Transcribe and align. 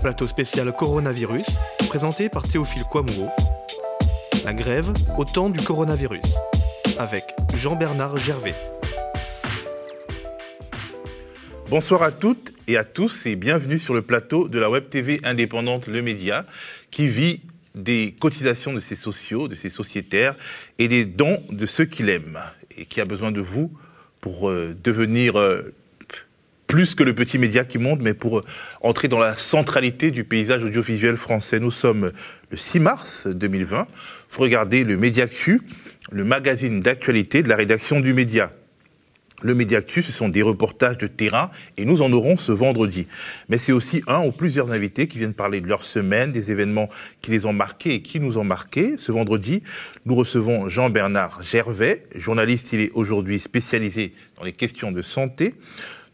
Plateau 0.00 0.26
spécial 0.26 0.72
coronavirus, 0.72 1.46
présenté 1.88 2.28
par 2.28 2.46
Théophile 2.46 2.84
Kouamouo. 2.90 3.28
La 4.44 4.52
grève 4.52 4.92
au 5.16 5.24
temps 5.24 5.50
du 5.50 5.60
coronavirus, 5.60 6.36
avec 6.98 7.24
Jean-Bernard 7.54 8.18
Gervais. 8.18 8.54
Bonsoir 11.68 12.02
à 12.02 12.12
toutes 12.12 12.52
et 12.68 12.76
à 12.76 12.84
tous 12.84 13.26
et 13.26 13.36
bienvenue 13.36 13.78
sur 13.78 13.94
le 13.94 14.02
plateau 14.02 14.48
de 14.48 14.58
la 14.58 14.70
web 14.70 14.88
TV 14.88 15.20
indépendante 15.24 15.86
Le 15.86 16.02
Média 16.02 16.46
qui 16.90 17.08
vit 17.08 17.40
des 17.74 18.14
cotisations 18.18 18.72
de 18.72 18.80
ses 18.80 18.96
sociaux, 18.96 19.48
de 19.48 19.54
ses 19.54 19.70
sociétaires 19.70 20.36
et 20.78 20.88
des 20.88 21.04
dons 21.04 21.42
de 21.50 21.66
ceux 21.66 21.84
qui 21.84 22.02
l'aiment 22.02 22.40
et 22.76 22.86
qui 22.86 23.00
a 23.00 23.04
besoin 23.04 23.32
de 23.32 23.40
vous 23.40 23.72
pour 24.20 24.48
euh, 24.48 24.76
devenir 24.82 25.38
euh, 25.38 25.74
plus 26.66 26.94
que 26.94 27.02
le 27.02 27.14
petit 27.14 27.38
média 27.38 27.64
qui 27.64 27.78
monte, 27.78 28.00
mais 28.00 28.14
pour 28.14 28.38
euh, 28.38 28.44
entrer 28.80 29.08
dans 29.08 29.18
la 29.18 29.36
centralité 29.36 30.10
du 30.10 30.24
paysage 30.24 30.64
audiovisuel 30.64 31.16
français. 31.16 31.60
Nous 31.60 31.70
sommes 31.70 32.12
le 32.50 32.56
6 32.56 32.80
mars 32.80 33.26
2020. 33.26 33.86
Vous 34.30 34.40
regardez 34.40 34.84
le 34.84 34.96
Mediacu, 34.96 35.60
le 36.10 36.24
magazine 36.24 36.80
d'actualité 36.80 37.42
de 37.42 37.48
la 37.48 37.56
rédaction 37.56 38.00
du 38.00 38.14
Média. 38.14 38.52
Le 39.42 39.54
Mediactu, 39.54 40.02
ce 40.02 40.12
sont 40.12 40.30
des 40.30 40.40
reportages 40.40 40.96
de 40.96 41.06
terrain 41.06 41.50
et 41.76 41.84
nous 41.84 42.00
en 42.00 42.10
aurons 42.12 42.38
ce 42.38 42.52
vendredi. 42.52 43.06
Mais 43.50 43.58
c'est 43.58 43.72
aussi 43.72 44.02
un 44.06 44.24
ou 44.26 44.32
plusieurs 44.32 44.72
invités 44.72 45.08
qui 45.08 45.18
viennent 45.18 45.34
parler 45.34 45.60
de 45.60 45.68
leur 45.68 45.82
semaine, 45.82 46.32
des 46.32 46.50
événements 46.50 46.88
qui 47.20 47.32
les 47.32 47.44
ont 47.44 47.52
marqués 47.52 47.94
et 47.94 48.02
qui 48.02 48.18
nous 48.18 48.38
ont 48.38 48.44
marqués. 48.44 48.96
Ce 48.98 49.12
vendredi, 49.12 49.62
nous 50.06 50.14
recevons 50.14 50.68
Jean-Bernard 50.68 51.42
Gervais, 51.42 52.06
journaliste, 52.14 52.72
il 52.72 52.80
est 52.80 52.92
aujourd'hui 52.94 53.38
spécialisé 53.38 54.14
dans 54.38 54.44
les 54.44 54.54
questions 54.54 54.90
de 54.90 55.02
santé. 55.02 55.54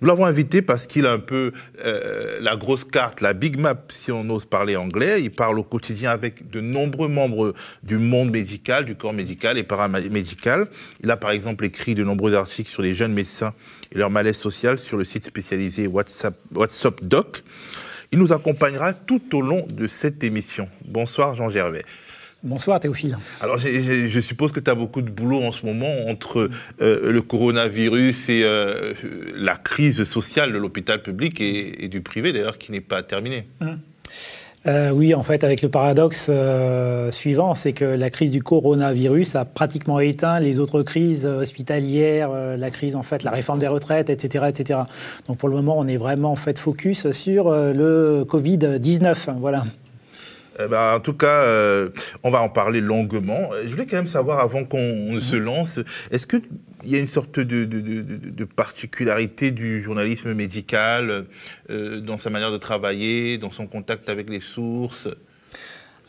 Nous 0.02 0.08
l'avons 0.08 0.26
invité 0.26 0.62
parce 0.62 0.88
qu'il 0.88 1.06
a 1.06 1.12
un 1.12 1.20
peu 1.20 1.52
euh, 1.84 2.40
la 2.40 2.56
grosse 2.56 2.82
carte, 2.82 3.20
la 3.20 3.34
big 3.34 3.56
map, 3.56 3.76
si 3.88 4.10
on 4.10 4.28
ose 4.30 4.46
parler 4.46 4.74
anglais. 4.74 5.22
Il 5.22 5.30
parle 5.30 5.60
au 5.60 5.62
quotidien 5.62 6.10
avec 6.10 6.50
de 6.50 6.60
nombreux 6.60 7.06
membres 7.06 7.54
du 7.84 7.98
monde 7.98 8.32
médical, 8.32 8.84
du 8.84 8.96
corps 8.96 9.12
médical 9.12 9.58
et 9.58 9.62
paramédical. 9.62 10.66
Il 11.04 11.10
a 11.12 11.16
par 11.16 11.30
exemple 11.30 11.64
écrit 11.64 11.94
de 11.94 12.02
nombreux 12.02 12.34
articles 12.34 12.68
sur 12.68 12.82
les 12.82 12.94
jeunes 12.94 13.12
médecins 13.12 13.54
et 13.92 13.98
leur 13.98 14.10
malaise 14.10 14.36
social 14.36 14.80
sur 14.80 14.96
le 14.96 15.04
site 15.04 15.24
spécialisé 15.24 15.86
WhatsApp, 15.86 16.34
WhatsApp 16.52 17.00
Doc. 17.04 17.44
Il 18.10 18.18
nous 18.18 18.32
accompagnera 18.32 18.94
tout 18.94 19.36
au 19.36 19.40
long 19.40 19.64
de 19.68 19.86
cette 19.86 20.24
émission. 20.24 20.68
Bonsoir 20.84 21.36
Jean 21.36 21.48
Gervais. 21.48 21.84
Bonsoir 22.44 22.80
Théophile. 22.80 23.16
Alors 23.40 23.56
je 23.56 24.20
suppose 24.20 24.50
que 24.50 24.58
tu 24.58 24.68
as 24.68 24.74
beaucoup 24.74 25.00
de 25.00 25.10
boulot 25.10 25.42
en 25.44 25.52
ce 25.52 25.64
moment 25.64 26.08
entre 26.08 26.50
euh, 26.80 27.12
le 27.12 27.22
coronavirus 27.22 28.28
et 28.28 28.42
euh, 28.42 28.94
la 29.36 29.54
crise 29.54 30.02
sociale 30.02 30.52
de 30.52 30.58
l'hôpital 30.58 31.02
public 31.02 31.40
et, 31.40 31.86
du 31.86 32.00
privé 32.00 32.32
d'ailleurs 32.32 32.58
qui 32.58 32.72
n'est 32.72 32.80
pas 32.80 33.04
terminée. 33.04 33.46
Hum. 33.60 33.78
Euh, 34.64 34.90
oui, 34.90 35.12
en 35.12 35.24
fait, 35.24 35.42
avec 35.42 35.60
le 35.60 35.68
paradoxe 35.68 36.30
suivant, 37.10 37.54
c'est 37.54 37.72
que 37.72 37.84
la 37.84 38.10
crise 38.10 38.30
du 38.30 38.42
coronavirus 38.42 39.34
a 39.34 39.44
pratiquement 39.44 39.98
éteint 39.98 40.38
les 40.38 40.60
autres 40.60 40.82
crises 40.82 41.26
hospitalières, 41.26 42.30
la 42.30 42.70
crise 42.70 42.94
en 42.94 43.02
fait, 43.02 43.24
la 43.24 43.32
réforme 43.32 43.58
des 43.58 43.66
retraites, 43.66 44.08
etc., 44.08 44.46
etc. 44.48 44.80
Donc 45.26 45.38
pour 45.38 45.48
le 45.48 45.56
moment, 45.56 45.78
on 45.78 45.88
est 45.88 45.96
vraiment 45.96 46.30
en 46.30 46.36
fait 46.36 46.58
focus 46.58 47.10
sur 47.10 47.50
le 47.50 48.24
Covid 48.24 48.78
19. 48.78 49.30
Voilà. 49.40 49.64
Eh 50.58 50.68
ben, 50.68 50.94
en 50.96 51.00
tout 51.00 51.14
cas, 51.14 51.44
euh, 51.44 51.88
on 52.22 52.30
va 52.30 52.42
en 52.42 52.48
parler 52.48 52.80
longuement. 52.80 53.50
Je 53.64 53.70
voulais 53.70 53.86
quand 53.86 53.96
même 53.96 54.06
savoir, 54.06 54.40
avant 54.40 54.64
qu'on 54.64 55.18
se 55.20 55.36
mhm. 55.36 55.42
lance, 55.42 55.80
est-ce 56.10 56.26
qu'il 56.26 56.42
y 56.84 56.96
a 56.96 56.98
une 56.98 57.08
sorte 57.08 57.40
de, 57.40 58.44
particularité 58.44 59.50
du 59.50 59.82
journalisme 59.82 60.34
médical 60.34 61.24
euh, 61.70 62.00
dans 62.00 62.18
sa 62.18 62.30
manière 62.30 62.52
de 62.52 62.58
travailler, 62.58 63.38
dans 63.38 63.50
son 63.50 63.66
contact 63.66 64.08
avec 64.08 64.28
les 64.28 64.40
sources? 64.40 65.08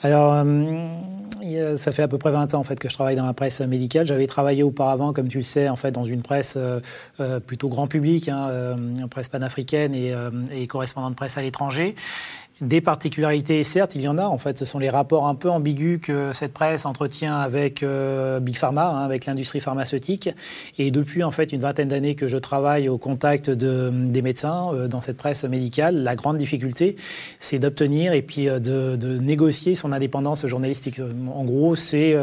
Alors, 0.02 0.34
euh, 0.34 1.78
ça 1.78 1.94
fait 1.94 2.02
à 2.02 2.09
peu 2.09 2.18
près 2.18 2.32
20 2.32 2.56
ans 2.56 2.59
en 2.59 2.64
fait 2.64 2.78
que 2.78 2.90
je 2.90 2.94
travaille 2.94 3.16
dans 3.16 3.26
la 3.26 3.34
presse 3.34 3.62
médicale. 3.62 4.06
J'avais 4.06 4.28
travaillé 4.28 4.62
auparavant, 4.62 5.14
comme 5.14 5.30
tu 5.30 5.38
le 5.38 5.44
sais, 5.44 5.70
en 5.70 5.78
fait, 5.78 5.92
dans 5.92 6.03
une 6.03 6.22
presse 6.22 6.58
plutôt 7.48 7.70
grand 7.70 7.88
public, 7.88 8.28
hein, 8.28 8.76
une 8.98 9.08
presse 9.08 9.30
panafricaine 9.30 9.96
et, 9.96 10.14
et 10.52 10.68
correspondant 10.68 11.09
de 11.09 11.16
presse 11.16 11.38
à 11.38 11.42
l'étranger. 11.42 11.96
Des 12.62 12.81
particularités, 12.81 13.64
certes, 13.64 13.96
il 13.96 14.02
y 14.02 14.08
en 14.08 14.19
a. 14.19 14.25
En 14.25 14.38
fait, 14.38 14.59
ce 14.59 14.66
sont 14.66 14.78
les 14.78 14.91
rapports 14.91 15.28
un 15.28 15.34
peu 15.34 15.50
ambigus 15.50 16.00
que 16.00 16.31
cette 16.34 16.53
presse 16.53 16.86
entretient 16.86 17.36
avec 17.36 17.81
euh, 17.81 18.40
Big 18.40 18.56
Pharma, 18.56 18.90
hein, 18.90 19.03
avec 19.03 19.25
l'industrie 19.25 19.59
pharmaceutique. 19.59 20.30
Et 20.78 20.91
depuis 20.91 21.24
en 21.24 21.31
fait 21.31 21.52
une 21.52 21.62
vingtaine 21.62 21.88
d'années 21.88 22.14
que 22.14 22.28
je 22.28 22.38
travaille 22.38 22.90
au 22.90 23.00
contact 23.00 23.50
de, 23.50 23.91
des 23.91 24.22
médecins 24.22 24.72
euh, 24.72 24.88
dans 24.88 25.02
cette 25.02 25.18
presse 25.18 25.44
médicale, 25.46 26.03
la 26.03 26.16
grande 26.16 26.38
difficulté, 26.38 26.96
c'est 27.40 27.58
d'obtenir 27.58 28.14
et 28.14 28.22
puis 28.22 28.47
euh, 28.47 28.59
de, 28.59 29.18
négocier 29.18 29.74
son 29.74 29.91
indépendance 29.91 30.46
journalistique. 30.46 31.02
En 31.34 31.44
gros, 31.46 31.75
c'est 31.75 32.16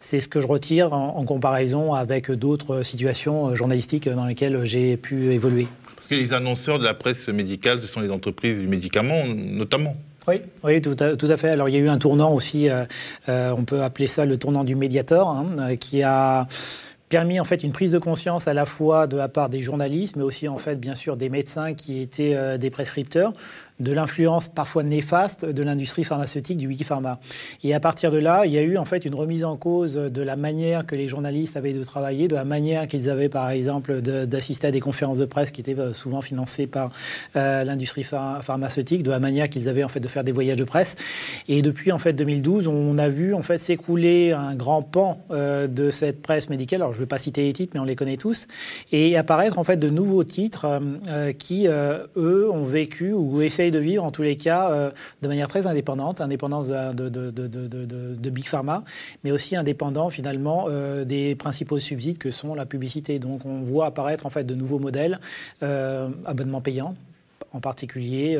ce 0.00 0.28
que 0.28 0.40
je 0.40 0.46
retire 0.46 0.92
en 0.92 1.24
comparaison 1.24 1.92
avec 1.92 2.30
d'autres 2.30 2.82
situations 2.82 3.54
journalistiques 3.54 4.08
dans 4.08 4.24
lesquelles 4.26 4.64
j'ai 4.64 4.96
pu 4.96 5.32
évoluer. 5.32 5.68
Parce 6.04 6.20
que 6.20 6.22
les 6.22 6.34
annonceurs 6.34 6.78
de 6.78 6.84
la 6.84 6.92
presse 6.92 7.28
médicale, 7.28 7.80
ce 7.80 7.86
sont 7.86 8.00
les 8.00 8.10
entreprises 8.10 8.58
du 8.58 8.66
médicament, 8.66 9.24
notamment. 9.26 9.94
Oui, 10.28 10.42
oui 10.62 10.82
tout, 10.82 10.94
à, 11.00 11.36
fait. 11.38 11.48
Alors 11.48 11.70
il 11.70 11.74
y 11.74 11.78
a 11.78 11.80
eu 11.80 11.88
un 11.88 11.96
tournant 11.96 12.34
aussi, 12.34 12.68
euh, 12.68 12.84
euh, 13.30 13.54
on 13.56 13.64
peut 13.64 13.82
appeler 13.82 14.06
ça 14.06 14.26
le 14.26 14.36
tournant 14.36 14.64
du 14.64 14.76
Mediator, 14.76 15.30
hein, 15.30 15.46
euh, 15.58 15.76
qui 15.76 16.02
a 16.02 16.46
permis 17.08 17.40
en 17.40 17.44
fait 17.44 17.64
une 17.64 17.72
prise 17.72 17.90
de 17.90 17.98
conscience 17.98 18.48
à 18.48 18.52
la 18.52 18.66
fois 18.66 19.06
de 19.06 19.16
la 19.16 19.28
part 19.28 19.48
des 19.48 19.62
journalistes, 19.62 20.16
mais 20.16 20.24
aussi 20.24 20.46
en 20.46 20.58
fait 20.58 20.78
bien 20.78 20.94
sûr 20.94 21.16
des 21.16 21.30
médecins 21.30 21.72
qui 21.72 22.02
étaient 22.02 22.58
des 22.58 22.68
prescripteurs, 22.68 23.32
de 23.80 23.92
l'influence 23.92 24.48
parfois 24.48 24.84
néfaste 24.84 25.44
de 25.44 25.62
l'industrie 25.62 26.04
pharmaceutique 26.04 26.58
du 26.58 26.68
Wikipharma. 26.68 27.18
Et 27.64 27.74
à 27.74 27.80
partir 27.80 28.12
de 28.12 28.18
là, 28.18 28.46
il 28.46 28.52
y 28.52 28.58
a 28.58 28.62
eu 28.62 28.76
en 28.76 28.84
fait 28.84 29.04
une 29.04 29.14
remise 29.14 29.44
en 29.44 29.56
cause 29.56 29.94
de 29.94 30.22
la 30.22 30.36
manière 30.36 30.86
que 30.86 30.94
les 30.94 31.08
journalistes 31.08 31.56
avaient 31.56 31.72
de 31.72 31.82
travailler, 31.82 32.28
de 32.28 32.36
la 32.36 32.44
manière 32.44 32.86
qu'ils 32.86 33.10
avaient 33.10 33.28
par 33.28 33.50
exemple 33.50 34.00
d'assister 34.00 34.68
à 34.68 34.70
des 34.70 34.80
conférences 34.80 35.18
de 35.18 35.24
presse 35.24 35.50
qui 35.50 35.60
étaient 35.60 35.78
euh, 35.78 35.92
souvent 35.92 36.20
financées 36.20 36.68
par 36.68 36.90
euh, 37.36 37.64
l'industrie 37.64 38.04
pharmaceutique, 38.04 39.02
de 39.02 39.10
la 39.10 39.18
manière 39.18 39.48
qu'ils 39.48 39.68
avaient 39.68 39.84
en 39.84 39.88
fait 39.88 40.00
de 40.00 40.08
faire 40.08 40.22
des 40.22 40.32
voyages 40.32 40.56
de 40.56 40.64
presse. 40.64 40.94
Et 41.48 41.60
depuis 41.60 41.90
en 41.90 41.98
fait 41.98 42.12
2012, 42.12 42.68
on 42.68 42.96
a 42.98 43.08
vu 43.08 43.34
en 43.34 43.42
fait 43.42 43.58
s'écouler 43.58 44.32
un 44.32 44.54
grand 44.54 44.82
pan 44.82 45.18
euh, 45.32 45.66
de 45.66 45.90
cette 45.90 46.22
presse 46.22 46.48
médicale. 46.48 46.82
Alors 46.82 46.92
je 46.92 46.98
ne 46.98 47.02
vais 47.02 47.08
pas 47.08 47.18
citer 47.18 47.42
les 47.42 47.52
titres, 47.52 47.72
mais 47.74 47.80
on 47.80 47.84
les 47.84 47.96
connaît 47.96 48.16
tous, 48.16 48.46
et 48.92 49.16
apparaître 49.16 49.58
en 49.58 49.64
fait 49.64 49.78
de 49.78 49.88
nouveaux 49.88 50.24
titres 50.24 50.80
qui 51.38 51.66
eux 51.66 52.50
ont 52.50 52.64
vécu 52.64 53.12
ou 53.12 53.40
de 53.70 53.78
vivre, 53.78 54.04
en 54.04 54.10
tous 54.10 54.22
les 54.22 54.36
cas, 54.36 54.70
euh, 54.70 54.90
de 55.22 55.28
manière 55.28 55.48
très 55.48 55.66
indépendante, 55.66 56.20
indépendance 56.20 56.68
de, 56.68 57.08
de, 57.08 58.30
Big 58.30 58.46
Pharma, 58.46 58.84
mais 59.22 59.30
aussi 59.30 59.56
indépendant 59.56 60.10
finalement 60.10 60.66
euh, 60.68 61.04
des 61.04 61.34
principaux 61.34 61.78
subsides 61.78 62.18
que 62.18 62.30
sont 62.30 62.54
la 62.54 62.66
publicité. 62.66 63.18
Donc 63.18 63.46
on 63.46 63.60
voit 63.60 63.86
apparaître 63.86 64.26
en 64.26 64.30
fait 64.30 64.44
de 64.44 64.54
nouveaux 64.54 64.78
modèles, 64.78 65.20
euh, 65.62 66.08
abonnement 66.24 66.60
payant 66.60 66.94
en 67.52 67.60
particulier, 67.60 68.36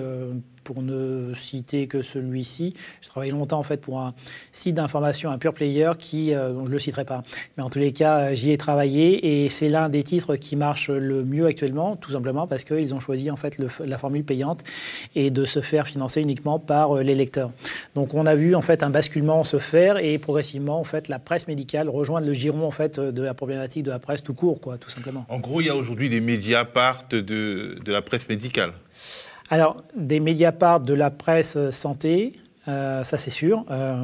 pour 0.64 0.82
ne 0.82 1.32
citer 1.34 1.86
que 1.86 2.02
celui-ci. 2.02 2.74
Je 3.00 3.08
travaille 3.08 3.30
longtemps 3.30 3.58
en 3.58 3.62
fait 3.62 3.80
pour 3.80 4.00
un 4.00 4.14
site 4.52 4.74
d'information, 4.74 5.30
un 5.30 5.38
pure 5.38 5.52
player 5.52 5.92
qui, 5.98 6.34
euh, 6.34 6.52
dont 6.52 6.66
je 6.66 6.70
le 6.70 6.78
citerai 6.78 7.04
pas, 7.04 7.22
mais 7.56 7.62
en 7.62 7.70
tous 7.70 7.78
les 7.78 7.92
cas, 7.92 8.18
euh, 8.18 8.34
j'y 8.34 8.50
ai 8.50 8.58
travaillé 8.58 9.44
et 9.44 9.48
c'est 9.48 9.68
l'un 9.68 9.88
des 9.88 10.02
titres 10.02 10.36
qui 10.36 10.56
marche 10.56 10.88
le 10.88 11.24
mieux 11.24 11.46
actuellement, 11.46 11.96
tout 11.96 12.12
simplement 12.12 12.46
parce 12.46 12.64
qu'ils 12.64 12.94
ont 12.94 13.00
choisi 13.00 13.30
en 13.30 13.36
fait 13.36 13.58
la 13.84 13.98
formule 13.98 14.24
payante 14.24 14.64
et 15.14 15.30
de 15.30 15.44
se 15.44 15.60
faire 15.60 15.86
financer 15.86 16.20
uniquement 16.22 16.58
par 16.58 16.96
euh, 16.96 17.02
les 17.02 17.14
lecteurs. 17.14 17.52
Donc 17.94 18.14
on 18.14 18.26
a 18.26 18.34
vu 18.34 18.54
en 18.54 18.62
fait 18.62 18.82
un 18.82 18.90
basculement 18.90 19.44
se 19.44 19.58
faire 19.58 19.98
et 19.98 20.18
progressivement 20.18 20.80
en 20.80 20.84
fait 20.84 21.08
la 21.08 21.18
presse 21.18 21.46
médicale 21.46 21.88
rejoindre 21.88 22.26
le 22.26 22.32
giron 22.32 22.66
en 22.66 22.70
fait 22.70 22.98
de 22.98 23.22
la 23.22 23.34
problématique 23.34 23.82
de 23.82 23.90
la 23.90 23.98
presse 23.98 24.22
tout 24.22 24.34
court, 24.34 24.60
quoi, 24.60 24.78
tout 24.78 24.90
simplement. 24.90 25.26
En 25.28 25.38
gros, 25.38 25.60
il 25.60 25.66
y 25.66 25.70
a 25.70 25.76
aujourd'hui 25.76 26.08
des 26.08 26.20
médias 26.20 26.64
partent 26.64 27.14
de 27.14 27.76
la 27.86 28.02
presse 28.02 28.28
médicale. 28.28 28.72
Alors, 29.54 29.84
des 29.94 30.18
médias 30.18 30.50
partent 30.50 30.84
de 30.84 30.94
la 30.94 31.12
presse 31.12 31.70
santé, 31.70 32.32
euh, 32.68 33.02
ça 33.02 33.16
c'est 33.16 33.30
sûr. 33.30 33.64
Euh, 33.70 33.94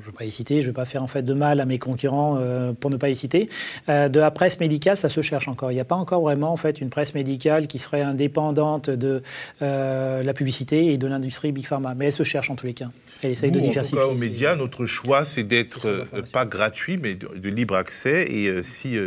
je 0.00 0.08
ne 0.08 0.12
vais 0.12 0.18
pas 0.18 0.24
y 0.24 0.30
citer, 0.30 0.56
je 0.56 0.66
ne 0.66 0.66
vais 0.66 0.74
pas 0.74 0.84
faire 0.84 1.02
en 1.02 1.06
fait 1.06 1.22
de 1.22 1.34
mal 1.34 1.60
à 1.60 1.64
mes 1.64 1.78
concurrents 1.78 2.36
euh, 2.38 2.72
pour 2.72 2.90
ne 2.90 2.96
pas 2.96 3.08
y 3.08 3.16
citer. 3.16 3.48
de 3.88 4.18
la 4.18 4.30
presse 4.30 4.60
médicale, 4.60 4.96
ça 4.96 5.08
se 5.08 5.20
cherche 5.20 5.48
encore. 5.48 5.70
Il 5.70 5.74
n'y 5.74 5.80
a 5.80 5.84
pas 5.84 5.94
encore 5.94 6.22
vraiment 6.22 6.52
en 6.52 6.56
fait 6.56 6.80
une 6.80 6.90
presse 6.90 7.14
médicale 7.14 7.66
qui 7.66 7.78
serait 7.78 8.02
indépendante 8.02 8.90
de 8.90 9.22
la 9.60 10.34
publicité 10.34 10.92
et 10.92 10.98
de 10.98 11.06
l'industrie 11.06 11.52
big 11.52 11.66
pharma, 11.66 11.94
mais 11.94 12.06
elle 12.06 12.12
se 12.12 12.22
cherche 12.22 12.50
en 12.50 12.56
tous 12.56 12.66
les 12.66 12.74
cas. 12.74 12.90
Elle 13.22 13.30
essaye 13.30 13.50
de 13.50 13.60
diversifier. 13.60 13.98
En 13.98 14.02
tout 14.02 14.08
cas, 14.08 14.14
aux 14.14 14.18
médias, 14.18 14.56
notre 14.56 14.86
choix 14.86 15.24
c'est 15.24 15.44
d'être 15.44 16.06
pas 16.32 16.44
gratuit, 16.44 16.96
mais 16.96 17.14
de, 17.14 17.48
libre 17.48 17.76
accès. 17.76 18.30
Et 18.30 18.62
si 18.62 18.98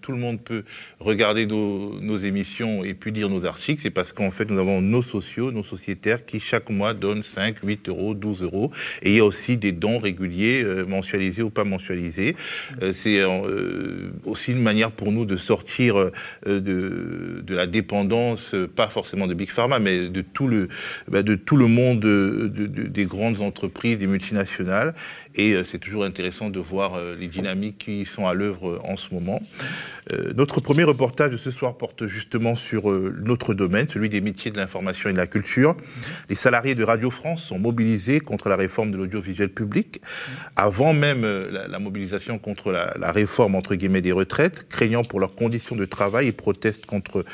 tout 0.00 0.12
le 0.12 0.18
monde 0.18 0.40
peut 0.40 0.64
regarder 1.00 1.46
nos, 1.46 2.00
nos 2.00 2.16
émissions 2.16 2.84
et 2.84 2.94
puis 2.94 3.10
lire 3.10 3.28
nos 3.28 3.44
articles, 3.44 3.82
c'est 3.82 3.90
parce 3.90 4.12
qu'en 4.12 4.30
fait 4.30 4.50
nous 4.50 4.58
avons 4.58 4.80
nos 4.80 5.02
sociaux, 5.02 5.50
nos 5.50 5.64
sociétaires 5.64 6.24
qui 6.24 6.40
chaque 6.40 6.70
mois 6.70 6.94
donnent 6.94 7.22
5, 7.22 7.56
8 7.62 7.88
euros 7.88 7.95
euros, 7.96 8.14
12 8.14 8.42
euros. 8.42 8.70
Et 9.02 9.10
il 9.10 9.16
y 9.16 9.20
a 9.20 9.24
aussi 9.24 9.56
des 9.56 9.72
dons 9.72 9.98
réguliers, 9.98 10.64
mensualisés 10.86 11.42
ou 11.42 11.50
pas 11.50 11.64
mensualisés. 11.64 12.36
C'est 12.94 13.22
aussi 14.24 14.52
une 14.52 14.62
manière 14.62 14.90
pour 14.90 15.12
nous 15.12 15.24
de 15.24 15.36
sortir 15.36 16.10
de, 16.46 17.44
la 17.48 17.66
dépendance, 17.66 18.54
pas 18.74 18.88
forcément 18.88 19.26
de 19.26 19.34
Big 19.34 19.50
Pharma, 19.50 19.78
mais 19.78 20.08
de 20.08 20.20
tout 20.22 20.46
le, 20.46 20.68
bah, 21.08 21.22
de 21.22 21.34
tout 21.34 21.56
le 21.56 21.66
monde 21.66 22.00
des 22.00 23.04
grandes 23.04 23.40
entreprises, 23.40 23.98
des 23.98 24.06
multinationales. 24.06 24.94
Et 25.34 25.56
c'est 25.64 25.78
toujours 25.78 26.04
intéressant 26.04 26.50
de 26.50 26.60
voir 26.60 27.00
les 27.18 27.28
dynamiques 27.28 27.78
qui 27.78 28.04
sont 28.04 28.26
à 28.26 28.34
l'œuvre 28.34 28.80
en 28.84 28.96
ce 28.96 29.12
moment. 29.12 29.40
Euh, 30.12 30.32
notre 30.36 30.60
premier 30.60 30.84
reportage 30.84 31.30
de 31.30 31.36
ce 31.36 31.50
soir 31.50 31.76
porte 31.76 32.06
justement 32.06 32.54
sur 32.54 32.90
euh, 32.90 33.14
notre 33.24 33.54
domaine, 33.54 33.88
celui 33.88 34.08
des 34.08 34.20
métiers 34.20 34.50
de 34.50 34.56
l'information 34.56 35.10
et 35.10 35.12
de 35.12 35.18
la 35.18 35.26
culture. 35.26 35.76
Les 36.28 36.36
salariés 36.36 36.74
de 36.74 36.84
Radio 36.84 37.10
France 37.10 37.42
sont 37.42 37.58
mobilisés 37.58 37.85
contre 38.24 38.48
la 38.48 38.56
réforme 38.56 38.90
de 38.90 38.96
l'audiovisuel 38.96 39.48
public, 39.48 40.00
avant 40.56 40.92
même 40.92 41.24
euh, 41.24 41.66
la, 41.68 41.78
mobilisation 41.78 42.38
contre 42.38 42.72
la, 42.72 43.12
réforme 43.12 43.54
entre 43.54 43.74
guillemets 43.74 44.00
des 44.00 44.12
retraites, 44.12 44.68
craignant 44.68 45.04
pour 45.04 45.20
leurs 45.20 45.34
conditions 45.34 45.76
de 45.76 45.84
travail 45.84 46.26
et 46.26 46.32
protestent 46.32 46.86
contre 46.86 47.24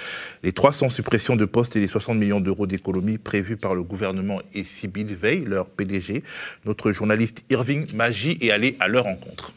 les 0.43 0.53
300 0.53 0.91
suppressions 0.91 1.37
de 1.37 1.45
postes 1.45 1.77
et 1.77 1.81
les 1.81 1.89
60 1.89 2.17
millions 2.17 2.41
d'euros 2.41 2.67
d'économies 2.67 3.19
prévues 3.19 3.57
par 3.57 3.75
le 3.75 3.83
gouvernement 3.83 4.41
et 4.55 4.65
Sybille 4.65 5.15
Veil, 5.15 5.45
leur 5.47 5.67
PDG. 5.67 6.23
Notre 6.67 6.93
journaliste 6.93 7.45
Irving 7.51 7.87
Magie 7.95 8.39
est 8.41 8.51
allé 8.51 8.77
à 8.81 8.89
leur 8.89 9.05
rencontre. 9.05 9.53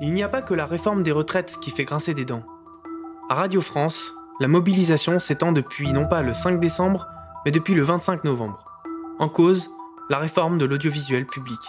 Il 0.00 0.12
n'y 0.12 0.22
a 0.22 0.28
pas 0.28 0.42
que 0.42 0.54
la 0.54 0.66
réforme 0.66 1.02
des 1.02 1.12
retraites 1.12 1.58
qui 1.60 1.70
fait 1.70 1.84
grincer 1.84 2.14
des 2.14 2.24
dents. 2.24 2.44
À 3.28 3.34
Radio 3.34 3.60
France, 3.60 4.12
la 4.40 4.48
mobilisation 4.48 5.18
s'étend 5.18 5.52
depuis 5.52 5.92
non 5.92 6.06
pas 6.06 6.22
le 6.22 6.34
5 6.34 6.60
décembre, 6.60 7.06
mais 7.44 7.50
depuis 7.50 7.74
le 7.74 7.82
25 7.82 8.24
novembre. 8.24 8.71
En 9.22 9.28
cause, 9.28 9.70
la 10.10 10.18
réforme 10.18 10.58
de 10.58 10.64
l'audiovisuel 10.64 11.26
public. 11.26 11.60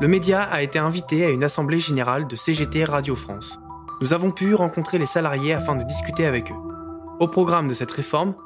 Le 0.00 0.06
média 0.06 0.44
a 0.44 0.62
été 0.62 0.78
invité 0.78 1.24
à 1.24 1.28
une 1.30 1.42
assemblée 1.42 1.80
générale 1.80 2.28
de 2.28 2.36
CGT 2.36 2.84
Radio 2.84 3.16
France. 3.16 3.58
Nous 4.00 4.12
avons 4.12 4.30
pu 4.30 4.54
rencontrer 4.54 4.98
les 4.98 5.06
salariés 5.06 5.54
afin 5.54 5.74
de 5.74 5.82
discuter 5.82 6.24
avec 6.24 6.52
eux. 6.52 7.18
Au 7.18 7.26
programme 7.26 7.66
de 7.66 7.74
cette 7.74 7.90
réforme, 7.90 8.36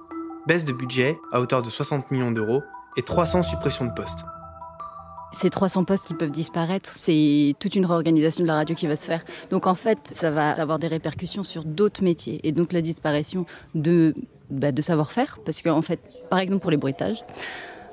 baisse 0.47 0.65
de 0.65 0.73
budget 0.73 1.19
à 1.31 1.43
hauteur 1.43 1.61
de 1.61 1.69
60 1.69 2.11
millions 2.11 2.31
d'euros 2.31 2.63
et 2.97 3.03
300 3.03 3.43
suppressions 3.43 3.85
de 3.85 3.93
postes. 3.93 4.25
Ces 5.33 5.51
300 5.51 5.85
postes 5.85 6.07
qui 6.07 6.15
peuvent 6.15 6.31
disparaître, 6.31 6.93
c'est 6.95 7.55
toute 7.61 7.75
une 7.75 7.85
réorganisation 7.85 8.45
de 8.45 8.49
la 8.49 8.55
radio 8.55 8.75
qui 8.75 8.87
va 8.87 8.97
se 8.97 9.05
faire. 9.05 9.25
Donc 9.51 9.67
en 9.67 9.75
fait, 9.75 9.99
ça 10.11 10.31
va 10.31 10.53
avoir 10.53 10.79
des 10.79 10.89
répercussions 10.89 11.45
sur 11.45 11.67
d'autres 11.67 12.03
métiers. 12.03 12.41
Et 12.45 12.53
donc 12.53 12.73
la 12.73 12.81
disparition 12.81 13.45
de, 13.75 14.15
bah, 14.49 14.69
savoir-faire, 14.81 15.39
parce 15.45 15.61
qu'en 15.61 15.83
fait, 15.83 16.01
par 16.31 16.39
exemple 16.39 16.63
pour 16.63 16.71
les 16.71 16.79
bruitages, 16.79 17.23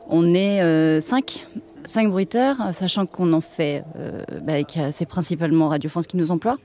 on 0.10 0.34
est 0.34 0.60
5 1.02 1.46
euh, 1.56 1.60
cinq 1.88 2.10
bruiteurs, 2.10 2.58
sachant 2.74 3.06
qu'on 3.06 3.34
en 3.34 3.42
fait, 3.42 3.84
euh, 3.98 4.24
bah, 4.42 4.54
c'est 4.92 5.06
principalement 5.06 5.70
Radio 5.70 5.90
France 5.90 6.08
qui 6.08 6.18
nous 6.18 6.32
emploie. 6.32 6.58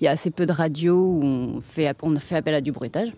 Il 0.00 0.04
y 0.04 0.08
a 0.08 0.10
assez 0.10 0.30
peu 0.30 0.46
de 0.46 0.52
radios 0.52 0.96
où 0.96 1.22
on 1.22 1.60
fait, 1.60 1.86
appel 1.86 2.54
à 2.54 2.60
du 2.60 2.72
bruitage. 2.72 3.12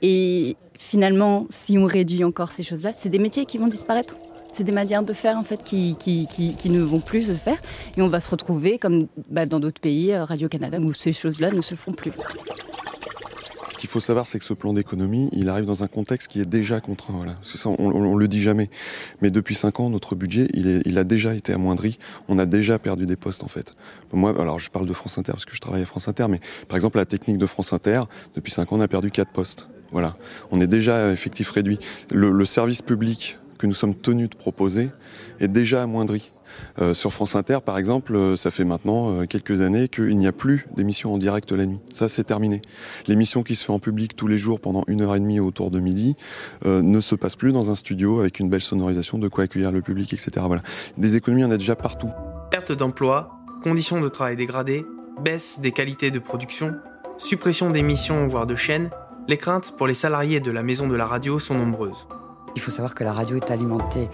Et 0.00 0.56
finalement, 0.78 1.46
si 1.50 1.78
on 1.78 1.84
réduit 1.84 2.24
encore 2.24 2.50
ces 2.50 2.62
choses-là, 2.62 2.92
c'est 2.96 3.08
des 3.08 3.18
métiers 3.18 3.44
qui 3.44 3.58
vont 3.58 3.68
disparaître. 3.68 4.16
C'est 4.54 4.64
des 4.64 4.72
manières 4.72 5.02
de 5.02 5.12
faire 5.12 5.38
en 5.38 5.44
fait 5.44 5.62
qui, 5.64 5.96
ne 6.66 6.80
vont 6.80 7.00
plus 7.00 7.28
se 7.28 7.32
faire 7.32 7.56
et 7.96 8.02
on 8.02 8.08
va 8.08 8.20
se 8.20 8.28
retrouver 8.28 8.78
comme 8.78 9.06
bah, 9.30 9.46
dans 9.46 9.60
d'autres 9.60 9.80
pays, 9.80 10.12
euh, 10.12 10.24
Radio-Canada, 10.24 10.78
où 10.78 10.92
ces 10.92 11.12
choses-là 11.12 11.50
ne 11.50 11.62
se 11.62 11.74
font 11.74 11.92
plus. 11.92 12.12
Qu'il 13.82 13.90
faut 13.90 13.98
savoir, 13.98 14.28
c'est 14.28 14.38
que 14.38 14.44
ce 14.44 14.54
plan 14.54 14.72
d'économie, 14.72 15.28
il 15.32 15.48
arrive 15.48 15.64
dans 15.64 15.82
un 15.82 15.88
contexte 15.88 16.28
qui 16.28 16.40
est 16.40 16.46
déjà 16.46 16.80
contraint. 16.80 17.14
Voilà. 17.16 17.34
On, 17.66 18.14
ne 18.14 18.16
le 18.16 18.28
dit 18.28 18.40
jamais. 18.40 18.70
Mais 19.22 19.32
depuis 19.32 19.56
cinq 19.56 19.80
ans, 19.80 19.90
notre 19.90 20.14
budget, 20.14 20.46
il, 20.54 20.98
a 20.98 21.02
déjà 21.02 21.34
été 21.34 21.52
amoindri. 21.52 21.98
On 22.28 22.38
a 22.38 22.46
déjà 22.46 22.78
perdu 22.78 23.06
des 23.06 23.16
postes, 23.16 23.42
en 23.42 23.48
fait. 23.48 23.72
Moi, 24.12 24.40
alors 24.40 24.60
je 24.60 24.70
parle 24.70 24.86
de 24.86 24.92
France 24.92 25.18
Inter 25.18 25.32
parce 25.32 25.46
que 25.46 25.56
je 25.56 25.60
travaille 25.60 25.82
à 25.82 25.84
France 25.84 26.06
Inter, 26.06 26.26
mais 26.28 26.38
par 26.68 26.76
exemple, 26.76 26.96
la 26.98 27.06
technique 27.06 27.38
de 27.38 27.46
France 27.46 27.72
Inter, 27.72 28.02
depuis 28.36 28.52
cinq 28.52 28.72
ans, 28.72 28.76
on 28.76 28.80
a 28.80 28.86
perdu 28.86 29.10
quatre 29.10 29.32
postes. 29.32 29.66
Voilà. 29.90 30.12
On 30.52 30.60
est 30.60 30.68
déjà 30.68 31.10
effectif 31.10 31.50
réduit. 31.50 31.80
Le 32.12 32.44
service 32.44 32.82
public 32.82 33.36
que 33.58 33.66
nous 33.66 33.74
sommes 33.74 33.96
tenus 33.96 34.30
de 34.30 34.36
proposer 34.36 34.90
est 35.40 35.48
déjà 35.48 35.82
amoindri. 35.82 36.30
Euh, 36.80 36.94
sur 36.94 37.12
France 37.12 37.36
Inter, 37.36 37.58
par 37.64 37.78
exemple, 37.78 38.14
euh, 38.14 38.36
ça 38.36 38.50
fait 38.50 38.64
maintenant 38.64 39.12
euh, 39.12 39.26
quelques 39.26 39.60
années 39.60 39.88
qu'il 39.88 40.16
n'y 40.16 40.26
a 40.26 40.32
plus 40.32 40.66
d'émissions 40.74 41.12
en 41.12 41.18
direct 41.18 41.52
la 41.52 41.66
nuit. 41.66 41.80
Ça, 41.92 42.08
c'est 42.08 42.24
terminé. 42.24 42.62
L'émission 43.06 43.42
qui 43.42 43.56
se 43.56 43.64
fait 43.64 43.72
en 43.72 43.78
public 43.78 44.16
tous 44.16 44.26
les 44.26 44.38
jours 44.38 44.60
pendant 44.60 44.84
une 44.86 45.02
heure 45.02 45.14
et 45.14 45.20
demie 45.20 45.40
autour 45.40 45.70
de 45.70 45.80
midi 45.80 46.16
ne 46.64 47.00
se 47.00 47.14
passe 47.14 47.36
plus 47.36 47.52
dans 47.52 47.70
un 47.70 47.74
studio 47.74 48.20
avec 48.20 48.40
une 48.40 48.48
belle 48.48 48.60
sonorisation, 48.60 49.18
de 49.18 49.28
quoi 49.28 49.44
accueillir 49.44 49.72
le 49.72 49.82
public, 49.82 50.12
etc. 50.12 50.30
Voilà. 50.46 50.62
Des 50.96 51.16
économies, 51.16 51.44
on 51.44 51.50
a 51.50 51.56
déjà 51.56 51.76
partout. 51.76 52.10
Perte 52.50 52.72
d'emploi, 52.72 53.30
conditions 53.62 54.00
de 54.00 54.08
travail 54.08 54.36
dégradées, 54.36 54.84
baisse 55.22 55.58
des 55.60 55.72
qualités 55.72 56.10
de 56.10 56.18
production, 56.18 56.74
suppression 57.18 57.70
d'émissions 57.70 58.26
voire 58.28 58.46
de 58.46 58.56
chaînes, 58.56 58.90
les 59.28 59.36
craintes 59.36 59.74
pour 59.76 59.86
les 59.86 59.94
salariés 59.94 60.40
de 60.40 60.50
la 60.50 60.62
maison 60.62 60.88
de 60.88 60.96
la 60.96 61.06
radio 61.06 61.38
sont 61.38 61.54
nombreuses. 61.54 62.06
Il 62.56 62.60
faut 62.60 62.70
savoir 62.70 62.94
que 62.94 63.04
la 63.04 63.12
radio 63.12 63.36
est 63.36 63.50
alimentée 63.50 64.08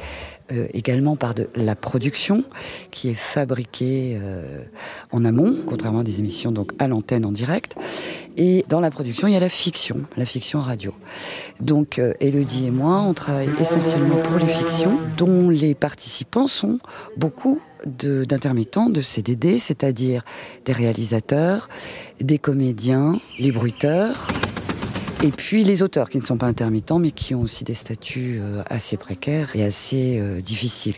euh, 0.50 0.67
également 0.73 1.17
par 1.17 1.35
de 1.35 1.50
la 1.55 1.75
production 1.75 2.43
qui 2.91 3.11
est 3.11 3.15
fabriquée 3.15 4.19
euh, 4.23 4.62
en 5.12 5.25
amont, 5.25 5.55
contrairement 5.67 6.00
à 6.00 6.05
des 6.05 6.21
émissions 6.21 6.53
donc 6.53 6.73
à 6.79 6.89
l'antenne 6.89 7.27
en 7.27 7.33
direct. 7.33 7.75
Et 8.39 8.65
dans 8.69 8.81
la 8.81 8.91
production, 8.91 9.29
il 9.29 9.35
y 9.35 9.37
a 9.37 9.41
la 9.41 9.49
fiction, 9.49 10.06
la 10.17 10.25
fiction 10.25 10.61
radio. 10.61 10.95
Donc 11.61 11.99
euh, 11.99 12.15
Elodie 12.21 12.67
et 12.67 12.71
moi, 12.71 13.03
on 13.03 13.12
travaille 13.12 13.50
essentiellement 13.61 14.17
pour 14.17 14.39
les 14.39 14.47
fictions, 14.47 14.99
dont 15.19 15.50
les 15.50 15.75
participants 15.75 16.47
sont 16.47 16.79
beaucoup 17.17 17.61
d'intermittents, 17.85 18.89
de, 18.89 18.94
de 18.94 19.01
CDD, 19.03 19.59
c'est-à-dire 19.59 20.25
des 20.65 20.73
réalisateurs, 20.73 21.69
des 22.21 22.39
comédiens, 22.39 23.21
les 23.39 23.53
bruiteurs, 23.53 24.29
et 25.20 25.32
puis 25.32 25.65
les 25.65 25.82
auteurs 25.82 26.11
qui 26.11 26.19
ne 26.19 26.23
sont 26.23 26.37
pas 26.37 26.47
intermittents, 26.47 27.00
mais 27.00 27.11
qui 27.11 27.35
ont 27.35 27.41
aussi 27.41 27.65
des 27.65 27.75
statuts 27.75 28.38
euh, 28.41 28.62
assez 28.67 28.97
précaires 28.97 29.56
et 29.56 29.65
assez 29.65 30.19
euh, 30.20 30.41
difficiles. 30.41 30.94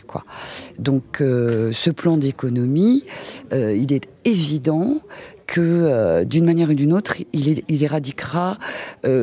Donc 0.77 1.21
euh, 1.21 1.71
ce 1.71 1.89
plan 1.89 2.17
d'économie, 2.17 3.03
il 3.51 3.93
est 3.93 4.07
évident 4.25 5.01
que 5.47 6.23
d'une 6.23 6.45
manière 6.45 6.69
ou 6.69 6.73
d'une 6.73 6.93
autre, 6.93 7.17
il, 7.33 7.83
éradiquera 7.83 8.57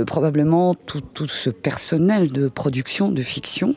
probablement 0.06 0.75
tout, 0.75 1.00
tout, 1.00 1.29
ce 1.29 1.49
personnel 1.49 2.31
de 2.31 2.49
production, 2.49 3.11
de 3.11 3.23
fiction, 3.23 3.75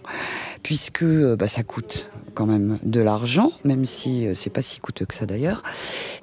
puisque 0.61 1.05
bah, 1.05 1.47
ça 1.47 1.63
coûte 1.63 2.10
quand 2.33 2.45
même 2.45 2.79
de 2.83 3.01
l'argent, 3.01 3.51
même 3.63 3.85
si 3.85 4.27
euh, 4.27 4.33
c'est 4.33 4.49
pas 4.49 4.61
si 4.61 4.79
coûteux 4.79 5.05
que 5.05 5.13
ça 5.13 5.25
d'ailleurs, 5.25 5.63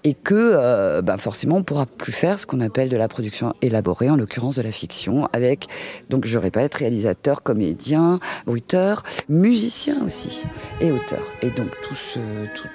et 0.05 0.15
que 0.15 0.35
euh, 0.35 1.03
bah, 1.03 1.17
forcément 1.17 1.57
on 1.57 1.63
pourra 1.63 1.87
plus 1.87 2.13
faire 2.13 2.39
ce 2.39 2.47
qu'on 2.47 2.61
appelle 2.61 2.89
de 2.89 2.97
la 2.97 3.09
production 3.09 3.55
élaborée, 3.63 4.11
en 4.11 4.17
l'occurrence 4.17 4.57
de 4.57 4.63
la 4.63 4.73
fiction, 4.73 5.29
avec 5.33 5.67
donc 6.11 6.27
je 6.27 6.39
répète 6.39 6.75
réalisateur, 6.75 7.43
comédien, 7.43 8.21
auteur, 8.47 9.03
musicien 9.29 10.05
aussi 10.05 10.45
et 10.81 10.93
auteur. 10.93 11.23
Et 11.43 11.51
donc 11.51 11.69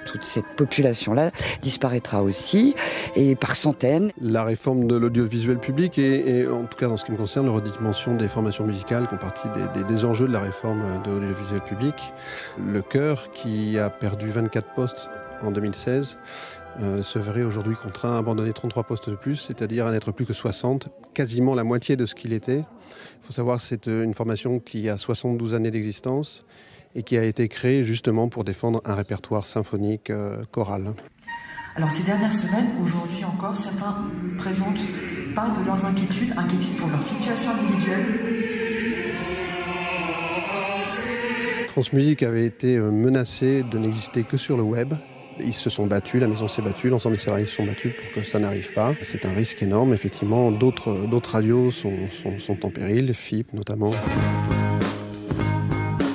toute 0.06 0.24
cette 0.24 0.46
population 0.56 1.14
là 1.14 1.30
disparaîtra 1.62 2.22
aussi 2.22 2.74
et 3.16 3.34
par 3.34 3.56
centaines. 3.56 4.12
La 4.20 4.44
réforme 4.44 4.86
de 4.86 4.96
l'audiovisuel 4.96 5.58
public 5.58 5.98
et, 5.98 6.46
en 6.46 6.64
tout 6.64 6.78
cas 6.78 6.88
dans 6.88 6.96
ce 6.96 7.04
qui 7.04 7.12
me 7.12 7.16
concerne, 7.16 7.46
le 7.46 7.52
redimension 7.52 8.14
des 8.14 8.28
formations 8.28 8.66
musicales 8.66 9.06
font 9.06 9.16
partie 9.16 9.48
des, 9.74 9.84
des 9.84 10.04
enjeux 10.04 10.28
de 10.28 10.32
la 10.32 10.40
réforme 10.40 11.02
de 11.04 11.10
l'audiovisuel 11.10 11.60
public. 11.60 11.94
Le 12.58 12.82
cœur 12.82 13.23
qui 13.32 13.78
a 13.78 13.90
perdu 13.90 14.30
24 14.30 14.74
postes 14.74 15.08
en 15.42 15.50
2016, 15.50 16.16
euh, 16.80 17.02
se 17.02 17.18
verrait 17.18 17.44
aujourd'hui 17.44 17.76
contraint 17.76 18.14
à 18.14 18.18
abandonner 18.18 18.52
33 18.52 18.84
postes 18.84 19.10
de 19.10 19.14
plus, 19.14 19.36
c'est-à-dire 19.36 19.86
à 19.86 19.92
n'être 19.92 20.12
plus 20.12 20.26
que 20.26 20.32
60, 20.32 20.88
quasiment 21.12 21.54
la 21.54 21.64
moitié 21.64 21.96
de 21.96 22.06
ce 22.06 22.14
qu'il 22.14 22.32
était. 22.32 22.58
Il 22.58 23.26
faut 23.26 23.32
savoir 23.32 23.58
que 23.58 23.64
c'est 23.64 23.88
euh, 23.88 24.02
une 24.02 24.14
formation 24.14 24.58
qui 24.58 24.88
a 24.88 24.96
72 24.96 25.54
années 25.54 25.70
d'existence 25.70 26.44
et 26.96 27.02
qui 27.02 27.16
a 27.16 27.24
été 27.24 27.48
créée 27.48 27.84
justement 27.84 28.28
pour 28.28 28.44
défendre 28.44 28.80
un 28.84 28.94
répertoire 28.94 29.46
symphonique 29.46 30.10
euh, 30.10 30.42
choral. 30.50 30.94
Alors 31.76 31.90
ces 31.90 32.04
dernières 32.04 32.32
semaines, 32.32 32.70
aujourd'hui 32.82 33.24
encore, 33.24 33.56
certains 33.56 33.96
présentent, 34.38 34.78
parlent 35.34 35.60
de 35.60 35.66
leurs 35.66 35.84
inquiétudes, 35.84 36.32
inquiétudes 36.36 36.76
pour 36.76 36.88
leur 36.88 37.02
situation 37.02 37.50
individuelle, 37.50 38.20
France 41.74 41.92
Musique 41.92 42.22
avait 42.22 42.46
été 42.46 42.76
euh, 42.76 42.92
menacée 42.92 43.64
de 43.64 43.78
n'exister 43.78 44.22
que 44.22 44.36
sur 44.36 44.56
le 44.56 44.62
web. 44.62 44.94
Ils 45.40 45.52
se 45.52 45.70
sont 45.70 45.88
battus, 45.88 46.20
la 46.20 46.28
maison 46.28 46.46
s'est 46.46 46.62
battue, 46.62 46.88
l'ensemble 46.88 47.16
des 47.16 47.20
salariés 47.20 47.46
se 47.46 47.56
sont 47.56 47.66
battus 47.66 47.92
pour 47.96 48.12
que 48.12 48.24
ça 48.24 48.38
n'arrive 48.38 48.72
pas. 48.72 48.94
C'est 49.02 49.26
un 49.26 49.32
risque 49.32 49.60
énorme, 49.60 49.92
effectivement. 49.92 50.52
D'autres, 50.52 50.92
radios 51.28 51.72
sont, 51.72 51.96
sont 52.38 52.64
en 52.64 52.70
péril, 52.70 53.12
FIP 53.12 53.52
notamment. 53.54 53.90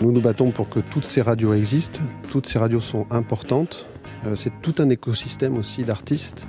Nous 0.01 0.13
nous 0.13 0.22
battons 0.22 0.51
pour 0.51 0.70
que 0.70 0.80
toutes 0.80 1.04
ces 1.04 1.22
radios 1.22 1.54
existent. 1.54 2.00
Toutes 2.30 2.48
ces 2.48 2.58
radios 2.58 2.80
sont 2.80 3.06
importantes. 3.12 3.88
Euh, 4.25 4.36
c'est 4.36 4.51
tout 4.62 4.75
un 4.79 4.89
écosystème 4.89 5.58
aussi 5.58 5.84
d'artistes, 5.84 6.46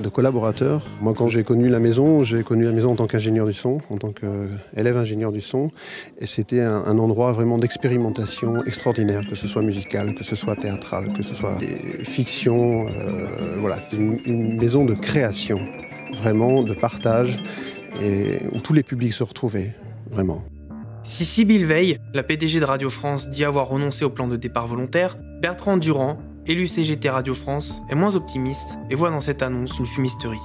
de 0.00 0.08
collaborateurs. 0.08 0.86
Moi, 1.00 1.14
quand 1.16 1.28
j'ai 1.28 1.42
connu 1.44 1.68
la 1.68 1.80
maison, 1.80 2.22
j'ai 2.22 2.42
connu 2.42 2.64
la 2.64 2.72
maison 2.72 2.92
en 2.92 2.96
tant 2.96 3.06
qu'ingénieur 3.06 3.46
du 3.46 3.52
son, 3.52 3.80
en 3.90 3.96
tant 3.96 4.12
qu'élève 4.12 4.96
ingénieur 4.96 5.32
du 5.32 5.40
son. 5.40 5.70
Et 6.18 6.26
c'était 6.26 6.60
un, 6.60 6.98
endroit 6.98 7.32
vraiment 7.32 7.58
d'expérimentation 7.58 8.64
extraordinaire, 8.64 9.22
que 9.28 9.34
ce 9.34 9.48
soit 9.48 9.62
musical, 9.62 10.14
que 10.14 10.24
ce 10.24 10.36
soit 10.36 10.56
théâtral, 10.56 11.12
que 11.12 11.22
ce 11.22 11.34
soit 11.34 11.56
des 11.58 12.04
fictions. 12.04 12.86
Euh, 12.88 13.56
voilà, 13.58 13.78
c'était 13.80 13.96
une, 13.96 14.56
maison 14.60 14.84
de 14.84 14.94
création, 14.94 15.60
vraiment 16.14 16.62
de 16.62 16.74
partage, 16.74 17.38
et 18.02 18.38
où 18.52 18.60
tous 18.60 18.74
les 18.74 18.82
publics 18.82 19.12
se 19.12 19.24
retrouvaient, 19.24 19.74
vraiment. 20.10 20.44
Si 21.02 21.24
Sybille 21.24 21.64
Veil, 21.64 21.98
la 22.12 22.22
PDG 22.22 22.60
de 22.60 22.64
Radio 22.64 22.90
France, 22.90 23.30
dit 23.30 23.44
avoir 23.44 23.68
renoncé 23.68 24.04
au 24.04 24.10
plan 24.10 24.28
de 24.28 24.36
départ 24.36 24.66
volontaire, 24.66 25.16
Bertrand 25.40 25.78
Durand, 25.78 26.18
élu 26.50 26.66
CGT 26.66 27.08
Radio 27.08 27.36
France, 27.36 27.84
est 27.88 27.94
moins 27.94 28.16
optimiste 28.16 28.76
et 28.90 28.96
voit 28.96 29.10
dans 29.10 29.20
cette 29.20 29.40
annonce 29.40 29.78
une 29.78 29.86
fumisterie. 29.86 30.38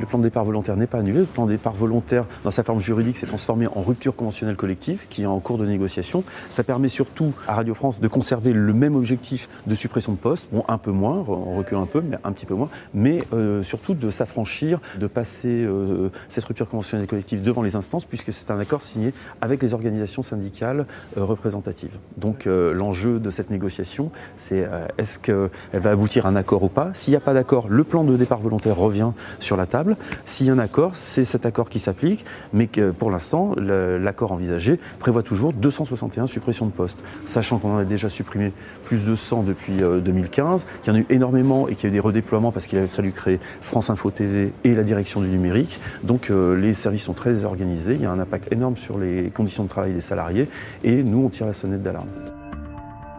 Le 0.00 0.06
plan 0.06 0.18
de 0.18 0.24
départ 0.24 0.44
volontaire 0.44 0.76
n'est 0.76 0.88
pas 0.88 0.98
annulé. 0.98 1.20
Le 1.20 1.24
plan 1.24 1.46
de 1.46 1.52
départ 1.52 1.72
volontaire, 1.72 2.24
dans 2.42 2.50
sa 2.50 2.64
forme 2.64 2.80
juridique, 2.80 3.16
s'est 3.16 3.26
transformé 3.26 3.66
en 3.68 3.82
rupture 3.82 4.16
conventionnelle 4.16 4.56
collective 4.56 5.06
qui 5.08 5.22
est 5.22 5.26
en 5.26 5.38
cours 5.38 5.56
de 5.56 5.66
négociation. 5.66 6.24
Ça 6.52 6.64
permet 6.64 6.88
surtout 6.88 7.32
à 7.46 7.54
Radio 7.54 7.74
France 7.74 8.00
de 8.00 8.08
conserver 8.08 8.52
le 8.52 8.72
même 8.72 8.96
objectif 8.96 9.48
de 9.66 9.74
suppression 9.74 10.12
de 10.12 10.18
postes, 10.18 10.48
bon, 10.52 10.64
un 10.66 10.78
peu 10.78 10.90
moins, 10.90 11.24
on 11.28 11.56
recule 11.56 11.78
un 11.78 11.86
peu, 11.86 12.00
mais 12.00 12.18
un 12.24 12.32
petit 12.32 12.46
peu 12.46 12.54
moins, 12.54 12.68
mais 12.92 13.18
euh, 13.32 13.62
surtout 13.62 13.94
de 13.94 14.10
s'affranchir, 14.10 14.80
de 14.98 15.06
passer 15.06 15.64
euh, 15.64 16.10
cette 16.28 16.44
rupture 16.44 16.68
conventionnelle 16.68 17.06
collective 17.06 17.42
devant 17.42 17.62
les 17.62 17.76
instances, 17.76 18.04
puisque 18.04 18.32
c'est 18.32 18.50
un 18.50 18.58
accord 18.58 18.82
signé 18.82 19.12
avec 19.40 19.62
les 19.62 19.74
organisations 19.74 20.22
syndicales 20.22 20.86
euh, 21.16 21.24
représentatives. 21.24 21.96
Donc 22.16 22.46
l'enjeu 22.46 23.18
de 23.18 23.30
cette 23.30 23.50
négociation, 23.50 24.10
c'est 24.36 24.68
est-ce 24.98 25.18
qu'elle 25.18 25.50
va 25.72 25.90
aboutir 25.90 26.26
à 26.26 26.28
un 26.28 26.36
accord 26.36 26.62
ou 26.62 26.68
pas? 26.68 26.90
S'il 26.94 27.12
n'y 27.12 27.16
a 27.16 27.20
pas 27.20 27.34
d'accord, 27.34 27.68
le 27.68 27.84
plan 27.84 28.04
de 28.04 28.16
départ 28.16 28.38
volontaire 28.38 28.76
revient 28.76 29.12
sur 29.38 29.56
la 29.56 29.66
table. 29.66 29.83
S'il 30.24 30.46
y 30.46 30.50
a 30.50 30.52
un 30.52 30.58
accord, 30.58 30.92
c'est 30.94 31.24
cet 31.24 31.46
accord 31.46 31.68
qui 31.68 31.78
s'applique, 31.78 32.24
mais 32.52 32.68
pour 32.98 33.10
l'instant, 33.10 33.54
l'accord 33.56 34.32
envisagé 34.32 34.78
prévoit 34.98 35.22
toujours 35.22 35.52
261 35.52 36.26
suppressions 36.26 36.66
de 36.66 36.72
postes, 36.72 36.98
sachant 37.26 37.58
qu'on 37.58 37.74
en 37.74 37.78
a 37.78 37.84
déjà 37.84 38.08
supprimé 38.08 38.52
plus 38.84 39.04
de 39.04 39.14
100 39.14 39.42
depuis 39.42 39.76
2015, 39.76 40.62
euh, 40.62 40.82
qu'il 40.82 40.92
y 40.92 40.96
en 40.96 40.98
a 40.98 41.02
eu 41.02 41.06
énormément 41.10 41.68
et 41.68 41.74
qu'il 41.74 41.84
y 41.84 41.86
a 41.86 41.88
eu 41.90 41.92
des 41.92 42.00
redéploiements 42.00 42.52
parce 42.52 42.66
qu'il 42.66 42.78
a 42.78 42.86
fallu 42.86 43.12
créer 43.12 43.40
France 43.60 43.90
Info 43.90 44.10
TV 44.10 44.52
et 44.64 44.74
la 44.74 44.82
direction 44.82 45.20
du 45.20 45.28
numérique. 45.28 45.80
Donc 46.02 46.30
euh, 46.30 46.58
les 46.58 46.74
services 46.74 47.04
sont 47.04 47.14
très 47.14 47.44
organisés, 47.44 47.94
il 47.94 48.02
y 48.02 48.06
a 48.06 48.10
un 48.10 48.18
impact 48.18 48.52
énorme 48.52 48.76
sur 48.76 48.98
les 48.98 49.30
conditions 49.30 49.64
de 49.64 49.68
travail 49.68 49.92
des 49.92 50.00
salariés 50.00 50.48
et 50.82 51.02
nous, 51.02 51.24
on 51.24 51.28
tire 51.28 51.46
la 51.46 51.52
sonnette 51.52 51.82
d'alarme. 51.82 52.08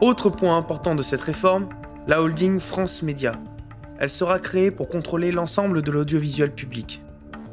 Autre 0.01 0.29
point 0.29 0.57
important 0.57 0.95
de 0.95 1.01
cette 1.01 1.21
réforme, 1.21 1.67
la 2.07 2.21
holding 2.21 2.59
France 2.59 3.01
Média. 3.01 3.33
Elle 3.99 4.09
sera 4.09 4.39
créée 4.39 4.71
pour 4.71 4.89
contrôler 4.89 5.31
l'ensemble 5.31 5.81
de 5.81 5.91
l'audiovisuel 5.91 6.51
public. 6.51 7.01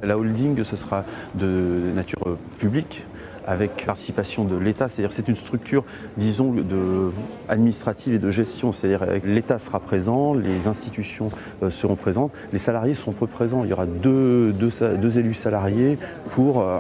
La 0.03 0.19
holding, 0.19 0.65
ce 0.65 0.77
sera 0.77 1.05
de 1.35 1.93
nature 1.95 2.37
publique, 2.59 3.03
avec 3.47 3.85
participation 3.85 4.45
de 4.45 4.57
l'État, 4.57 4.89
c'est-à-dire 4.89 5.13
c'est 5.13 5.29
une 5.29 5.37
structure, 5.37 5.85
disons, 6.17 6.55
administrative 7.49 8.15
et 8.15 8.19
de 8.19 8.31
gestion, 8.31 8.73
c'est-à-dire 8.73 9.07
l'État 9.25 9.59
sera 9.59 9.81
présent, 9.81 10.35
les 10.35 10.67
institutions 10.67 11.31
euh, 11.63 11.71
seront 11.71 11.97
présentes, 11.97 12.33
les 12.53 12.59
salariés 12.59 12.95
seront 12.95 13.13
peu 13.13 13.27
présents. 13.27 13.65
Il 13.65 13.71
y 13.71 13.73
aura 13.73 13.87
deux, 13.87 14.53
deux, 14.53 15.19
élus 15.19 15.35
salariés 15.35 15.99
pour 16.31 16.61
euh, 16.61 16.79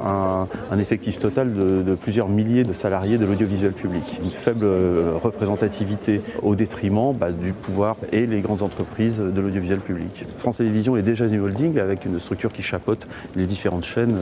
un, 0.70 0.78
effectif 0.78 1.18
total 1.18 1.52
de, 1.54 1.94
plusieurs 1.94 2.28
milliers 2.28 2.64
de 2.64 2.72
salariés 2.72 3.18
de 3.18 3.26
l'audiovisuel 3.26 3.72
public. 3.72 4.20
Une 4.22 4.30
faible 4.30 4.64
euh, 4.64 5.12
représentativité 5.22 6.22
au 6.42 6.54
détriment 6.54 7.12
bah, 7.12 7.30
du 7.30 7.52
pouvoir 7.52 7.96
et 8.10 8.26
les 8.26 8.40
grandes 8.40 8.62
entreprises 8.62 9.18
de 9.18 9.40
l'audiovisuel 9.40 9.80
public. 9.80 10.24
France 10.38 10.58
Télévisions 10.58 10.96
est 10.96 11.02
déjà 11.02 11.26
une 11.26 11.40
holding 11.40 11.78
avec 11.78 12.04
une 12.04 12.18
structure 12.20 12.52
qui 12.52 12.62
chapeaute 12.62 13.06
les 13.36 13.46
différentes 13.46 13.84
chaînes 13.84 14.16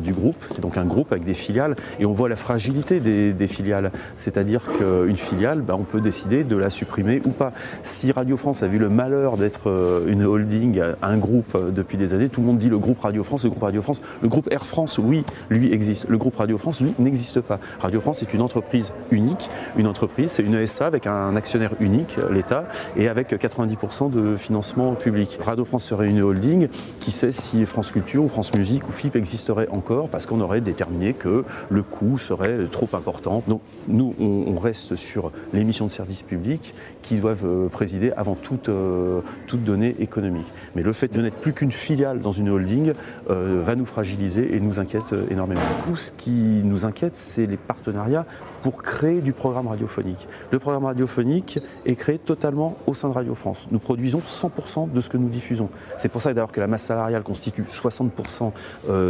du 0.00 0.12
groupe. 0.12 0.36
C'est 0.50 0.60
donc 0.60 0.76
un 0.76 0.84
groupe 0.84 1.12
avec 1.12 1.24
des 1.24 1.34
filiales 1.34 1.63
et 1.98 2.06
on 2.06 2.12
voit 2.12 2.28
la 2.28 2.36
fragilité 2.36 3.00
des, 3.00 3.46
filiales. 3.46 3.90
C'est-à-dire 4.16 4.62
qu'une 4.78 5.16
filiale, 5.16 5.60
ben, 5.60 5.74
on 5.78 5.84
peut 5.84 6.00
décider 6.00 6.44
de 6.44 6.56
la 6.56 6.70
supprimer 6.70 7.20
ou 7.24 7.30
pas. 7.30 7.52
Si 7.82 8.10
Radio 8.12 8.36
France 8.36 8.62
a 8.62 8.66
vu 8.66 8.78
le 8.78 8.88
malheur 8.88 9.36
d'être 9.36 9.68
euh, 9.68 10.06
une 10.08 10.24
holding, 10.24 10.80
un 11.02 11.16
groupe 11.18 11.54
euh, 11.54 11.70
depuis 11.70 11.96
des 11.98 12.14
années, 12.14 12.28
tout 12.28 12.40
le 12.40 12.46
monde 12.46 12.58
dit 12.58 12.68
le 12.68 12.78
groupe 12.78 13.00
Radio 13.00 13.22
France, 13.22 13.44
le 13.44 13.50
groupe 13.50 13.62
Radio 13.62 13.82
France. 13.82 14.00
Le 14.22 14.28
groupe 14.28 14.48
Air 14.50 14.64
France, 14.64 14.98
oui, 14.98 15.24
lui 15.50 15.72
existe. 15.72 16.08
Le 16.08 16.18
groupe 16.18 16.36
Radio 16.36 16.58
France, 16.58 16.80
lui, 16.80 16.94
n'existe 16.98 17.40
pas. 17.40 17.58
Radio 17.80 18.00
France 18.00 18.22
est 18.22 18.32
une 18.34 18.40
entreprise 18.40 18.92
unique. 19.10 19.48
Une 19.76 19.86
entreprise, 19.86 20.30
c'est 20.32 20.42
une 20.42 20.54
ESA 20.54 20.86
avec 20.86 21.06
un 21.06 21.36
actionnaire 21.36 21.72
unique, 21.80 22.16
l'État, 22.30 22.64
et 22.96 23.08
avec 23.08 23.32
90% 23.32 24.10
de 24.10 24.36
financement 24.36 24.94
public. 24.94 25.38
Radio 25.40 25.64
France 25.64 25.84
serait 25.84 26.08
une 26.08 26.22
holding. 26.22 26.68
Qui 27.00 27.10
sait 27.10 27.32
si 27.32 27.66
France 27.66 27.90
Culture 27.90 28.24
ou 28.24 28.28
France 28.28 28.54
Musique 28.54 28.88
ou 28.88 28.92
FIP 28.92 29.16
existerait 29.16 29.68
encore 29.70 30.08
parce 30.08 30.26
qu'on 30.26 30.40
aurait 30.40 30.60
déterminé 30.60 31.12
que 31.12 31.44
le 31.70 31.82
coût 31.82 32.18
serait 32.18 32.66
trop 32.70 32.88
important. 32.92 33.42
Donc 33.48 33.60
nous, 33.88 34.14
on, 34.18 34.58
reste 34.58 34.96
sur 34.96 35.30
les 35.52 35.64
missions 35.64 35.86
de 35.86 35.90
service 35.90 36.22
public 36.22 36.74
qui 37.02 37.16
doivent 37.16 37.44
euh, 37.44 37.68
présider 37.68 38.12
avant 38.16 38.34
toute, 38.34 38.68
euh, 38.68 39.20
toute 39.46 39.62
donnée 39.62 39.94
économique. 39.98 40.46
Mais 40.74 40.82
le 40.82 40.92
fait 40.92 41.12
de 41.12 41.20
n'être 41.20 41.36
plus 41.36 41.52
qu'une 41.52 41.72
filiale 41.72 42.20
dans 42.20 42.32
une 42.32 42.48
holding 42.48 42.92
euh, 43.30 43.62
va 43.62 43.74
nous 43.74 43.84
fragiliser 43.84 44.54
et 44.54 44.60
nous 44.60 44.80
inquiète 44.80 45.14
énormément. 45.30 45.60
Tout 45.86 45.96
ce 45.96 46.12
qui 46.12 46.30
nous 46.30 46.84
inquiète, 46.84 47.16
c'est 47.16 47.46
les 47.46 47.56
partenariats 47.56 48.26
pour 48.64 48.82
créer 48.82 49.20
du 49.20 49.34
programme 49.34 49.68
radiophonique. 49.68 50.26
Le 50.50 50.58
programme 50.58 50.86
radiophonique 50.86 51.58
est 51.84 51.96
créé 51.96 52.18
totalement 52.18 52.78
au 52.86 52.94
sein 52.94 53.10
de 53.10 53.12
Radio 53.12 53.34
France. 53.34 53.68
Nous 53.70 53.78
produisons 53.78 54.22
100% 54.26 54.90
de 54.90 55.00
ce 55.02 55.10
que 55.10 55.18
nous 55.18 55.28
diffusons. 55.28 55.68
C'est 55.98 56.08
pour 56.08 56.22
ça 56.22 56.32
d'ailleurs 56.32 56.50
que 56.50 56.60
la 56.60 56.66
masse 56.66 56.84
salariale 56.84 57.22
constitue 57.22 57.64
60% 57.64 58.52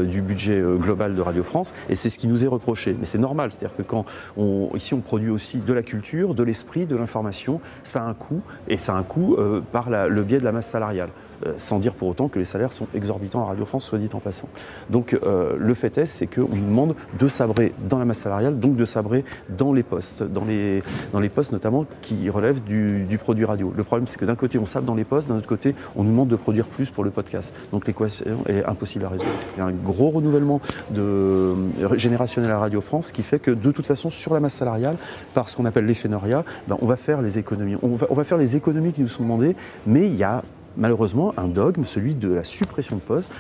du 0.07 0.23
budget 0.23 0.61
global 0.81 1.15
de 1.15 1.21
Radio 1.21 1.45
France 1.45 1.73
et 1.89 1.95
c'est 1.95 2.11
ce 2.11 2.19
qui 2.19 2.27
nous 2.27 2.45
est 2.45 2.49
reproché. 2.49 2.97
Mais 2.99 3.07
c'est 3.07 3.17
normal, 3.17 3.53
c'est-à-dire 3.53 3.77
que 3.77 3.83
quand 3.83 4.05
on, 4.37 4.71
ici 4.75 4.93
on 4.93 5.01
produit 5.01 5.31
aussi 5.31 5.59
de 5.59 5.73
la 5.73 5.85
culture, 5.85 6.35
de 6.35 6.43
l'esprit, 6.43 6.87
de 6.87 6.97
l'information, 6.97 7.61
ça 7.85 8.03
a 8.03 8.09
un 8.09 8.15
coût, 8.15 8.43
et 8.67 8.77
ça 8.77 8.95
a 8.95 8.97
un 8.97 9.05
coût 9.05 9.37
euh, 9.39 9.61
par 9.71 9.89
le 9.89 10.23
biais 10.23 10.39
de 10.39 10.45
la 10.45 10.51
masse 10.51 10.69
salariale. 10.69 11.11
Euh, 11.47 11.55
sans 11.57 11.79
dire 11.79 11.95
pour 11.95 12.09
autant 12.09 12.29
que 12.29 12.39
les 12.39 12.45
salaires 12.45 12.73
sont 12.73 12.87
exorbitants 12.95 13.43
à 13.43 13.47
Radio 13.47 13.65
France, 13.65 13.85
soit 13.85 13.99
dit 13.99 14.09
en 14.13 14.21
passant. 14.21 14.49
Donc 14.89 15.15
euh, 15.15 15.57
le 15.59 15.75
fait 15.75 15.99
est, 15.99 16.07
c'est 16.07 16.27
qu'on 16.27 16.49
nous 16.49 16.65
demande 16.65 16.95
de 17.19 17.29
sabrer 17.29 17.75
dans 17.89 17.99
la 17.99 18.05
masse 18.05 18.19
salariale, 18.19 18.59
donc 18.59 18.77
de 18.77 18.85
sabrer 18.85 19.25
dans 19.49 19.73
les 19.73 19.83
postes, 19.83 20.23
dans 20.23 20.45
les, 20.45 20.83
dans 21.13 21.21
les 21.21 21.29
postes 21.29 21.53
notamment 21.53 21.87
qui 22.03 22.29
relèvent 22.31 22.63
du, 22.63 23.19
produit 23.19 23.45
radio. 23.45 23.73
Le 23.77 23.85
problème, 23.85 24.07
c'est 24.07 24.19
que 24.19 24.25
d'un 24.25 24.35
côté, 24.35 24.59
on 24.59 24.67
sabre 24.67 24.87
dans 24.87 24.95
les 24.95 25.05
postes, 25.05 25.29
d'un 25.29 25.37
autre 25.37 25.47
côté, 25.47 25.75
on 25.97 26.05
nous 26.05 26.11
demande 26.11 26.29
de 26.29 26.37
produire 26.37 26.67
plus 26.67 26.91
pour 26.91 27.05
le 27.05 27.11
podcast. 27.11 27.53
Donc 27.73 27.87
l'équation 27.87 28.25
est 28.49 28.65
impossible 28.65 29.05
à 29.05 29.09
résoudre. 29.09 29.31
Il 29.57 29.61
y 29.61 29.63
a 29.63 29.67
un 29.67 29.73
gros 29.73 30.11
renouvellement 30.11 30.61
de, 30.91 31.55
générationnel 31.97 32.51
à 32.51 32.59
Radio 32.59 32.81
France 32.81 33.13
qui 33.13 33.23
fait 33.23 33.39
que 33.39 33.51
de 33.51 33.71
toute 33.71 33.87
façon, 33.87 34.11
sur 34.11 34.35
la 34.35 34.41
masse 34.41 34.55
salariale, 34.55 34.97
par 35.33 35.49
ce 35.49 35.57
qu'on 35.57 35.65
appelle 35.65 35.87
l'effénoria, 35.87 36.45
ben, 36.69 36.77
on 36.81 36.87
va 36.87 36.97
faire 36.97 37.23
les 37.23 37.39
économies. 37.39 37.77
On 37.83 38.15
va 38.15 38.25
faire 38.25 38.39
les 38.39 38.57
économies 38.57 38.93
qui 38.93 39.01
nous 39.01 39.09
sont 39.09 39.23
demandées, 39.23 39.57
mais 39.87 40.07
il 40.07 40.15
y 40.15 40.25
a 40.25 40.43
malheureusement 40.77 41.35
un 41.37 41.49
dogme, 41.49 41.85
celui 41.85 42.15
de 42.15 42.33
la 42.33 42.45
suppression 42.45 42.97
de 42.97 43.01
postes. 43.01 43.33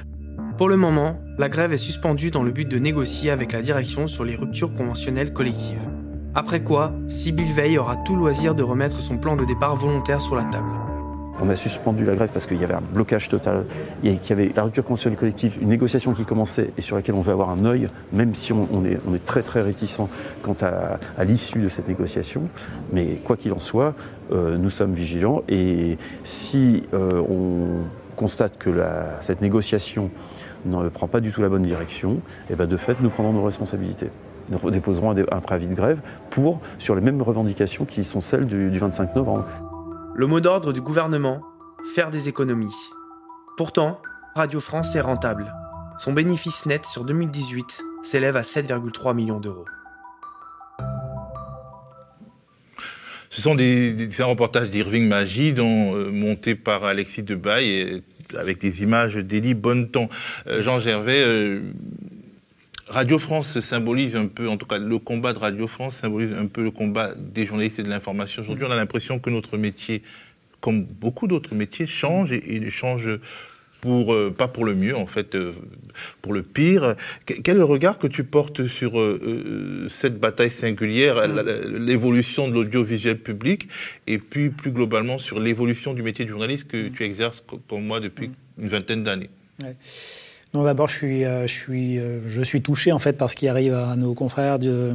Pour 0.57 0.69
le 0.69 0.77
moment, 0.77 1.19
la 1.37 1.49
grève 1.49 1.73
est 1.73 1.79
suspendue 1.79 2.31
dans 2.31 2.45
le 2.45 2.53
but 2.53 2.69
de 2.69 2.79
négocier 2.79 3.33
avec 3.33 3.51
la 3.51 3.61
direction 3.61 4.07
sur 4.07 4.25
les 4.25 4.37
ruptures 4.37 4.73
conventionnelles 4.73 5.33
collectives. 5.33 5.81
Après 6.37 6.63
quoi, 6.63 6.93
Sybille 7.09 7.53
Veil 7.53 7.77
aura 7.77 7.97
tout 7.97 8.15
loisir 8.15 8.55
de 8.55 8.63
remettre 8.63 9.01
son 9.01 9.19
plan 9.19 9.35
de 9.35 9.45
départ 9.45 9.75
volontaire 9.75 10.21
sur 10.21 10.37
la 10.37 10.45
table. 10.45 10.71
On 11.43 11.51
a 11.51 11.57
suspendu 11.57 12.05
la 12.05 12.15
grève 12.15 12.31
parce 12.33 12.47
qu'il 12.47 12.61
y 12.61 12.63
avait 12.63 12.75
un 12.75 12.81
blocage 12.81 13.29
total 13.29 13.65
et 14.05 14.17
qu'il 14.19 14.31
y 14.31 14.41
avait 14.41 14.53
la 14.55 14.63
rupture 14.63 14.85
conventionnelle 14.85 15.19
collective, 15.19 15.59
une 15.61 15.71
négociation 15.71 16.13
qui 16.13 16.25
commençait 16.25 16.71
et 16.79 16.83
sur 16.83 16.95
laquelle 16.95 17.17
on 17.17 17.21
veut 17.21 17.33
avoir 17.33 17.51
un 17.51 17.65
œil, 17.65 17.89
même 18.13 18.37
si 18.37 18.53
on, 18.53 18.85
est, 18.85 19.25
très 19.25 19.43
très 19.43 19.61
réticent 19.61 20.09
quant 20.43 20.57
à, 20.63 21.25
l'issue 21.25 21.59
de 21.59 21.69
cette 21.69 21.89
négociation. 21.89 22.43
Mais 22.93 23.17
quoi 23.25 23.37
qu'il 23.37 23.53
en 23.53 23.61
soit, 23.61 23.95
euh, 24.31 24.57
nous 24.57 24.71
sommes 24.71 24.95
vigilants 24.95 25.43
et 25.49 25.99
si 26.23 26.85
euh, 26.95 27.21
on 27.29 27.83
constate 28.15 28.57
que 28.57 28.71
cette 29.21 29.41
négociation 29.41 30.11
ne 30.65 30.89
prend 30.89 31.09
pas 31.09 31.21
du 31.21 31.33
tout 31.33 31.43
la 31.43 31.49
bonne 31.49 31.63
direction, 31.63 32.15
et 32.49 32.53
eh 32.53 32.57
ben 32.57 32.67
de 32.67 32.77
fait, 32.77 33.01
nous 33.01 33.11
prendrons 33.11 33.33
nos 33.33 33.45
responsabilités. 33.45 34.11
Nous 34.51 34.71
déposerons 34.71 35.11
un, 35.11 35.41
préavis 35.41 35.67
de 35.67 35.75
grève 35.75 36.01
pour, 36.31 36.61
sur 36.79 36.95
les 36.95 37.01
mêmes 37.01 37.23
revendications 37.23 37.85
qui 37.85 38.05
sont 38.05 38.21
celles 38.21 38.47
du 38.47 38.79
25 38.79 39.17
novembre. 39.17 39.47
Le 40.15 40.27
mot 40.27 40.41
d'ordre 40.41 40.73
du 40.73 40.81
gouvernement, 40.81 41.41
faire 41.95 42.11
des 42.11 42.29
économies. 42.29 42.75
Pourtant, 43.57 44.01
Radio 44.35 44.61
France 44.61 44.95
est 44.97 45.01
rentable. 45.01 45.53
Son 45.99 46.13
bénéfice 46.13 46.67
net 46.67 46.85
sur 46.85 47.05
2018 47.05 47.83
s'élève 48.03 48.37
à 48.37 48.43
7,3 48.43 49.15
millions 49.15 49.41
d'euros. 49.41 49.65
Ce 53.31 53.43
sont 53.43 53.57
des, 53.57 54.09
reportages 54.21 54.71
d'Irving 54.71 55.09
Magie, 55.09 55.53
dont, 55.53 55.97
euh, 55.97 56.11
montés 56.11 56.55
par 56.55 56.85
Alexis 56.85 57.25
Debaille, 57.25 57.71
et, 57.71 58.03
avec 58.37 58.59
des 58.59 58.83
images 58.83 59.17
d'Élie 59.17 59.55
Bonneton. 59.55 60.09
Euh, 60.47 60.63
Jean 60.63 60.81
Gervais, 60.81 61.23
euh, 61.25 61.61
Radio 62.89 63.19
France 63.19 63.61
symbolise 63.61 64.15
un 64.17 64.27
peu, 64.27 64.49
en 64.49 64.57
tout 64.57 64.67
cas 64.67 64.79
le 64.79 64.99
combat 64.99 65.33
de 65.33 65.39
Radio 65.39 65.67
France 65.67 65.97
symbolise 65.97 66.33
un 66.33 66.47
peu 66.47 66.63
le 66.63 66.71
combat 66.71 67.15
des 67.17 67.47
journalistes 67.47 67.79
et 67.79 67.83
de 67.83 67.89
l'information. 67.89 68.43
Aujourd'hui, 68.43 68.67
on 68.69 68.71
a 68.71 68.77
l'impression 68.77 69.19
que 69.19 69.31
notre 69.31 69.57
métier 69.57 70.03
comme 70.61 70.83
beaucoup 70.83 71.27
d'autres 71.27 71.55
métiers, 71.55 71.87
change 71.87 72.33
et, 72.33 72.55
et 72.55 72.71
change 72.71 73.07
pour, 73.85 74.15
euh, 74.15 74.35
pas 74.35 74.49
pour 74.49 74.65
le 74.65 74.75
mieux, 74.75 74.97
en 74.97 75.05
fait, 75.05 75.35
euh, 75.35 75.53
pour 76.23 76.33
le 76.33 76.43
pire. 76.43 76.97
Quel 77.27 77.57
est 77.57 77.59
le 77.59 77.65
regard 77.65 77.99
que 77.99 78.07
tu 78.07 78.25
portes 78.25 78.67
sur 78.67 78.99
euh, 78.99 79.89
cette 79.91 80.19
bataille 80.19 80.51
singulière, 80.51 81.29
l'évolution 81.69 82.49
de 82.49 82.55
l'audiovisuel 82.55 83.19
public, 83.19 83.69
et 84.07 84.17
puis 84.17 84.49
plus 84.49 84.71
globalement 84.71 85.19
sur 85.19 85.39
l'évolution 85.39 85.93
du 85.93 86.03
métier 86.03 86.25
de 86.25 86.31
journaliste 86.31 86.67
que 86.67 86.89
tu 86.89 87.05
exerces 87.05 87.45
comme 87.69 87.85
moi 87.85 88.01
depuis 88.01 88.31
une 88.59 88.69
vingtaine 88.69 89.05
d'années? 89.05 89.29
Non, 90.55 90.63
d'abord, 90.63 90.87
je 90.87 90.95
suis, 90.95 91.25
euh, 91.25 91.49
je, 91.49 91.53
suis, 91.53 91.99
euh, 91.99 92.21
je 92.29 92.41
suis 92.41 92.63
touché 92.63 92.93
en 92.93 93.01
fait 93.01 93.15
par 93.15 93.29
ce 93.29 93.35
qui 93.35 93.49
arrive 93.49 93.75
à 93.75 93.97
nos 93.97 94.15
confrères 94.15 94.61
de 94.61 94.71
euh, 94.71 94.93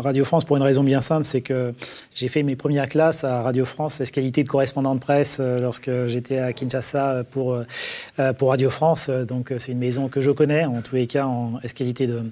Radio 0.00 0.24
France 0.24 0.46
pour 0.46 0.56
une 0.56 0.62
raison 0.62 0.82
bien 0.82 1.02
simple, 1.02 1.26
c'est 1.26 1.42
que 1.42 1.74
j'ai 2.14 2.28
fait 2.28 2.42
mes 2.42 2.56
premières 2.56 2.88
classes 2.88 3.22
à 3.22 3.42
Radio 3.42 3.66
France, 3.66 4.00
qualité 4.10 4.42
de 4.42 4.48
correspondant 4.48 4.94
de 4.94 5.00
presse 5.00 5.38
lorsque 5.38 5.90
j'étais 6.06 6.38
à 6.38 6.54
Kinshasa 6.54 7.24
pour, 7.30 7.58
pour 8.38 8.50
Radio 8.50 8.70
France. 8.70 9.10
Donc 9.10 9.52
c'est 9.58 9.72
une 9.72 9.78
maison 9.78 10.08
que 10.08 10.20
je 10.20 10.30
connais, 10.30 10.64
en 10.64 10.80
tous 10.80 10.96
les 10.96 11.06
cas 11.06 11.26
en 11.26 11.60
qualité 11.74 12.06
de 12.06 12.22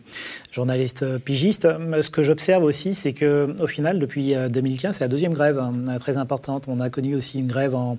journaliste 0.52 1.18
pigiste. 1.18 1.68
Ce 2.00 2.10
que 2.10 2.22
j'observe 2.22 2.64
aussi, 2.64 2.94
c'est 2.94 3.12
que 3.12 3.54
au 3.60 3.66
final, 3.66 3.98
depuis 3.98 4.34
2015, 4.48 4.96
c'est 4.96 5.04
la 5.04 5.08
deuxième 5.08 5.32
grève 5.32 5.58
hein, 5.58 5.98
très 5.98 6.16
importante. 6.16 6.64
On 6.68 6.80
a 6.80 6.90
connu 6.90 7.14
aussi 7.14 7.40
une 7.40 7.46
grève 7.46 7.74
en, 7.74 7.98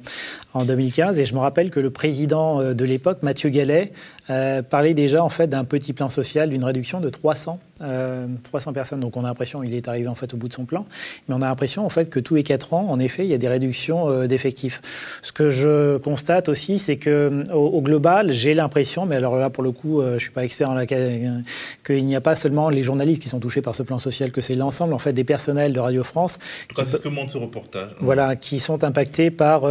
en 0.54 0.66
2015 0.66 1.20
et 1.20 1.26
je 1.26 1.34
me 1.34 1.40
rappelle 1.40 1.72
que 1.72 1.80
le 1.80 1.90
président 1.90 2.74
de 2.74 2.86
l'époque, 2.86 3.20
Mathieu 3.22 3.50
Gallet, 3.50 3.92
parlait 4.28 4.94
déjà 4.94 5.24
en 5.24 5.30
fait 5.30 5.48
d'un 5.48 5.66
petit 5.66 5.94
plan 5.94 6.10
social, 6.10 6.50
d'une 6.50 6.64
réduction 6.64 7.00
de 7.00 7.10
300, 7.10 7.60
300 7.82 8.72
euh, 8.72 8.74
personnes. 8.74 9.00
Donc 9.00 9.18
on 9.18 9.24
a 9.24 9.28
l'impression 9.28 9.64
il 9.64 9.74
est 9.74 9.88
arrivé 9.88 10.08
en 10.08 10.16
fait 10.16 10.34
au 10.34 10.38
bout 10.38 10.48
de 10.48 10.54
son 10.54 10.66
plan, 10.66 10.86
mais 11.28 11.36
on 11.36 11.42
a 11.42 11.48
l'impression 11.48 11.86
en 11.86 11.90
fait 11.90 12.10
que 12.10 12.20
tous 12.20 12.36
les 12.36 12.44
4 12.44 12.74
ans, 12.74 12.88
en 12.90 13.00
effet, 13.00 13.26
il 13.26 13.30
y 13.30 13.34
a 13.34 13.38
des 13.38 13.48
réductions 13.48 14.10
euh, 14.10 14.28
d'effectifs. 14.28 14.82
Ce 15.22 15.32
que 15.32 15.50
je 15.50 15.98
constate 15.98 16.50
aussi, 16.50 16.80
c'est 16.80 16.98
que 16.98 17.44
au, 17.54 17.82
global, 17.82 18.32
j'ai 18.32 18.54
l'impression, 18.54 19.06
mais 19.06 19.16
alors 19.16 19.36
là 19.38 19.50
pour 19.50 19.64
le 19.64 19.72
coup, 19.72 20.02
euh, 20.02 20.14
je 20.14 20.20
suis 20.20 20.32
pas 20.32 20.44
expert 20.44 20.70
en 20.70 20.76
la 20.76 20.86
qu'il 20.86 22.06
n'y 22.06 22.16
a 22.16 22.22
pas 22.22 22.36
seulement 22.36 22.70
les 22.70 22.84
journalistes 22.84 23.22
qui 23.22 23.30
sont 23.30 23.40
touchés 23.40 23.62
par 23.62 23.76
ce 23.76 23.84
plan 23.84 24.00
social, 24.00 24.32
que 24.32 24.42
c'est 24.42 24.56
l'ensemble 24.56 24.94
en 24.94 25.00
fait 25.00 25.14
des 25.14 25.24
personnels 25.24 25.74
de 25.74 25.80
Radio 25.80 26.04
France. 26.04 26.38
En 26.66 26.68
tout 26.70 26.76
cas, 26.76 26.86
c'est 26.90 26.98
ce 26.98 27.02
que 27.02 27.10
montre 27.10 27.32
ce 27.32 27.38
reportage. 27.38 27.90
Voilà, 28.00 28.36
qui 28.36 28.60
sont 28.60 28.84
impactés 28.84 29.32
par 29.32 29.64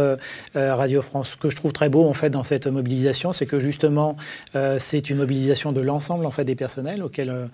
Radio 0.55 1.01
France. 1.01 1.31
Ce 1.31 1.37
que 1.37 1.49
je 1.49 1.55
trouve 1.55 1.73
très 1.73 1.89
beau 1.89 2.07
en 2.07 2.13
fait 2.13 2.29
dans 2.29 2.43
cette 2.43 2.67
mobilisation, 2.67 3.33
c'est 3.33 3.45
que 3.45 3.59
justement 3.59 4.15
c'est 4.77 5.09
une 5.09 5.17
mobilisation 5.17 5.71
de 5.71 5.81
l'ensemble 5.81 6.25
en 6.25 6.31
fait 6.31 6.45
des 6.45 6.55
personnels 6.55 7.03
auxquels 7.03 7.29
euh, 7.29 7.47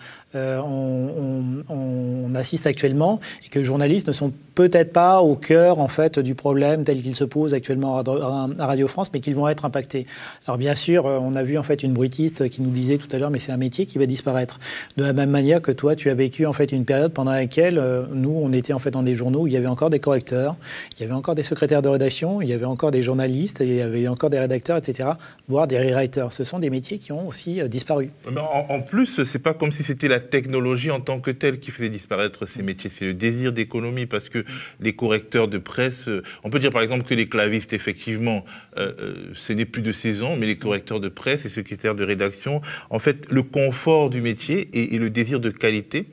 on, 0.63 2.34
assiste 2.36 2.68
actuellement 2.68 3.20
et 3.46 3.50
que 3.50 3.58
les 3.58 3.66
journalistes 3.66 4.08
ne 4.08 4.13
sont 4.13 4.32
peut-être 4.54 4.94
pas 4.94 5.22
au 5.22 5.36
cœur 5.36 5.80
en 5.80 5.88
fait 5.88 6.20
du 6.20 6.36
problème 6.36 6.84
tel 6.84 7.01
qu'il 7.01 7.16
se 7.16 7.24
pose 7.24 7.54
actuellement 7.56 7.98
à 7.98 8.66
Radio 8.66 8.88
France, 8.88 9.10
mais 9.12 9.20
qu'ils 9.20 9.36
vont 9.36 9.48
être 9.48 9.66
impactés. 9.66 10.06
Alors 10.46 10.58
bien 10.58 10.75
sûr, 10.75 11.06
euh, 11.06 11.20
on 11.22 11.36
a 11.36 11.44
vu 11.44 11.58
en 11.58 11.63
fait 11.63 11.84
une 11.84 11.94
bruitiste 11.94 12.50
qui 12.50 12.62
nous 12.62 12.70
disait 12.70 12.98
tout 12.98 13.08
à 13.12 13.20
l'heure, 13.20 13.30
mais 13.30 13.39
c'est 13.39 13.51
un 13.51 13.58
métier 13.58 13.86
qui 13.86 13.98
va 13.98 14.06
disparaître. 14.06 14.60
De 14.98 15.04
la 15.04 15.13
même 15.13 15.30
manière 15.30 15.62
que 15.62 15.72
toi, 15.72 15.96
tu 15.96 16.10
as 16.10 16.13
vécu 16.13 16.46
en 16.46 16.54
fait 16.54 16.72
une 16.72 16.86
période 16.86 17.13
pendant 17.13 17.32
laquelle 17.32 17.77
euh, 17.77 18.04
nous, 18.13 18.39
on 18.42 18.51
était 18.54 18.74
en 18.74 18.80
fait 18.80 18.92
dans 18.92 19.04
des 19.04 19.16
journaux 19.16 19.42
où 19.42 19.48
il 19.48 19.54
y 19.54 19.58
avait 19.58 19.68
encore 19.68 19.89
des 19.89 20.00
correcteurs, 20.00 20.56
il 20.98 21.01
y 21.01 21.04
avait 21.04 21.13
encore 21.13 21.36
des 21.36 21.44
secrétaires 21.44 21.82
de 21.82 21.89
rédaction, 21.89 22.42
il 22.42 22.50
y 22.50 22.54
avait 22.54 22.66
encore 22.66 22.92
des 22.92 23.04
journalistes, 23.04 23.60
il 23.62 23.75
y 23.75 23.82
avait 23.82 24.08
encore 24.08 24.30
des 24.30 24.39
rédacteurs, 24.39 24.77
etc., 24.77 25.10
voire 25.48 25.68
des 25.68 25.80
rewriters. 25.80 26.32
Ce 26.32 26.44
sont 26.44 26.60
des 26.60 26.70
métiers 26.70 26.98
qui 26.98 27.12
ont 27.12 27.27
aussi 27.27 27.62
euh, 27.62 27.68
disparu. 27.68 28.12
En, 28.27 28.66
en 28.74 28.82
plus, 28.82 29.24
c'est 29.24 29.39
pas 29.39 29.54
comme 29.54 29.72
si 29.72 29.84
c'était 29.84 30.08
la 30.08 30.20
technologie 30.38 30.91
en 30.91 31.01
tant 31.01 31.20
que 31.20 31.32
telle 31.32 31.60
qui 31.60 31.72
faisait 31.72 31.89
disparaître 31.89 32.46
ces 32.46 32.62
métiers, 32.62 32.91
c'est 32.94 33.06
le 33.06 33.15
désir 33.15 33.53
d'économie 33.53 34.06
parce 34.06 34.29
que 34.29 34.46
les 34.79 34.94
correcteurs 34.94 35.48
de 35.48 35.58
presse, 35.58 36.08
euh, 36.08 36.22
on 36.44 36.51
peut 36.51 36.60
dire 36.60 36.72
par 36.72 36.84
exemple 36.84 37.06
que 37.06 37.15
les 37.15 37.27
clavistes, 37.27 37.74
effectivement, 37.74 38.46
euh, 38.77 38.94
ce 39.34 39.51
n'est 39.53 39.65
plus 39.65 39.82
de 39.82 39.91
saison, 39.91 40.36
mais 40.36 40.46
les 40.46 40.58
correcteurs 40.58 41.00
de 41.00 41.10
presse 41.10 41.44
et 41.46 41.50
secrétaires 41.50 41.96
de 41.96 42.03
rédaction, 42.03 42.62
en 42.91 43.00
fait, 43.00 43.32
le 43.32 43.41
confort 43.41 44.12
du 44.12 44.22
métier 44.22 44.70
et, 44.74 45.00
le 45.00 45.10
désir 45.10 45.39
de 45.39 45.50
qualité, 45.50 46.06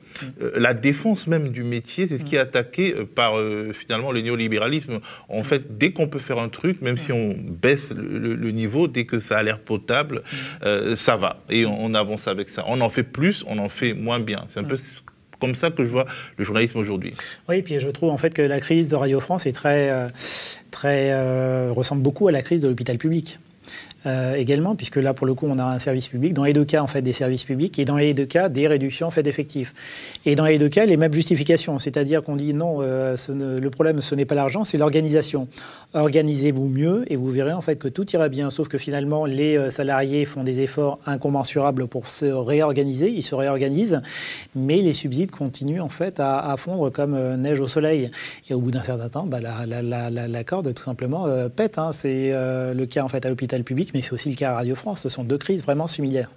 la 0.55 0.73
défense 0.73 1.27
même 1.27 1.49
du 1.49 1.63
métier, 1.63 2.07
c'est 2.07 2.17
ce 2.17 2.23
qui 2.23 2.35
est 2.35 2.39
attaqué 2.39 2.93
par 3.15 3.33
finalement 3.73 4.11
le 4.11 4.21
néolibéralisme. 4.21 4.99
En 5.29 5.43
fait, 5.43 5.77
dès 5.77 5.91
qu'on 5.91 6.07
peut 6.07 6.19
faire 6.19 6.39
un 6.39 6.49
truc, 6.49 6.81
même 6.81 6.97
si 6.97 7.11
on 7.11 7.35
baisse 7.37 7.91
le, 7.91 8.51
niveau, 8.51 8.87
dès 8.87 9.05
que 9.05 9.19
ça 9.19 9.37
a 9.37 9.43
l'air 9.43 9.59
potable, 9.59 10.21
ça 10.95 11.15
va. 11.15 11.37
Et 11.49 11.65
on, 11.65 11.93
avance 11.93 12.27
avec 12.27 12.49
ça. 12.49 12.63
On 12.67 12.81
en 12.81 12.89
fait 12.89 13.03
plus, 13.03 13.43
on 13.47 13.57
en 13.57 13.69
fait 13.69 13.93
moins 13.93 14.14
bien. 14.19 14.45
C'est 14.49 14.59
un 14.59 14.63
peu 14.63 14.77
comme 15.39 15.55
ça 15.55 15.71
que 15.71 15.85
je 15.85 15.89
vois 15.89 16.05
le 16.37 16.45
journalisme 16.45 16.79
aujourd'hui. 16.79 17.13
Oui, 17.49 17.61
puis 17.61 17.79
je 17.79 17.89
trouve 17.89 18.09
en 18.09 18.17
fait 18.17 18.33
que 18.33 18.41
la 18.41 18.59
crise 18.59 18.87
de 18.87 18.95
Radio 18.95 19.19
France 19.19 19.45
est 19.45 19.51
très, 19.51 19.89
euh, 19.89 20.07
très 20.71 21.11
euh, 21.11 21.71
ressemble 21.71 22.01
beaucoup 22.01 22.27
à 22.27 22.31
la 22.31 22.41
crise 22.41 22.61
de 22.61 22.67
l'hôpital 22.67 22.97
public. 22.97 23.39
Euh, 24.05 24.35
également, 24.35 24.75
puisque 24.75 24.97
là, 24.97 25.13
pour 25.13 25.25
le 25.25 25.33
coup, 25.33 25.47
on 25.49 25.57
a 25.57 25.63
un 25.63 25.79
service 25.79 26.07
public. 26.07 26.33
Dans 26.33 26.43
les 26.43 26.53
deux 26.53 26.65
cas, 26.65 26.83
en 26.83 26.87
fait, 26.87 27.01
des 27.01 27.13
services 27.13 27.43
publics, 27.43 27.79
et 27.79 27.85
dans 27.85 27.97
les 27.97 28.13
deux 28.13 28.25
cas, 28.25 28.49
des 28.49 28.67
réductions 28.67 29.07
en 29.07 29.11
fait 29.11 29.23
d'effectifs. 29.23 29.73
Et 30.25 30.35
dans 30.35 30.45
les 30.45 30.59
deux 30.59 30.69
cas, 30.69 30.85
les 30.85 30.97
mêmes 30.97 31.13
justifications, 31.13 31.79
c'est-à-dire 31.79 32.23
qu'on 32.23 32.35
dit 32.35 32.53
non, 32.53 32.77
euh, 32.81 33.15
le 33.29 33.69
problème, 33.69 34.01
ce 34.01 34.13
n'est 34.13 34.25
pas 34.25 34.35
l'argent, 34.35 34.63
c'est 34.63 34.77
l'organisation. 34.77 35.47
Organisez-vous 35.93 36.67
mieux, 36.67 37.03
et 37.11 37.15
vous 37.15 37.29
verrez 37.31 37.53
en 37.53 37.61
fait 37.61 37.77
que 37.77 37.87
tout 37.87 38.09
ira 38.11 38.29
bien. 38.29 38.51
Sauf 38.51 38.67
que 38.67 38.77
finalement, 38.77 39.25
les 39.25 39.57
euh, 39.57 39.69
salariés 39.69 40.25
font 40.25 40.43
des 40.43 40.59
efforts 40.59 40.99
incommensurables 41.07 41.87
pour 41.87 42.07
se 42.07 42.25
réorganiser, 42.25 43.09
ils 43.09 43.23
se 43.23 43.33
réorganisent, 43.33 44.01
mais 44.55 44.77
les 44.77 44.93
subsides 44.93 45.31
continuent 45.31 45.81
en 45.81 45.89
fait 45.89 46.19
à, 46.19 46.53
fondre 46.57 46.91
comme 46.91 47.17
neige 47.37 47.59
au 47.59 47.67
soleil. 47.67 48.09
Et 48.49 48.53
au 48.53 48.59
bout 48.59 48.71
d'un 48.71 48.83
certain 48.83 49.09
temps, 49.09 49.25
bah, 49.25 49.39
la, 49.41 50.43
corde 50.43 50.73
tout 50.73 50.83
simplement 50.83 51.27
pète. 51.55 51.79
Hein. 51.79 51.91
C'est 51.91 52.31
le 52.31 52.85
cas 52.85 53.03
en 53.03 53.07
fait 53.07 53.25
à 53.25 53.29
l'hôpital 53.29 53.63
public 53.63 53.94
mais 53.95 54.01
c'est 54.01 54.11
aussi 54.11 54.29
le 54.29 54.35
cas 54.35 54.51
à 54.51 54.55
Radio 54.55 54.75
France. 54.75 54.99
Ce 55.03 55.09
sont 55.09 55.23
deux 55.23 55.37
crises 55.37 55.63
vraiment 55.63 55.87
similaires. 55.87 56.29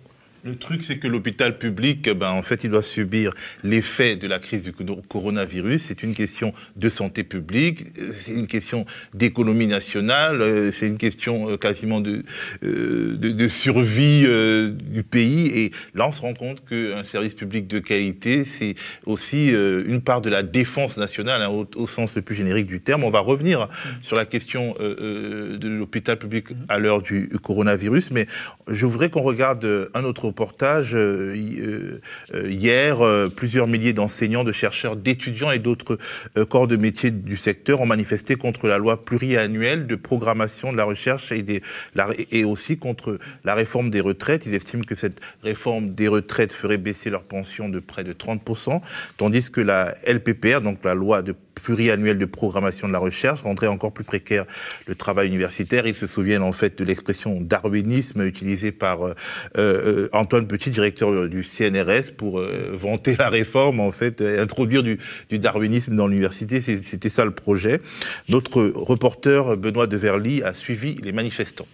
Le 0.45 0.55
truc, 0.55 0.85
c'est 0.85 0.99
que 0.99 1.09
l'hôpital 1.09 1.59
public, 1.59 2.09
ben, 2.11 2.31
en 2.31 2.43
fait, 2.43 2.63
il 2.63 2.71
doit 2.71 2.83
subir 2.83 3.33
l'effet 3.65 4.15
de 4.15 4.29
la 4.29 4.39
crise 4.39 4.63
du 4.63 4.73
coronavirus. 4.73 5.83
C'est 5.83 6.05
une 6.05 6.15
question 6.15 6.55
de 6.77 6.89
santé 6.89 7.25
publique, 7.25 7.87
c'est 8.19 8.33
une 8.33 8.47
question 8.47 8.87
d'économie 9.15 9.67
nationale, 9.67 10.41
euh, 10.41 10.71
c'est 10.71 10.87
une 10.87 10.97
question 10.97 11.51
euh, 11.51 11.57
quasiment 11.57 12.01
de, 12.01 12.23
euh, 12.63 13.17
de, 13.17 13.49
survie 13.49 14.23
du 14.71 15.03
pays. 15.03 15.49
Et 15.59 15.73
là, 15.95 16.07
on 16.07 16.13
se 16.13 16.21
rend 16.21 16.35
compte 16.35 16.65
qu'un 16.69 17.03
service 17.03 17.35
public 17.35 17.67
de 17.67 17.81
qualité, 17.81 18.45
c'est 18.45 18.77
aussi 19.07 19.49
une 19.49 20.01
part 20.03 20.21
de 20.21 20.31
la 20.31 20.43
défense 20.43 20.97
nationale, 20.97 21.43
hein, 21.43 21.67
au, 21.75 21.87
sens 21.87 22.15
le 22.15 22.23
plus 22.23 22.35
générique 22.35 22.67
du 22.67 22.81
terme. 22.81 23.03
On 23.05 23.11
va 23.11 23.21
revenir 23.21 23.69
sur 24.03 24.17
la 24.17 24.27
question 24.27 24.75
de 24.79 25.69
l'hôpital 25.69 26.19
public 26.19 26.49
à 26.69 26.79
l'heure 26.79 27.03
du 27.03 27.29
coronavirus, 27.43 28.11
mais 28.11 28.27
je 28.69 28.87
voudrais 28.87 29.09
qu'on 29.11 29.23
regarde 29.23 29.89
un 29.95 30.05
autre 30.05 30.28
reportage 30.29 30.95
euh, 30.95 31.35
euh, 31.35 32.01
euh, 32.35 32.51
hier, 32.51 32.99
plusieurs 33.35 33.67
milliers 33.67 33.93
d'enseignants, 33.93 34.45
de 34.45 34.53
chercheurs, 34.53 34.97
d'étudiants 34.97 35.51
et 35.51 35.59
d'autres 35.59 35.99
corps 36.49 36.67
de 36.67 36.77
métiers 36.77 37.11
du 37.11 37.37
secteur 37.37 37.81
ont 37.81 37.87
manifesté 37.87 38.37
contre 38.37 38.69
la 38.69 38.79
loi 38.79 39.05
pluriannuelle 39.05 39.87
de 39.87 39.97
programmation 39.97 40.73
de 40.73 40.77
la 40.77 40.85
recherche 40.85 41.33
et, 41.33 41.45
et 42.31 42.45
aussi 42.45 42.79
contre 42.79 43.19
la 43.45 43.55
réforme 43.55 43.91
des 43.91 44.01
retraites. 44.01 44.47
Ils 44.47 44.55
estiment 44.55 44.85
que 44.85 44.95
cette 44.95 45.21
réforme 45.43 45.93
des 45.93 46.09
retraites 46.09 46.53
ferait 46.53 46.79
baisser 46.79 47.11
leurs 47.11 47.25
pensions 47.25 47.69
de 47.69 47.81
près 47.81 48.05
de 48.05 48.13
30%, 48.13 48.81
tandis 49.17 49.51
que 49.51 49.61
la 49.61 49.95
LPPR, 50.07 50.61
donc 50.61 50.85
la 50.85 50.95
loi 50.95 51.23
de 51.23 51.35
pluriannuel 51.59 52.19
de 52.19 52.25
programmation 52.25 52.89
de 52.89 52.93
la 52.93 52.99
recherche 52.99 53.43
rendrait 53.43 53.67
encore 53.67 53.93
plus 53.93 54.05
précaire 54.05 54.45
le 54.87 54.95
travail 54.95 55.29
universitaire. 55.29 55.87
Ils 55.87 55.95
se 55.95 56.07
souviennent 56.07 56.43
en 56.43 56.53
fait 56.53 56.79
de 56.79 56.85
l'expression 56.85 57.41
darwinisme 57.41 58.23
utilisée 58.23 58.73
par 58.73 59.07
euh, 59.07 59.15
euh, 59.57 60.09
Antoine 60.13 60.47
Petit, 60.47 60.71
directeur 60.71 61.29
du 61.29 61.45
CNRS, 61.45 62.13
pour 62.17 62.41
euh, 62.41 62.77
vanter 62.81 63.17
la 63.17 63.29
réforme, 63.29 63.81
en 63.81 63.93
fait, 63.93 64.21
introduire 64.21 64.83
du, 64.83 64.99
darwinisme 65.31 65.97
dans 65.97 66.07
l'université. 66.07 66.61
C'était 66.61 67.09
ça 67.09 67.25
le 67.25 67.33
projet. 67.33 67.81
Notre 68.29 68.63
reporter 68.63 69.57
Benoît 69.57 69.87
Deverly 69.87 70.43
a 70.43 70.55
suivi 70.55 70.95
les 71.03 71.13
manifestants. 71.13 71.67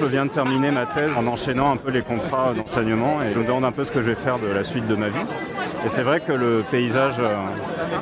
Je 0.00 0.06
viens 0.06 0.26
de 0.26 0.30
terminer 0.30 0.70
ma 0.70 0.86
thèse 0.86 1.10
en 1.16 1.26
enchaînant 1.26 1.72
un 1.72 1.76
peu 1.76 1.90
les 1.90 2.02
contrats 2.02 2.54
d'enseignement 2.54 3.20
et 3.20 3.32
je 3.32 3.38
me 3.40 3.44
demande 3.44 3.64
un 3.64 3.72
peu 3.72 3.82
ce 3.82 3.90
que 3.90 4.00
je 4.00 4.10
vais 4.10 4.14
faire 4.14 4.38
de 4.38 4.46
la 4.46 4.62
suite 4.62 4.86
de 4.86 4.94
ma 4.94 5.08
vie. 5.08 5.18
Et 5.84 5.88
c'est 5.88 6.04
vrai 6.04 6.20
que 6.20 6.30
le 6.30 6.62
paysage 6.70 7.16
euh, 7.18 7.34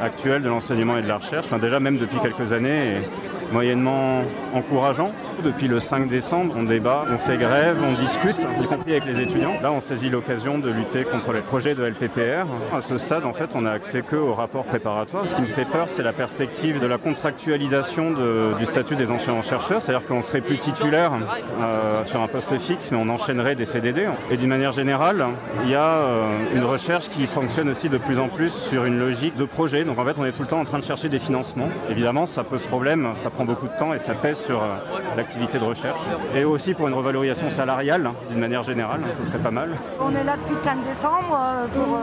actuel 0.03 0.43
de 0.43 0.49
l'enseignement 0.51 0.99
et 0.99 1.03
de 1.03 1.09
la 1.09 1.17
recherche, 1.17 1.47
enfin 1.47 1.57
déjà 1.57 1.81
même 1.81 1.97
depuis 1.97 2.19
quelques 2.21 2.53
années, 2.53 2.97
est 2.97 3.03
moyennement 3.51 4.25
encourageant. 4.53 5.11
Depuis 5.45 5.69
le 5.69 5.81
5 5.81 6.09
décembre, 6.09 6.55
on 6.57 6.65
débat, 6.65 7.05
on 7.11 7.19
fait 7.19 7.37
grève, 7.37 7.79
on 7.83 7.93
discute, 7.93 8.37
y 8.61 8.67
compris 8.67 8.93
avec 8.93 9.05
les 9.05 9.21
étudiants. 9.21 9.55
Là, 9.63 9.71
on 9.71 9.81
saisit 9.81 10.09
l'occasion 10.09 10.59
de 10.59 10.71
lutter 10.71 11.05
contre 11.05 11.33
les 11.33 11.41
projets 11.41 11.75
de 11.75 11.85
LPPR. 11.85 12.47
À 12.75 12.81
ce 12.81 12.99
stade, 12.99 13.25
en 13.25 13.33
fait, 13.33 13.51
on 13.55 13.63
n'a 13.63 13.73
accès 13.73 14.03
que 14.03 14.17
au 14.17 14.35
rapport 14.35 14.65
préparatoire. 14.65 15.29
Ce 15.29 15.35
qui 15.35 15.43
me 15.43 15.47
fait 15.47 15.67
peur, 15.67 15.89
c'est 15.89 16.03
la 16.03 16.13
perspective 16.13 16.81
de 16.81 16.87
la 16.87 16.99
contractualisation 16.99 18.15
du 18.59 18.67
statut 18.67 18.97
des 18.97 19.11
enseignants-chercheurs, 19.11 19.83
c'est-à-dire 19.83 20.07
qu'on 20.07 20.23
serait 20.23 20.41
plus 20.41 20.59
titulaire 20.59 21.13
euh, 21.61 22.05
sur 22.07 22.21
un 22.21 22.29
poste 22.29 22.57
fixe, 22.59 22.91
mais 22.91 22.99
on 22.99 23.09
enchaînerait 23.09 23.55
des 23.55 23.67
CDD. 23.67 24.07
Et 24.31 24.37
d'une 24.37 24.49
manière 24.49 24.73
générale, 24.73 25.27
il 25.65 25.71
y 25.71 25.75
a 25.75 25.81
euh, 25.81 26.39
une 26.55 26.65
recherche 26.65 27.09
qui 27.11 27.27
fonctionne 27.27 27.69
aussi 27.69 27.89
de 27.89 27.99
plus 27.99 28.19
en 28.19 28.29
plus 28.29 28.51
sur 28.51 28.85
une 28.85 28.99
logique 28.99 29.37
de 29.37 29.45
projet. 29.45 29.85
Donc 29.85 29.99
en 29.99 30.05
fait, 30.05 30.15
on 30.19 30.25
est 30.25 30.33
tout 30.33 30.43
le 30.43 30.49
temps 30.49 30.61
en 30.61 30.65
train 30.65 30.79
de 30.79 30.85
chercher 30.85 31.09
des 31.09 31.19
financements. 31.19 31.69
Évidemment, 31.91 32.27
ça 32.27 32.45
pose 32.45 32.65
problème, 32.65 33.13
ça 33.17 33.31
prend 33.31 33.45
beaucoup 33.45 33.69
de 33.69 33.77
temps 33.79 33.93
et 33.93 33.99
ça 33.99 34.15
pèse 34.15 34.39
sur 34.39 34.63
euh, 34.63 34.77
de 35.35 35.65
recherche. 35.65 36.01
Et 36.35 36.45
aussi 36.45 36.75
pour 36.75 36.89
une 36.89 36.95
revalorisation 36.95 37.51
salariale, 37.51 38.11
d'une 38.31 38.39
manière 38.39 38.63
générale, 38.63 39.01
ce 39.17 39.25
serait 39.25 39.39
pas 39.39 39.51
mal. 39.51 39.71
On 40.01 40.15
est 40.15 40.25
là 40.25 40.37
depuis 40.37 40.57
5 40.63 40.85
décembre 40.85 41.39
pour 41.75 41.99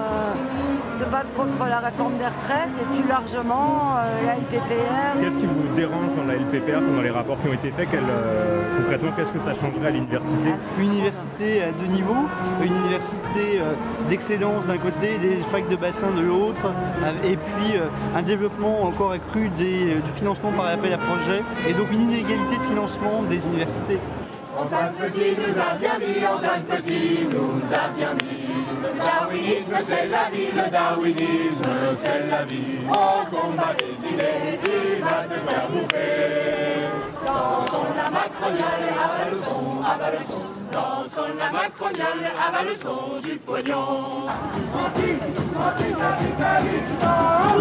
se 0.97 1.05
battre 1.05 1.33
contre 1.33 1.65
la 1.69 1.79
réforme 1.79 2.17
des 2.17 2.25
retraites 2.25 2.75
et 2.79 2.85
plus 2.95 3.07
largement 3.07 3.95
la 4.25 4.35
LPPR. 4.35 5.21
Qu'est-ce 5.21 5.37
qui 5.37 5.45
vous 5.45 5.75
dérange 5.75 6.15
dans 6.15 6.25
la 6.25 6.35
LPPR, 6.35 6.81
dans 6.95 7.01
les 7.01 7.09
rapports 7.09 7.37
qui 7.41 7.49
ont 7.49 7.53
été 7.53 7.71
faits? 7.71 7.89
Concrètement, 8.77 9.11
qu'est-ce 9.15 9.31
que 9.31 9.39
ça 9.39 9.53
changerait 9.59 9.87
à 9.87 9.91
l'université? 9.91 10.49
Une 10.79 10.91
université 10.91 11.63
à 11.63 11.71
deux 11.71 11.85
niveaux, 11.85 12.27
une 12.63 12.75
université 12.75 13.59
euh, 13.59 13.73
d'excellence 14.09 14.65
d'un 14.67 14.77
côté, 14.77 15.17
des 15.19 15.37
facs 15.51 15.69
de 15.69 15.75
bassin 15.75 16.11
de 16.11 16.21
l'autre, 16.21 16.61
euh, 17.03 17.27
et 17.31 17.37
puis 17.37 17.77
euh, 17.77 17.87
un 18.15 18.21
développement 18.21 18.83
encore 18.83 19.11
accru 19.11 19.49
du 19.49 20.01
financement 20.15 20.51
par 20.51 20.67
appel 20.67 20.93
à 20.93 20.97
projet, 20.97 21.43
et 21.67 21.73
donc 21.73 21.91
une 21.91 22.01
inégalité 22.01 22.57
de 22.57 22.63
financement 22.63 23.23
des 23.29 23.43
universités. 23.45 23.99
Antoine 24.57 24.93
Petit 24.99 25.35
nous 25.35 25.59
a 25.59 25.75
bien 25.75 25.97
dit, 25.99 26.25
Antoine 26.25 26.63
Petit 26.63 27.27
nous 27.31 27.73
a 27.73 27.87
bien 27.89 28.13
dit. 28.15 28.53
Le 28.83 28.99
darwinisme 28.99 29.75
c'est 29.83 30.07
la 30.07 30.29
vie, 30.29 30.51
le 30.53 30.69
darwinisme 30.69 31.63
c'est 31.95 32.27
la 32.27 32.43
vie. 32.43 32.79
On 32.87 33.25
combat 33.29 33.73
des 33.77 34.07
idées, 34.07 34.59
il 34.63 35.03
va 35.03 35.23
se 35.23 35.29
faire 35.29 35.67
bouffer. 35.69 36.87
Dansons 37.25 37.87
la 37.95 38.09
macroniale, 38.11 39.31
le 39.31 39.37
son. 39.41 40.43
Dansons 40.71 41.33
la 41.37 41.51
macroniale, 41.51 42.75
son 42.75 43.19
du 43.21 43.37
pognon. 43.37 44.27
Anti, 44.75 45.09
anti-capitaliste. 45.57 47.52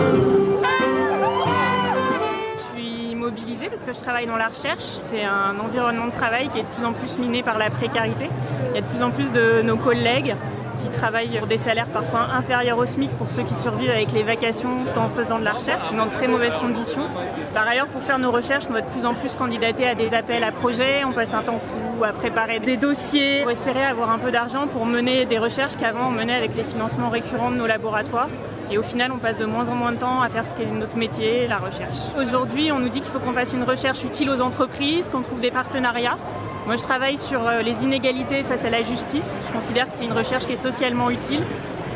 Travaille 4.03 4.27
dans 4.27 4.37
la 4.37 4.49
recherche. 4.49 4.83
C'est 4.83 5.25
un 5.25 5.59
environnement 5.59 6.07
de 6.07 6.12
travail 6.12 6.49
qui 6.49 6.59
est 6.59 6.62
de 6.62 6.69
plus 6.69 6.85
en 6.85 6.93
plus 6.93 7.19
miné 7.19 7.43
par 7.43 7.57
la 7.57 7.71
précarité. 7.71 8.29
Il 8.71 8.75
y 8.75 8.79
a 8.79 8.81
de 8.81 8.87
plus 8.87 9.03
en 9.03 9.11
plus 9.11 9.31
de 9.33 9.62
nos 9.62 9.77
collègues 9.77 10.35
qui 10.83 10.88
travaillent 10.91 11.38
pour 11.38 11.47
des 11.47 11.59
salaires 11.59 11.87
parfois 11.87 12.27
inférieurs 12.35 12.79
au 12.79 12.85
SMIC 12.85 13.11
pour 13.17 13.31
ceux 13.31 13.43
qui 13.43 13.55
survivent 13.55 13.91
avec 13.91 14.11
les 14.11 14.25
vacations 14.25 14.85
tout 14.85 14.99
en 14.99 15.09
faisant 15.09 15.38
de 15.38 15.45
la 15.45 15.53
recherche 15.53 15.95
dans 15.95 16.07
de 16.07 16.11
très 16.11 16.27
mauvaises 16.27 16.57
conditions. 16.57 17.07
Par 17.55 17.69
ailleurs, 17.69 17.87
pour 17.87 18.03
faire 18.03 18.19
nos 18.19 18.33
recherches, 18.33 18.65
on 18.69 18.73
va 18.73 18.81
de 18.81 18.88
plus 18.88 19.07
en 19.07 19.15
plus 19.15 19.35
candidater 19.35 19.87
à 19.87 19.95
des 19.95 20.12
appels 20.15 20.43
à 20.43 20.51
projets. 20.51 21.05
On 21.05 21.12
passe 21.12 21.33
un 21.35 21.43
temps 21.43 21.59
fou 21.61 22.03
à 22.03 22.12
préparer 22.12 22.59
des 22.59 22.77
dossiers 22.77 23.43
pour 23.43 23.53
espérer 23.53 23.85
avoir 23.85 24.11
un 24.11 24.19
peu 24.19 24.33
d'argent 24.33 24.67
pour 24.67 24.85
mener 24.85 25.27
des 25.27 25.38
recherches 25.38 25.77
qu'avant 25.77 26.09
on 26.09 26.11
menait 26.11 26.35
avec 26.35 26.57
les 26.57 26.65
financements 26.65 27.11
récurrents 27.11 27.53
de 27.53 27.57
nos 27.57 27.67
laboratoires. 27.67 28.29
Et 28.73 28.79
au 28.79 28.83
final, 28.83 29.13
on 29.13 29.19
passe 29.19 29.37
de 29.37 29.45
moins 29.45 29.69
en 29.69 29.75
moins 29.75 29.93
de 29.93 29.99
temps 29.99 30.23
à 30.23 30.31
faire 30.31 30.47
ce 30.47 30.57
qui 30.57 30.63
est 30.63 30.67
notre 30.67 30.97
métier, 30.97 31.47
la 31.47 31.59
recherche. 31.59 31.99
Aujourd'hui, 32.19 32.73
on 32.73 32.79
nous 32.79 32.89
dit 32.89 33.03
qu'il 33.03 33.13
faut 33.13 33.19
qu'on 33.19 33.35
fasse 33.35 33.53
une 33.53 33.65
recherche 33.65 34.03
utile 34.03 34.31
aux 34.31 34.41
entreprises, 34.41 35.11
qu'on 35.11 35.21
trouve 35.21 35.41
des 35.41 35.51
partenariats. 35.51 36.17
Moi, 36.65 36.77
je 36.77 36.83
travaille 36.83 37.19
sur 37.19 37.47
euh, 37.47 37.61
les 37.61 37.83
inégalités 37.83 38.43
face 38.45 38.65
à 38.65 38.71
la 38.71 38.81
justice. 38.81 39.29
Je 39.47 39.53
considère 39.53 39.89
que 39.89 39.93
c'est 39.99 40.07
une 40.07 40.15
recherche 40.15 40.47
qui 40.47 40.55
est 40.55 40.57
socialement 40.57 41.11
utile. 41.11 41.43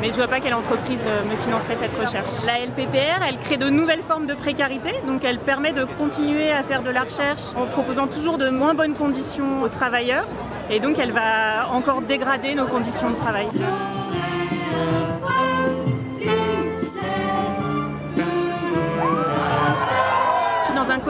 Mais 0.01 0.09
je 0.09 0.11
ne 0.11 0.17
vois 0.17 0.27
pas 0.27 0.39
quelle 0.39 0.53
entreprise 0.53 0.99
euh, 1.07 1.23
me 1.27 1.35
financerait 1.37 1.77
cette 1.77 1.99
recherche. 1.99 2.29
La 2.45 2.59
LPPR, 2.59 3.25
elle 3.27 3.39
crée 3.39 3.57
de 3.57 3.71
nouvelles 3.71 4.03
formes 4.03 4.27
de 4.27 4.35
précarité, 4.35 4.91
donc 5.07 5.25
elle 5.25 5.39
permet 5.39 5.73
de 5.73 5.83
continuer 5.83 6.51
à 6.51 6.61
faire 6.61 6.83
de 6.83 6.91
la 6.91 7.01
recherche 7.01 7.41
en 7.55 7.65
proposant 7.65 8.05
toujours 8.05 8.37
de 8.37 8.49
moins 8.49 8.75
bonnes 8.75 8.93
conditions 8.93 9.63
aux 9.63 9.69
travailleurs, 9.69 10.27
et 10.69 10.79
donc 10.79 10.99
elle 10.99 11.11
va 11.11 11.69
encore 11.71 12.03
dégrader 12.03 12.53
nos 12.53 12.67
conditions 12.67 13.09
de 13.09 13.15
travail. 13.15 13.47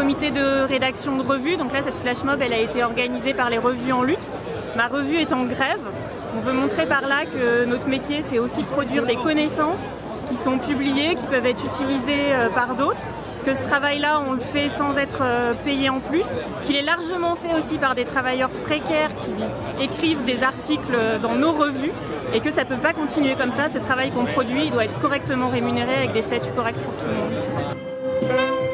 Comité 0.08 0.32
de 0.32 0.62
rédaction 0.62 1.18
de 1.18 1.22
revue. 1.22 1.58
Donc 1.58 1.74
là, 1.74 1.82
cette 1.82 1.98
flash 1.98 2.24
mob, 2.24 2.40
elle 2.42 2.54
a 2.54 2.60
été 2.60 2.82
organisée 2.82 3.34
par 3.34 3.50
les 3.50 3.58
revues 3.58 3.92
en 3.92 4.04
lutte. 4.04 4.32
Ma 4.78 4.88
revue 4.88 5.18
est 5.18 5.34
en 5.34 5.44
grève. 5.44 5.82
On 6.38 6.40
veut 6.40 6.54
montrer 6.54 6.86
par 6.86 7.02
là 7.02 7.26
que 7.26 7.66
notre 7.66 7.90
métier, 7.90 8.24
c'est 8.26 8.40
aussi 8.40 8.64
produire 8.64 9.06
des 9.06 9.18
connaissances 9.18 9.84
qui 10.30 10.38
sont 10.38 10.60
publiées, 10.60 11.16
qui 11.16 11.28
peuvent 11.28 11.46
être 11.46 11.62
utilisées 11.66 12.32
euh, 12.32 12.48
par 12.48 12.76
d'autres, 12.76 13.04
que 13.44 13.54
ce 13.54 13.62
travail-là, 13.64 14.22
on 14.26 14.32
le 14.32 14.40
fait 14.40 14.70
sans 14.78 14.98
être 14.98 15.20
euh, 15.24 15.54
payé 15.66 15.90
en 15.90 16.00
plus, 16.00 16.28
qu'il 16.64 16.78
est 16.78 16.84
largement 16.84 17.36
fait 17.36 17.54
aussi 17.60 17.78
par 17.78 17.94
des 17.94 18.06
travailleurs 18.06 18.50
précaires 18.64 19.12
qui 19.18 19.84
écrivent 19.84 20.24
des 20.24 20.42
articles 20.42 20.98
dans 21.22 21.36
nos 21.36 21.52
revues, 21.52 21.92
et 22.34 22.40
que 22.40 22.52
ça 22.52 22.64
ne 22.64 22.70
peut 22.70 22.82
pas 22.82 22.94
continuer 22.94 23.36
comme 23.36 23.52
ça. 23.52 23.68
Ce 23.68 23.78
travail 23.78 24.12
qu'on 24.12 24.24
produit, 24.24 24.68
il 24.68 24.72
doit 24.72 24.86
être 24.86 25.00
correctement 25.02 25.50
rémunéré 25.50 25.96
avec 25.96 26.14
des 26.14 26.22
statuts 26.22 26.54
corrects 26.56 26.82
pour 26.82 26.96
tout 26.96 27.08
le 27.10 27.14
monde. 27.14 28.67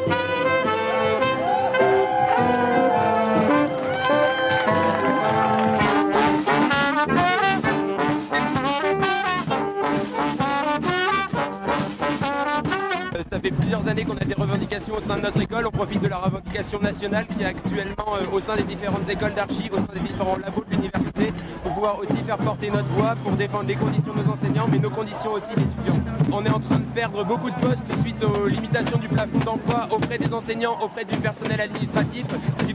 Au 14.96 15.02
sein 15.02 15.18
de 15.18 15.22
notre 15.22 15.42
école. 15.42 15.66
On 15.68 15.72
profite 15.72 16.02
de 16.02 16.08
la 16.08 16.18
revendication 16.18 16.80
nationale 16.80 17.26
qui 17.28 17.44
est 17.44 17.46
actuellement 17.46 18.16
euh, 18.16 18.36
au 18.36 18.40
sein 18.40 18.56
des 18.56 18.64
différentes 18.64 19.10
écoles 19.10 19.34
d'archi, 19.34 19.70
au 19.72 19.78
sein 19.78 19.94
des 19.94 20.00
différents 20.00 20.38
labos 20.38 20.64
de 20.70 20.76
l'université, 20.76 21.34
pour 21.64 21.74
pouvoir 21.74 22.00
aussi 22.00 22.18
faire 22.26 22.38
porter 22.38 22.70
notre 22.70 22.88
voix 22.90 23.16
pour 23.24 23.34
défendre 23.34 23.68
les 23.68 23.76
conditions 23.76 24.14
de 24.14 24.24
nos 24.24 24.32
enseignants, 24.32 24.68
mais 24.72 24.80
nos 24.80 24.90
conditions 24.90 25.34
aussi 25.34 25.50
d'étudiants. 25.56 26.00
On 26.32 26.46
est 26.46 26.50
en 26.50 26.60
train 26.60 26.78
de 26.78 26.86
perdre 26.94 27.24
beaucoup 27.24 27.50
de 27.50 27.56
postes 27.56 27.86
suite 28.02 28.24
aux 28.24 28.48
limitations 28.48 28.98
du 28.98 29.08
plafond 29.08 29.40
d'emploi 29.40 29.88
auprès 29.92 30.18
des 30.18 30.34
enseignants, 30.34 30.78
auprès 30.82 31.06
du 31.06 31.16
personnel 31.18 31.62
administratif, 31.62 32.26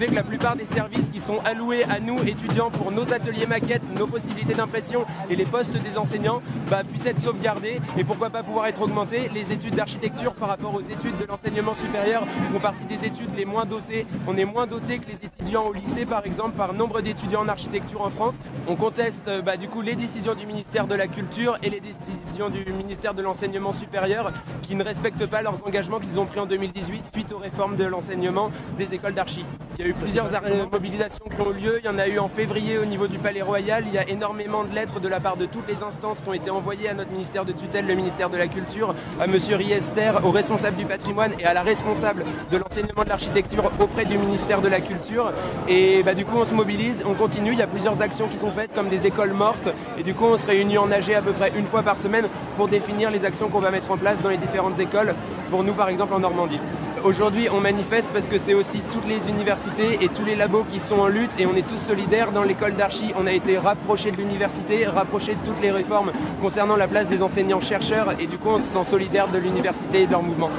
que 0.06 0.14
la 0.14 0.22
plupart 0.22 0.54
des 0.54 0.64
services 0.64 1.08
qui 1.12 1.20
sont 1.20 1.40
alloués 1.44 1.84
à 1.84 1.98
nous, 1.98 2.18
étudiants, 2.20 2.70
pour 2.70 2.92
nos 2.92 3.12
ateliers 3.12 3.46
maquettes, 3.46 3.92
nos 3.98 4.06
possibilités 4.06 4.54
d'impression 4.54 5.04
et 5.28 5.37
les 5.37 5.44
postes 5.44 5.72
des 5.72 5.98
enseignants, 5.98 6.40
bah, 6.70 6.82
puissent 6.84 7.06
être 7.06 7.20
sauvegardés 7.20 7.80
et 7.96 8.04
pourquoi 8.04 8.30
pas 8.30 8.42
pouvoir 8.42 8.66
être 8.66 8.82
augmentés. 8.82 9.28
Les 9.34 9.52
études 9.52 9.74
d'architecture 9.74 10.34
par 10.34 10.48
rapport 10.48 10.74
aux 10.74 10.82
études 10.82 11.18
de 11.18 11.24
l'enseignement 11.26 11.74
supérieur 11.74 12.26
font 12.52 12.61
partie 12.61 12.84
des 12.84 13.06
études 13.06 13.34
les 13.37 13.44
moins 13.44 13.64
dotées. 13.64 14.06
On 14.26 14.37
est 14.37 14.44
moins 14.44 14.66
doté 14.66 14.98
que 14.98 15.06
les 15.08 15.18
étudiants 15.26 15.66
au 15.66 15.72
lycée, 15.72 16.06
par 16.06 16.24
exemple, 16.26 16.56
par 16.56 16.74
nombre 16.74 17.00
d'étudiants 17.00 17.42
en 17.42 17.48
architecture 17.48 18.02
en 18.02 18.11
France. 18.11 18.34
On 18.68 18.76
conteste 18.76 19.30
bah, 19.44 19.56
du 19.56 19.68
coup 19.68 19.82
les 19.82 19.96
décisions 19.96 20.34
du 20.34 20.46
ministère 20.46 20.87
de 20.87 20.94
la 20.94 21.08
Culture 21.08 21.58
et 21.62 21.70
les 21.70 21.80
décisions 21.80 22.50
du 22.50 22.72
ministère 22.72 23.14
de 23.14 23.22
l'enseignement 23.22 23.72
supérieur 23.72 24.32
qui 24.62 24.76
ne 24.76 24.84
respectent 24.84 25.26
pas 25.26 25.42
leurs 25.42 25.66
engagements 25.66 25.98
qu'ils 25.98 26.18
ont 26.18 26.26
pris 26.26 26.38
en 26.38 26.46
2018 26.46 27.06
suite 27.12 27.32
aux 27.32 27.38
réformes 27.38 27.76
de 27.76 27.84
l'enseignement 27.84 28.50
des 28.78 28.94
écoles 28.94 29.14
d'archi. 29.14 29.44
Eu 29.88 29.94
plusieurs 29.94 30.27
mobilisations 30.70 31.24
qui 31.35 31.40
ont 31.40 31.51
eu 31.51 31.62
lieu. 31.62 31.81
Il 31.83 31.87
y 31.87 31.88
en 31.88 31.98
a 31.98 32.07
eu 32.09 32.18
en 32.18 32.29
février 32.29 32.79
au 32.79 32.85
niveau 32.85 33.09
du 33.09 33.18
Palais 33.18 33.40
Royal. 33.40 33.85
Il 33.87 33.94
y 33.94 33.98
a 33.98 34.07
énormément 34.09 34.64
de 34.64 34.74
lettres 34.74 35.01
de 35.01 35.09
la 35.09 35.18
part 35.18 35.37
de 35.37 35.46
toutes 35.46 35.66
les 35.66 35.83
instances 35.83 36.18
qui 36.20 36.29
ont 36.29 36.35
été 36.35 36.51
envoyées 36.51 36.90
à 36.90 36.94
notre 36.94 37.11
ministère 37.11 37.46
de 37.46 37.53
tutelle, 37.53 37.87
le 37.87 37.94
ministère 37.94 38.29
de 38.29 38.37
la 38.37 38.48
Culture, 38.48 38.94
à 39.18 39.24
M. 39.24 39.33
Riester, 39.33 40.12
au 40.22 40.31
responsable 40.31 40.77
du 40.77 40.85
patrimoine 40.85 41.33
et 41.38 41.44
à 41.44 41.55
la 41.55 41.62
responsable 41.62 42.24
de 42.51 42.59
l'enseignement 42.59 43.03
de 43.05 43.09
l'architecture 43.09 43.70
auprès 43.81 44.05
du 44.05 44.18
ministère 44.18 44.61
de 44.61 44.68
la 44.68 44.81
Culture. 44.81 45.33
Et 45.68 46.03
bah, 46.03 46.14
du 46.14 46.27
coup, 46.27 46.37
on 46.37 46.44
se 46.44 46.53
mobilise, 46.53 47.03
on 47.07 47.14
continue. 47.14 47.53
Il 47.53 47.59
y 47.59 47.62
a 47.62 47.66
plusieurs 47.66 48.03
actions 48.03 48.29
qui 48.29 48.38
sont 48.38 48.53
faites, 48.53 48.74
comme 48.74 48.90
des 48.90 49.07
écoles 49.07 49.33
mortes. 49.33 49.70
Et 49.98 50.03
du 50.03 50.12
coup, 50.14 50.24
on 50.24 50.37
se 50.37 50.46
réunit 50.46 50.77
en 50.77 50.90
AG 50.92 51.14
à 51.14 51.22
peu 51.22 51.33
près 51.33 51.51
une 51.57 51.66
fois 51.66 51.83
par 51.83 51.96
semaine 51.96 52.27
pour 52.57 52.68
définir 52.68 53.11
les 53.11 53.24
actions 53.24 53.48
qu'on 53.48 53.61
va 53.61 53.70
mettre 53.70 53.90
en 53.90 53.96
place 53.96 54.20
dans 54.20 54.29
les 54.29 54.37
différentes 54.37 54.79
écoles. 54.79 55.14
Pour 55.51 55.64
nous, 55.64 55.72
par 55.72 55.88
exemple, 55.88 56.12
en 56.12 56.20
Normandie. 56.20 56.61
Aujourd'hui, 57.04 57.48
on 57.50 57.61
manifeste 57.61 58.11
parce 58.12 58.28
que 58.28 58.38
c'est 58.38 58.54
aussi 58.54 58.80
toutes 58.92 59.06
les 59.06 59.28
universités 59.28 59.98
et 60.00 60.08
tous 60.08 60.24
les 60.24 60.34
labos 60.34 60.64
qui 60.64 60.80
sont 60.80 60.96
en 60.96 61.08
lutte 61.08 61.30
et 61.38 61.46
on 61.46 61.54
est 61.54 61.66
tous 61.66 61.76
solidaires. 61.76 62.32
Dans 62.32 62.42
l'école 62.42 62.74
d'archi, 62.74 63.12
on 63.16 63.26
a 63.26 63.32
été 63.32 63.58
rapprochés 63.58 64.11
de 64.11 64.16
l'université, 64.16 64.87
rapprochés 64.87 65.34
de 65.34 65.46
toutes 65.46 65.61
les 65.62 65.70
réformes 65.70 66.12
concernant 66.40 66.76
la 66.76 66.88
place 66.88 67.06
des 67.06 67.22
enseignants-chercheurs 67.22 68.14
et 68.18 68.26
du 68.26 68.38
coup, 68.38 68.50
on 68.50 68.58
se 68.58 68.66
sent 68.66 68.84
solidaire 68.90 69.28
de 69.28 69.38
l'université 69.38 70.02
et 70.02 70.06
de 70.06 70.12
leur 70.12 70.22
mouvement. 70.22 70.50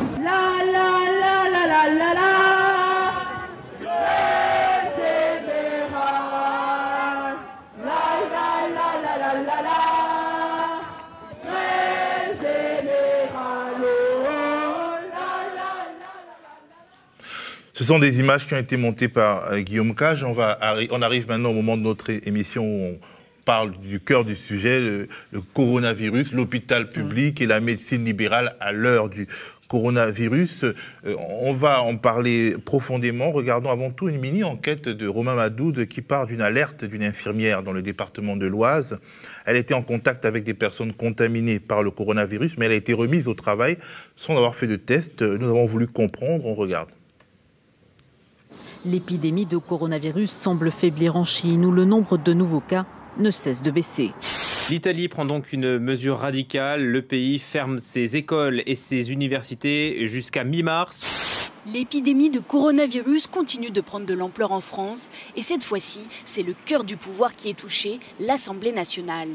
Ce 17.89 17.95
sont 17.95 17.99
des 17.99 18.19
images 18.19 18.45
qui 18.45 18.53
ont 18.53 18.59
été 18.59 18.77
montées 18.77 19.07
par 19.07 19.51
euh, 19.51 19.61
Guillaume 19.61 19.95
Cage. 19.95 20.23
On, 20.23 20.31
va, 20.31 20.59
on 20.91 21.01
arrive 21.01 21.27
maintenant 21.27 21.49
au 21.49 21.55
moment 21.55 21.75
de 21.75 21.81
notre 21.81 22.11
émission 22.11 22.63
où 22.63 22.83
on 22.83 22.99
parle 23.45 23.71
du 23.79 23.99
cœur 23.99 24.25
du 24.25 24.35
sujet, 24.35 24.79
le, 24.79 25.07
coronavirus, 25.55 26.33
l'hôpital 26.33 26.91
public 26.91 27.41
et 27.41 27.47
la 27.47 27.59
médecine 27.59 28.05
libérale 28.05 28.55
à 28.59 28.71
l'heure 28.73 29.09
du 29.09 29.25
coronavirus. 29.69 30.65
Euh, 30.65 31.15
on 31.41 31.53
va 31.53 31.81
en 31.81 31.97
parler 31.97 32.57
profondément. 32.63 33.31
Regardons 33.31 33.71
avant 33.71 33.89
tout 33.89 34.07
une 34.07 34.19
mini-enquête 34.19 34.87
de 34.87 35.07
Romain 35.07 35.33
Madoud 35.33 35.87
qui 35.87 36.03
part 36.03 36.27
d'une 36.27 36.41
alerte 36.41 36.85
d'une 36.85 37.01
infirmière 37.01 37.63
dans 37.63 37.73
le 37.73 37.81
département 37.81 38.37
de 38.37 38.45
l'Oise. 38.45 38.99
Elle 39.47 39.57
était 39.57 39.73
en 39.73 39.81
contact 39.81 40.25
avec 40.25 40.43
des 40.43 40.53
personnes 40.53 40.93
contaminées 40.93 41.59
par 41.59 41.81
le 41.81 41.89
coronavirus, 41.89 42.55
mais 42.59 42.67
elle 42.67 42.73
a 42.73 42.75
été 42.75 42.93
remise 42.93 43.27
au 43.27 43.33
travail 43.33 43.79
sans 44.15 44.37
avoir 44.37 44.53
fait 44.53 44.67
de 44.67 44.75
test. 44.75 45.23
Nous 45.23 45.47
avons 45.47 45.65
voulu 45.65 45.87
comprendre. 45.87 46.45
On 46.45 46.53
regarde. 46.53 46.89
L'épidémie 48.85 49.45
de 49.45 49.57
coronavirus 49.57 50.31
semble 50.31 50.71
faiblir 50.71 51.17
en 51.17 51.25
Chine 51.25 51.65
où 51.65 51.71
le 51.71 51.83
nombre 51.83 52.17
de 52.17 52.31
nouveaux 52.31 52.61
cas 52.61 52.85
ne 53.17 53.29
cesse 53.29 53.61
de 53.61 53.71
baisser. 53.71 54.13
L'Italie 54.69 55.09
prend 55.09 55.25
donc 55.25 55.51
une 55.51 55.79
mesure 55.79 56.19
radicale. 56.19 56.85
Le 56.85 57.01
pays 57.01 57.39
ferme 57.39 57.79
ses 57.79 58.15
écoles 58.15 58.63
et 58.65 58.75
ses 58.75 59.11
universités 59.11 60.07
jusqu'à 60.07 60.45
mi-mars. 60.45 61.03
L'épidémie 61.67 62.29
de 62.29 62.39
coronavirus 62.39 63.27
continue 63.27 63.69
de 63.69 63.81
prendre 63.81 64.05
de 64.05 64.13
l'ampleur 64.13 64.53
en 64.53 64.61
France 64.61 65.09
et 65.35 65.41
cette 65.41 65.63
fois-ci, 65.63 66.01
c'est 66.23 66.43
le 66.43 66.53
cœur 66.53 66.85
du 66.85 66.95
pouvoir 66.95 67.35
qui 67.35 67.49
est 67.49 67.59
touché, 67.59 67.99
l'Assemblée 68.21 68.71
nationale. 68.71 69.29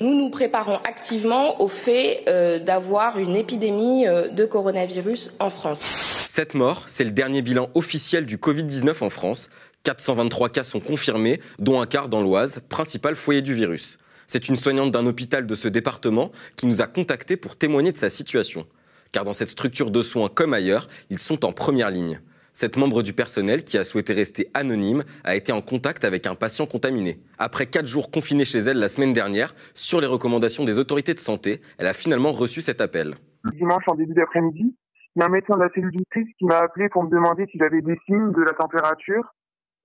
Nous 0.00 0.14
nous 0.14 0.28
préparons 0.28 0.76
activement 0.84 1.60
au 1.62 1.68
fait 1.68 2.24
euh, 2.28 2.58
d'avoir 2.58 3.18
une 3.18 3.34
épidémie 3.34 4.06
euh, 4.06 4.28
de 4.28 4.44
coronavirus 4.44 5.32
en 5.38 5.48
France. 5.48 5.82
Cette 6.28 6.52
mort, 6.52 6.84
c'est 6.86 7.04
le 7.04 7.12
dernier 7.12 7.40
bilan 7.40 7.70
officiel 7.74 8.26
du 8.26 8.36
Covid-19 8.36 9.02
en 9.02 9.08
France. 9.08 9.48
423 9.84 10.50
cas 10.50 10.64
sont 10.64 10.80
confirmés, 10.80 11.40
dont 11.58 11.80
un 11.80 11.86
quart 11.86 12.08
dans 12.08 12.20
l'Oise, 12.20 12.60
principal 12.68 13.16
foyer 13.16 13.40
du 13.40 13.54
virus. 13.54 13.96
C'est 14.26 14.48
une 14.48 14.56
soignante 14.56 14.90
d'un 14.90 15.06
hôpital 15.06 15.46
de 15.46 15.54
ce 15.54 15.68
département 15.68 16.30
qui 16.56 16.66
nous 16.66 16.82
a 16.82 16.86
contactés 16.86 17.38
pour 17.38 17.56
témoigner 17.56 17.92
de 17.92 17.96
sa 17.96 18.10
situation. 18.10 18.66
Car 19.12 19.24
dans 19.24 19.32
cette 19.32 19.50
structure 19.50 19.90
de 19.90 20.02
soins 20.02 20.28
comme 20.28 20.52
ailleurs, 20.52 20.88
ils 21.08 21.20
sont 21.20 21.46
en 21.46 21.52
première 21.52 21.90
ligne. 21.90 22.20
Cette 22.58 22.78
membre 22.78 23.02
du 23.02 23.12
personnel, 23.12 23.64
qui 23.64 23.76
a 23.76 23.84
souhaité 23.84 24.14
rester 24.14 24.48
anonyme, 24.54 25.04
a 25.24 25.36
été 25.36 25.52
en 25.52 25.60
contact 25.60 26.06
avec 26.06 26.26
un 26.26 26.34
patient 26.34 26.64
contaminé. 26.64 27.20
Après 27.36 27.66
quatre 27.66 27.84
jours 27.84 28.10
confinés 28.10 28.46
chez 28.46 28.60
elle 28.60 28.78
la 28.78 28.88
semaine 28.88 29.12
dernière, 29.12 29.54
sur 29.74 30.00
les 30.00 30.06
recommandations 30.06 30.64
des 30.64 30.78
autorités 30.78 31.12
de 31.12 31.20
santé, 31.20 31.60
elle 31.76 31.86
a 31.86 31.92
finalement 31.92 32.32
reçu 32.32 32.62
cet 32.62 32.80
appel. 32.80 33.16
Dimanche 33.52 33.84
en 33.88 33.94
début 33.94 34.14
d'après-midi, 34.14 34.74
il 35.16 35.20
y 35.20 35.22
a 35.22 35.26
un 35.26 35.28
médecin 35.28 35.54
de 35.58 35.64
la 35.64 35.68
cellule 35.74 36.00
crise 36.10 36.28
qui 36.38 36.46
m'a 36.46 36.60
appelé 36.60 36.88
pour 36.88 37.04
me 37.04 37.10
demander 37.10 37.44
s'il 37.52 37.62
avait 37.62 37.82
des 37.82 37.98
signes 38.06 38.32
de 38.32 38.40
la 38.40 38.52
température 38.52 39.34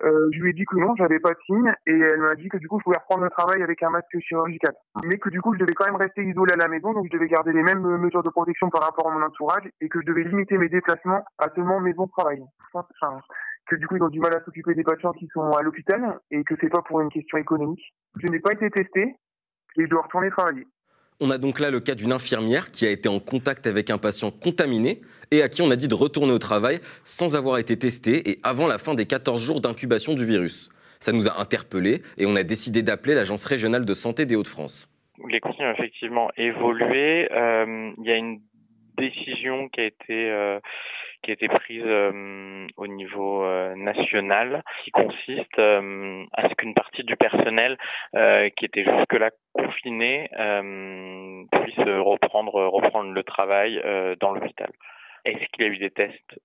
euh, 0.04 0.30
je 0.34 0.40
lui 0.40 0.50
ai 0.50 0.54
dit 0.54 0.66
que 0.66 0.78
non, 0.78 0.96
j'avais 0.96 1.20
pas 1.20 1.32
de 1.32 1.40
signe, 1.46 1.74
et 1.86 1.92
elle 1.92 2.22
m'a 2.22 2.36
dit 2.36 2.50
que 2.50 2.58
du 2.58 2.68
coup, 2.68 2.80
je 2.80 2.84
pouvais 2.84 2.98
reprendre 2.98 3.24
le 3.24 3.30
travail 3.30 3.62
avec 3.62 3.84
un 3.84 3.90
masque 3.90 4.20
chirurgical. 4.20 4.74
Mais 5.06 5.18
que 5.18 5.30
du 5.30 5.42
coup, 5.42 5.54
je 5.54 5.60
devais 5.60 5.74
quand 5.74 5.86
même 5.86 5.96
rester 5.96 6.24
isolé 6.24 6.54
à 6.54 6.58
la 6.58 6.68
maison, 6.68 6.94
donc 6.94 7.06
je 7.12 7.16
devais 7.16 7.28
garder 7.28 7.54
les 7.54 7.64
mêmes 7.64 7.82
mesures 7.82 8.24
de 8.24 8.30
protection 8.30 8.70
par 8.70 8.84
rapport 8.84 9.10
à 9.10 9.14
mon 9.14 9.24
entourage, 9.24 9.70
et 9.80 9.90
que 9.90 10.00
je 10.02 10.06
devais 10.06 10.24
limiter 10.24 10.58
mes 10.58 10.70
déplacements 10.70 11.24
à 11.38 11.50
seulement 11.56 11.80
maison-travail. 11.80 12.42
Enfin, 12.74 13.20
que 13.68 13.76
du 13.76 13.88
coup, 13.88 13.96
ils 13.96 14.04
ont 14.04 14.10
du 14.10 14.20
mal 14.20 14.36
à 14.36 14.44
s'occuper 14.44 14.74
des 14.74 14.84
patients 14.84 15.12
qui 15.14 15.28
sont 15.34 15.52
à 15.52 15.62
l'hôpital, 15.62 16.20
et 16.32 16.44
que 16.44 16.56
c'est 16.60 16.70
pas 16.70 16.82
pour 16.82 17.02
une 17.02 17.10
question 17.10 17.38
économique. 17.38 17.94
Je 18.22 18.28
n'ai 18.28 18.40
pas 18.40 18.54
été 18.54 18.70
testé, 18.70 19.16
et 19.78 19.84
je 19.84 19.90
dois 19.90 20.02
retourner 20.02 20.30
travailler. 20.32 20.66
On 21.24 21.30
a 21.30 21.38
donc 21.38 21.60
là 21.60 21.70
le 21.70 21.80
cas 21.80 21.94
d'une 21.94 22.12
infirmière 22.12 22.72
qui 22.72 22.88
a 22.88 22.90
été 22.90 23.08
en 23.08 23.20
contact 23.20 23.68
avec 23.68 23.92
un 23.92 24.00
patient 24.00 24.32
contaminé 24.32 25.02
et 25.30 25.44
à 25.44 25.50
qui 25.50 25.62
on 25.62 25.70
a 25.70 25.76
dit 25.76 25.88
de 25.88 25.94
retourner 25.94 26.34
au 26.34 26.40
travail 26.40 26.80
sans 27.06 27.36
avoir 27.36 27.60
été 27.60 27.78
testé 27.78 28.32
et 28.32 28.40
avant 28.42 28.66
la 28.66 28.80
fin 28.80 28.96
des 28.96 29.06
14 29.06 29.40
jours 29.40 29.62
d'incubation 29.62 30.16
du 30.16 30.26
virus. 30.26 30.72
Ça 31.00 31.12
nous 31.12 31.28
a 31.28 31.40
interpellés 31.40 32.02
et 32.18 32.26
on 32.26 32.36
a 32.36 32.42
décidé 32.42 32.82
d'appeler 32.82 33.14
l'Agence 33.14 33.46
régionale 33.46 33.86
de 33.86 33.94
santé 33.94 34.26
des 34.26 34.36
Hauts-de-France. 34.36 34.90
Les 35.30 35.40
consignes 35.40 35.68
ont 35.68 35.74
effectivement 35.74 36.32
évolué. 36.38 37.32
Euh, 37.32 37.92
il 38.00 38.04
y 38.04 38.12
a 38.12 38.18
une 38.18 38.42
décision 38.98 39.70
qui 39.70 39.82
a 39.82 39.86
été 39.86 40.32
euh, 40.32 40.60
qui 41.22 41.32
a 41.32 41.34
été 41.34 41.48
prise 41.48 41.84
euh, 41.86 42.68
au 42.78 42.88
niveau 42.88 43.44
euh, 43.44 43.76
national, 43.76 44.64
qui 44.84 44.92
consiste 44.92 45.60
euh, 45.60 46.24
à 46.34 46.50
ce 46.50 46.56
qu'une 46.56 46.74
partie 46.74 47.04
du 47.04 47.16
personnel 47.16 47.78
qui 48.58 48.66
était 48.66 48.84
jusque-là 48.84 49.32
confiné 49.54 50.30
puisse 51.52 51.78
reprendre 51.78 53.14
le 53.14 53.24
travail 53.24 53.82
dans 54.20 54.32
l'hôpital. 54.32 54.70
Est-ce 55.26 55.46
qu'il 55.52 55.66
y 55.66 55.68
a 55.68 55.72
eu 55.72 55.78
des 55.78 55.92
tests? 55.92 56.40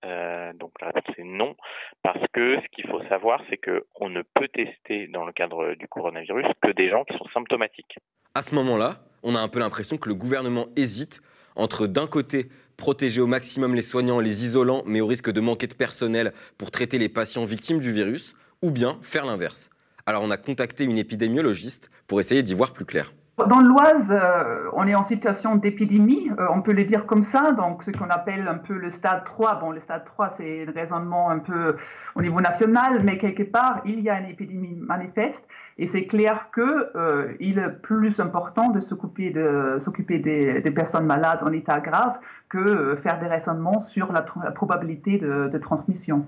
Donc 0.58 0.72
la 0.80 0.88
réponse 0.88 1.18
est 1.18 1.24
non, 1.24 1.56
parce 2.02 2.24
que 2.32 2.60
ce 2.60 2.68
qu'il 2.72 2.86
faut 2.88 3.02
savoir, 3.08 3.40
c'est 3.50 3.56
que 3.56 3.86
on 4.00 4.08
ne 4.08 4.22
peut 4.22 4.48
tester 4.48 5.08
dans 5.08 5.24
le 5.24 5.32
cadre 5.32 5.74
du 5.74 5.88
coronavirus 5.88 6.46
que 6.62 6.70
des 6.72 6.88
gens 6.88 7.04
qui 7.04 7.16
sont 7.16 7.28
symptomatiques. 7.34 7.96
À 8.34 8.42
ce 8.42 8.54
moment-là, 8.54 8.98
on 9.22 9.34
a 9.34 9.40
un 9.40 9.48
peu 9.48 9.58
l'impression 9.58 9.96
que 9.96 10.08
le 10.08 10.14
gouvernement 10.14 10.66
hésite 10.76 11.20
entre 11.56 11.86
d'un 11.86 12.06
côté 12.06 12.46
protéger 12.76 13.20
au 13.20 13.26
maximum 13.26 13.74
les 13.74 13.82
soignants, 13.82 14.20
les 14.20 14.44
isolants, 14.44 14.82
mais 14.86 15.00
au 15.00 15.06
risque 15.06 15.30
de 15.30 15.40
manquer 15.40 15.66
de 15.66 15.74
personnel 15.74 16.32
pour 16.58 16.70
traiter 16.70 16.98
les 16.98 17.08
patients 17.08 17.44
victimes 17.44 17.80
du 17.80 17.92
virus, 17.92 18.34
ou 18.62 18.70
bien 18.70 18.98
faire 19.02 19.26
l'inverse. 19.26 19.70
Alors 20.06 20.22
on 20.22 20.30
a 20.30 20.36
contacté 20.36 20.84
une 20.84 20.98
épidémiologiste 20.98 21.90
pour 22.06 22.20
essayer 22.20 22.42
d'y 22.42 22.54
voir 22.54 22.72
plus 22.72 22.84
clair. 22.84 23.12
Dans 23.38 23.60
l'Oise, 23.60 24.06
euh, 24.10 24.70
on 24.72 24.86
est 24.86 24.94
en 24.94 25.04
situation 25.04 25.56
d'épidémie, 25.56 26.30
euh, 26.38 26.46
on 26.54 26.62
peut 26.62 26.72
le 26.72 26.84
dire 26.84 27.04
comme 27.04 27.22
ça, 27.22 27.52
donc 27.52 27.82
ce 27.82 27.90
qu'on 27.90 28.08
appelle 28.08 28.48
un 28.48 28.56
peu 28.56 28.72
le 28.72 28.90
stade 28.90 29.24
3. 29.24 29.56
Bon, 29.56 29.72
le 29.72 29.80
stade 29.80 30.06
3, 30.06 30.36
c'est 30.38 30.66
un 30.66 30.72
raisonnement 30.72 31.28
un 31.28 31.40
peu 31.40 31.76
au 32.14 32.22
niveau 32.22 32.40
national, 32.40 33.02
mais 33.04 33.18
quelque 33.18 33.42
part, 33.42 33.82
il 33.84 34.00
y 34.00 34.08
a 34.08 34.18
une 34.20 34.30
épidémie 34.30 34.74
manifeste, 34.80 35.42
et 35.76 35.86
c'est 35.86 36.06
clair 36.06 36.48
qu'il 36.54 36.64
euh, 36.96 37.34
est 37.38 37.82
plus 37.82 38.18
important 38.20 38.70
de 38.70 38.80
s'occuper 38.80 39.28
de, 39.28 39.82
s'occuper 39.84 40.18
des, 40.18 40.70
personnes 40.70 41.04
malades 41.04 41.40
en 41.42 41.52
état 41.52 41.80
grave 41.80 42.14
que 42.48 42.98
faire 43.02 43.20
des 43.20 43.26
raisonnements 43.26 43.82
sur 43.82 44.12
la, 44.12 44.22
probabilité 44.22 45.18
de, 45.18 45.50
de 45.52 45.58
transmission. 45.58 46.24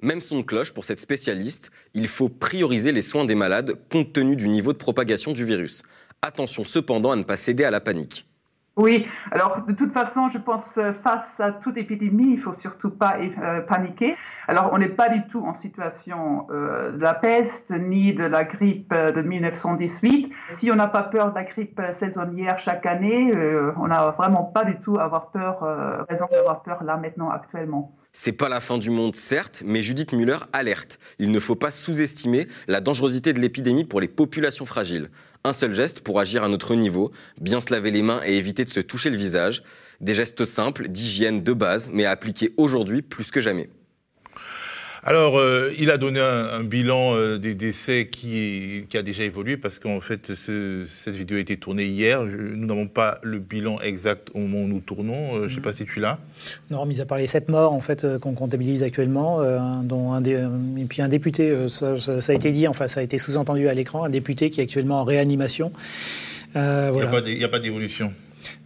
Même 0.00 0.20
son 0.20 0.44
cloche 0.44 0.72
pour 0.72 0.84
cette 0.84 1.00
spécialiste, 1.00 1.72
il 1.94 2.06
faut 2.06 2.28
prioriser 2.28 2.92
les 2.92 3.02
soins 3.02 3.24
des 3.24 3.34
malades 3.34 3.72
compte 3.90 4.12
tenu 4.12 4.36
du 4.36 4.48
niveau 4.48 4.72
de 4.72 4.78
propagation 4.78 5.32
du 5.32 5.44
virus. 5.44 5.82
Attention 6.22 6.62
cependant 6.62 7.10
à 7.10 7.16
ne 7.16 7.24
pas 7.24 7.36
céder 7.36 7.64
à 7.64 7.72
la 7.72 7.80
panique. 7.80 8.28
Oui, 8.76 9.06
alors 9.30 9.64
de 9.66 9.72
toute 9.72 9.92
façon, 9.92 10.30
je 10.32 10.38
pense 10.38 10.64
euh, 10.78 10.94
face 11.04 11.28
à 11.38 11.52
toute 11.52 11.76
épidémie, 11.76 12.32
il 12.32 12.40
faut 12.40 12.54
surtout 12.54 12.90
pas 12.90 13.16
euh, 13.18 13.60
paniquer. 13.60 14.16
Alors 14.48 14.70
on 14.72 14.78
n'est 14.78 14.88
pas 14.88 15.10
du 15.10 15.20
tout 15.30 15.44
en 15.44 15.60
situation 15.60 16.46
euh, 16.50 16.92
de 16.92 17.02
la 17.02 17.12
peste 17.12 17.68
ni 17.70 18.14
de 18.14 18.24
la 18.24 18.44
grippe 18.44 18.94
de 18.94 19.20
1918. 19.20 20.32
Si 20.58 20.70
on 20.70 20.76
n'a 20.76 20.88
pas 20.88 21.02
peur 21.02 21.30
de 21.30 21.34
la 21.34 21.44
grippe 21.44 21.82
saisonnière 21.98 22.58
chaque 22.58 22.86
année, 22.86 23.32
on 23.76 23.88
n'a 23.88 24.12
vraiment 24.12 24.44
pas 24.44 24.64
du 24.64 24.76
tout 24.76 24.96
à 24.98 25.04
avoir 25.04 25.32
peur, 25.32 26.06
raison 26.08 26.26
d'avoir 26.30 26.62
peur 26.62 26.82
là 26.82 26.96
maintenant 26.96 27.30
actuellement. 27.30 27.94
C'est 28.14 28.32
pas 28.32 28.50
la 28.50 28.60
fin 28.60 28.76
du 28.76 28.90
monde, 28.90 29.16
certes, 29.16 29.62
mais 29.64 29.80
Judith 29.82 30.12
Muller 30.12 30.36
alerte. 30.52 30.98
Il 31.18 31.30
ne 31.30 31.38
faut 31.38 31.56
pas 31.56 31.70
sous-estimer 31.70 32.46
la 32.68 32.82
dangerosité 32.82 33.32
de 33.32 33.40
l'épidémie 33.40 33.84
pour 33.84 34.02
les 34.02 34.08
populations 34.08 34.66
fragiles. 34.66 35.08
Un 35.44 35.52
seul 35.52 35.74
geste 35.74 36.00
pour 36.00 36.20
agir 36.20 36.44
à 36.44 36.48
notre 36.48 36.76
niveau, 36.76 37.10
bien 37.40 37.60
se 37.60 37.72
laver 37.72 37.90
les 37.90 38.02
mains 38.02 38.20
et 38.24 38.36
éviter 38.36 38.64
de 38.64 38.70
se 38.70 38.78
toucher 38.78 39.10
le 39.10 39.16
visage. 39.16 39.64
Des 40.00 40.14
gestes 40.14 40.44
simples, 40.44 40.88
d'hygiène 40.88 41.42
de 41.42 41.52
base, 41.52 41.90
mais 41.92 42.04
à 42.04 42.10
appliquer 42.10 42.52
aujourd'hui 42.56 43.02
plus 43.02 43.30
que 43.30 43.40
jamais. 43.40 43.68
Alors, 45.04 45.36
euh, 45.36 45.72
il 45.76 45.90
a 45.90 45.98
donné 45.98 46.20
un, 46.20 46.62
bilan 46.62 47.16
euh, 47.16 47.36
des 47.36 47.54
décès 47.54 48.06
qui, 48.06 48.86
a 48.94 49.02
déjà 49.02 49.24
évolué 49.24 49.56
parce 49.56 49.80
qu'en 49.80 49.98
fait, 49.98 50.32
cette 50.36 51.14
vidéo 51.14 51.38
a 51.38 51.40
été 51.40 51.56
tournée 51.56 51.86
hier. 51.86 52.22
nous 52.22 52.66
n'avons 52.66 52.86
pas 52.86 53.18
le 53.24 53.40
bilan 53.40 53.80
exact 53.80 54.30
au 54.32 54.38
moment 54.38 54.62
où 54.62 54.68
nous 54.68 54.80
tournons. 54.80 55.34
Euh, 55.34 55.48
je 55.48 55.54
ne 55.54 55.56
sais 55.56 55.60
pas 55.60 55.72
si 55.72 55.86
tu 55.86 55.98
l'as. 55.98 56.20
Non, 56.70 56.86
mis 56.86 57.00
à 57.00 57.04
part 57.04 57.18
les 57.18 57.26
sept 57.26 57.48
morts 57.48 57.72
en 57.72 57.80
fait 57.80 58.06
qu'on 58.20 58.34
comptabilise 58.34 58.84
actuellement, 58.84 59.40
dont 59.82 60.12
un 60.12 60.22
et 60.22 60.84
puis 60.88 61.02
un 61.02 61.08
député, 61.08 61.52
ça, 61.68 61.94
a 61.94 62.32
été 62.32 62.52
dit, 62.52 62.68
enfin 62.68 62.86
ça 62.86 63.00
a 63.00 63.02
été 63.02 63.18
sous-entendu 63.18 63.66
à 63.66 63.74
l'écran, 63.74 64.04
un 64.04 64.10
député 64.10 64.50
qui 64.50 64.60
est 64.60 64.64
actuellement 64.64 65.00
en 65.00 65.04
réanimation. 65.04 65.72
Il 66.54 66.60
n'y 66.60 67.44
a 67.44 67.48
pas 67.48 67.58
d'évolution. 67.58 68.12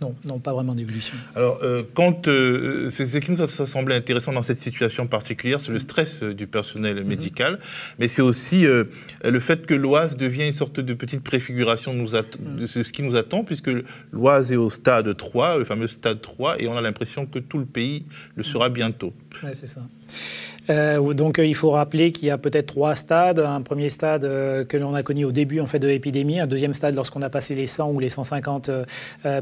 Non, 0.01 0.15
non, 0.25 0.39
pas 0.39 0.53
vraiment 0.53 0.75
d'évolution. 0.75 1.17
Alors, 1.35 1.61
euh, 1.63 1.83
quand 1.95 2.29
euh, 2.29 2.91
c'est 2.91 3.21
qui 3.21 3.31
nous 3.31 3.43
a, 3.43 3.49
ça 3.49 3.67
semblait 3.67 3.95
intéressant 3.95 4.33
dans 4.33 4.43
cette 4.43 4.59
situation 4.59 5.07
particulière, 5.07 5.61
c'est 5.61 5.73
le 5.73 5.79
stress 5.79 6.23
euh, 6.23 6.35
du 6.35 6.47
personnel 6.47 6.97
mhm. 6.97 7.07
médical, 7.07 7.59
mais 7.99 8.09
c'est 8.09 8.23
aussi 8.23 8.67
le 8.67 9.41
fait 9.41 9.67
que 9.67 9.75
l'Oise 9.75 10.17
devient 10.17 10.47
une 10.49 10.55
sorte 10.55 10.81
de 10.81 10.95
petite 10.95 11.23
préfiguration 11.23 11.93
de, 11.93 11.99
nous 11.99 12.11
mhm. 12.11 12.57
de, 12.61 12.67
ce 12.67 12.93
qui 12.93 13.03
nous 13.03 13.17
attend, 13.17 13.45
puisque 13.45 13.71
l'Oise 14.13 14.53
est 14.53 14.57
au 14.57 14.71
stade 14.71 15.17
3, 15.17 15.59
le 15.59 15.65
fameux 15.65 15.89
stade 15.89 16.21
3, 16.21 16.61
et 16.61 16.69
on 16.69 16.77
a 16.77 16.81
l'impression 16.81 17.27
que 17.27 17.39
tout 17.39 17.59
le 17.59 17.67
pays 17.67 18.05
le 18.35 18.43
sera 18.43 18.69
bientôt. 18.69 19.13
Oui, 19.43 19.51
c'est 19.53 19.67
ça. 19.67 19.83
Euh, 20.71 21.15
donc 21.15 21.39
euh, 21.39 21.47
il 21.47 21.55
faut 21.55 21.71
rappeler 21.71 22.13
qu'il 22.13 22.29
y 22.29 22.31
a 22.31 22.39
peut-être 22.39 22.67
trois 22.67 22.95
stades. 22.95 23.39
Un 23.39 23.63
premier 23.63 23.91
stade 23.91 24.25
euh, 24.25 24.65
que 24.65 24.77
l'on 24.77 24.95
a 24.95 25.03
connu 25.03 25.25
au 25.25 25.33
début 25.33 25.61
en 25.61 25.67
fait 25.67 25.79
de 25.79 25.89
l'épidémie, 25.89 26.41
un 26.41 26.47
deuxième 26.47 26.75
stade 26.75 26.95
lorsqu'on 26.95 27.23
a 27.23 27.31
passé 27.31 27.55
les 27.55 27.67
100 27.67 27.91
ou 27.91 28.01
les 28.01 28.09
150 28.09 28.71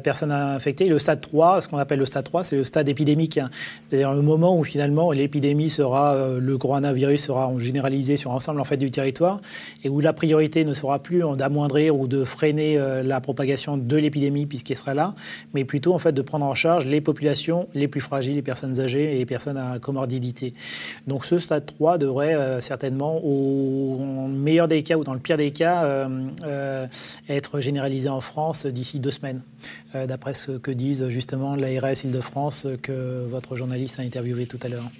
personnes 0.02 0.32
infectées. 0.32 0.86
Le 0.86 0.98
stade 0.98 1.20
3, 1.20 1.60
ce 1.60 1.68
qu'on 1.68 1.78
appelle 1.78 1.98
le 1.98 2.06
stade 2.06 2.24
3, 2.24 2.44
c'est 2.44 2.56
le 2.56 2.64
stade 2.64 2.88
épidémique. 2.88 3.40
C'est-à-dire 3.88 4.12
le 4.12 4.22
moment 4.22 4.58
où 4.58 4.64
finalement 4.64 5.12
l'épidémie 5.12 5.70
sera, 5.70 6.16
le 6.38 6.58
coronavirus 6.58 7.22
sera 7.22 7.52
généralisé 7.58 8.16
sur 8.16 8.30
l'ensemble 8.30 8.60
en 8.60 8.64
fait, 8.64 8.76
du 8.76 8.90
territoire 8.90 9.40
et 9.82 9.88
où 9.88 10.00
la 10.00 10.12
priorité 10.12 10.64
ne 10.64 10.74
sera 10.74 10.98
plus 10.98 11.22
d'amoindrir 11.36 11.96
ou 11.96 12.06
de 12.06 12.24
freiner 12.24 12.78
la 13.02 13.20
propagation 13.20 13.76
de 13.76 13.96
l'épidémie 13.96 14.46
puisqu'elle 14.46 14.76
sera 14.76 14.94
là, 14.94 15.14
mais 15.54 15.64
plutôt 15.64 15.94
en 15.94 15.98
fait 15.98 16.12
de 16.12 16.22
prendre 16.22 16.46
en 16.46 16.54
charge 16.54 16.86
les 16.86 17.00
populations 17.00 17.68
les 17.74 17.88
plus 17.88 18.00
fragiles, 18.00 18.34
les 18.34 18.42
personnes 18.42 18.80
âgées 18.80 19.14
et 19.14 19.18
les 19.18 19.26
personnes 19.26 19.56
à 19.56 19.78
comorbidité. 19.78 20.53
Donc 21.06 21.24
ce 21.24 21.38
stade 21.38 21.66
3 21.66 21.98
devrait 21.98 22.34
euh, 22.34 22.60
certainement, 22.60 23.18
au 23.24 24.26
meilleur 24.28 24.68
des 24.68 24.82
cas 24.82 24.96
ou 24.96 25.04
dans 25.04 25.14
le 25.14 25.20
pire 25.20 25.36
des 25.36 25.50
cas, 25.50 26.08
être 27.28 27.60
généralisé 27.60 28.08
en 28.08 28.20
France 28.20 28.66
d'ici 28.66 29.00
deux 29.00 29.10
semaines, 29.10 29.42
euh, 29.94 30.06
d'après 30.06 30.34
ce 30.34 30.52
que 30.52 30.70
disent 30.70 31.08
justement 31.08 31.56
l'ARS 31.56 32.04
Île-de-France 32.04 32.66
que 32.82 33.26
votre 33.26 33.56
journaliste 33.56 33.98
a 33.98 34.02
interviewé 34.02 34.46
tout 34.46 34.58
à 34.62 34.68
l'heure. 34.68 34.90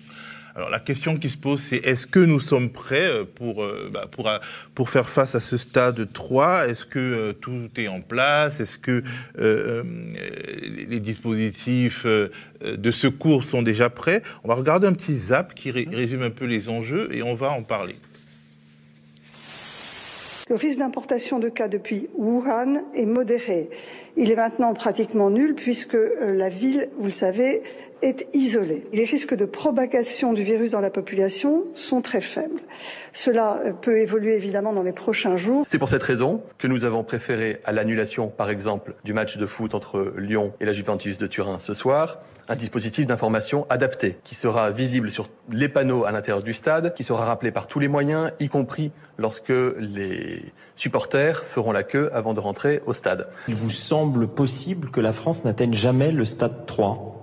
Alors 0.57 0.71
la 0.71 0.79
question 0.79 1.17
qui 1.17 1.31
se 1.31 1.37
pose, 1.37 1.61
c'est 1.61 1.79
est-ce 1.79 2.07
que 2.07 2.21
nous 2.21 2.38
sommes 2.38 2.71
prêts 2.71 3.09
euh, 3.09 3.25
pour, 3.25 3.64
euh, 3.64 3.90
bah, 3.93 4.07
pour, 4.11 4.31
pour 4.75 4.88
faire 4.88 5.09
face 5.09 5.35
à 5.35 5.40
ce 5.40 5.57
stade 5.57 6.12
3 6.12 6.69
Est-ce 6.69 6.87
que 6.87 7.33
tout 7.33 7.69
est 7.77 7.88
en 7.88 8.01
place? 8.01 8.61
Est-ce 8.61 8.79
que 8.79 9.03
les 9.37 11.01
dispositifs 11.01 12.07
de 12.07 12.90
secours 12.90 13.45
sont 13.45 13.62
déjà 13.62 13.90
prêts? 13.90 14.23
On 14.45 14.49
va 14.49 14.55
regarder 14.55 14.87
un 14.87 14.93
petit 14.93 15.17
zap 15.17 15.55
qui 15.55 15.71
résume 15.71 16.23
un 16.23 16.31
peu 16.31 16.45
les 16.45 16.69
enjeux 16.69 17.09
et 17.12 17.23
on 17.23 17.35
va 17.35 17.51
en 17.51 17.62
parler. 17.62 17.97
Le 20.51 20.57
risque 20.57 20.79
d'importation 20.79 21.38
de 21.38 21.49
cas 21.49 21.69
depuis 21.69 22.11
Wuhan 22.19 22.83
est 22.95 23.07
modéré. 23.07 23.71
Il 24.19 24.31
est 24.31 24.37
maintenant 24.37 24.75
pratiquement 24.75 25.31
nul 25.31 25.55
puisque 25.55 25.95
euh, 25.95 26.35
la 26.35 26.51
ville, 26.51 26.90
vous 26.99 27.07
le 27.07 27.11
savez, 27.11 27.62
est 28.05 28.29
isolée. 28.35 28.85
Les 28.93 29.05
risques 29.05 29.35
de 29.35 29.47
propagation 29.47 30.35
du 30.35 30.43
virus 30.43 30.73
dans 30.73 30.81
la 30.81 30.90
population 30.90 31.64
sont 31.75 32.03
très 32.03 32.21
faibles. 32.21 32.61
Cela 33.14 33.61
euh, 33.64 33.73
peut 33.73 33.99
évoluer 33.99 34.37
évidemment 34.37 34.73
dans 34.75 34.83
les 34.83 34.93
prochains 34.93 35.37
jours. 35.37 35.64
C'est 35.67 35.79
pour 35.79 35.88
cette 35.88 36.03
raison 36.03 36.43
que 36.59 36.67
nous 36.67 36.85
avons 36.85 37.03
préféré 37.03 37.61
à 37.64 37.73
l'annulation, 37.73 38.29
par 38.29 38.51
exemple, 38.51 38.95
du 39.05 39.14
match 39.14 39.38
de 39.38 39.47
foot 39.47 39.75
entre 39.75 40.12
Lyon 40.19 40.53
et 40.61 40.67
la 40.67 40.73
Juventus 40.73 41.17
de 41.17 41.27
Turin 41.27 41.59
ce 41.59 41.73
soir, 41.73 42.19
un 42.49 42.57
dispositif 42.57 43.07
d'information 43.07 43.67
adapté 43.71 44.19
qui 44.23 44.35
sera 44.35 44.71
visible 44.71 45.11
sur 45.11 45.29
les 45.51 45.71
panneaux 45.71 46.05
à 46.05 46.12
l'intérieur 46.12 46.43
du 46.43 46.53
stade, 46.53 46.93
qui 46.93 47.05
sera 47.05 47.25
rappelé 47.25 47.53
par 47.53 47.67
tous 47.67 47.79
les 47.79 47.88
moyens, 47.88 48.33
y 48.38 48.49
compris 48.49 48.93
lorsque 49.17 49.49
les 49.79 50.43
supporters 50.75 51.43
feront 51.43 51.73
la 51.73 51.85
queue 51.85 52.11
avant 52.12 52.35
de 52.35 52.40
rentrer 52.40 52.83
au 52.85 52.93
stade. 52.93 53.29
Il 53.49 53.55
vous 53.55 53.71
semble 53.71 54.29
possible 54.29 54.90
que 54.90 55.01
la 55.01 55.14
France 55.14 55.45
n'atteigne 55.45 55.73
jamais 55.73 56.12
le 56.12 56.27
stade 56.27 56.67
3 56.67 57.13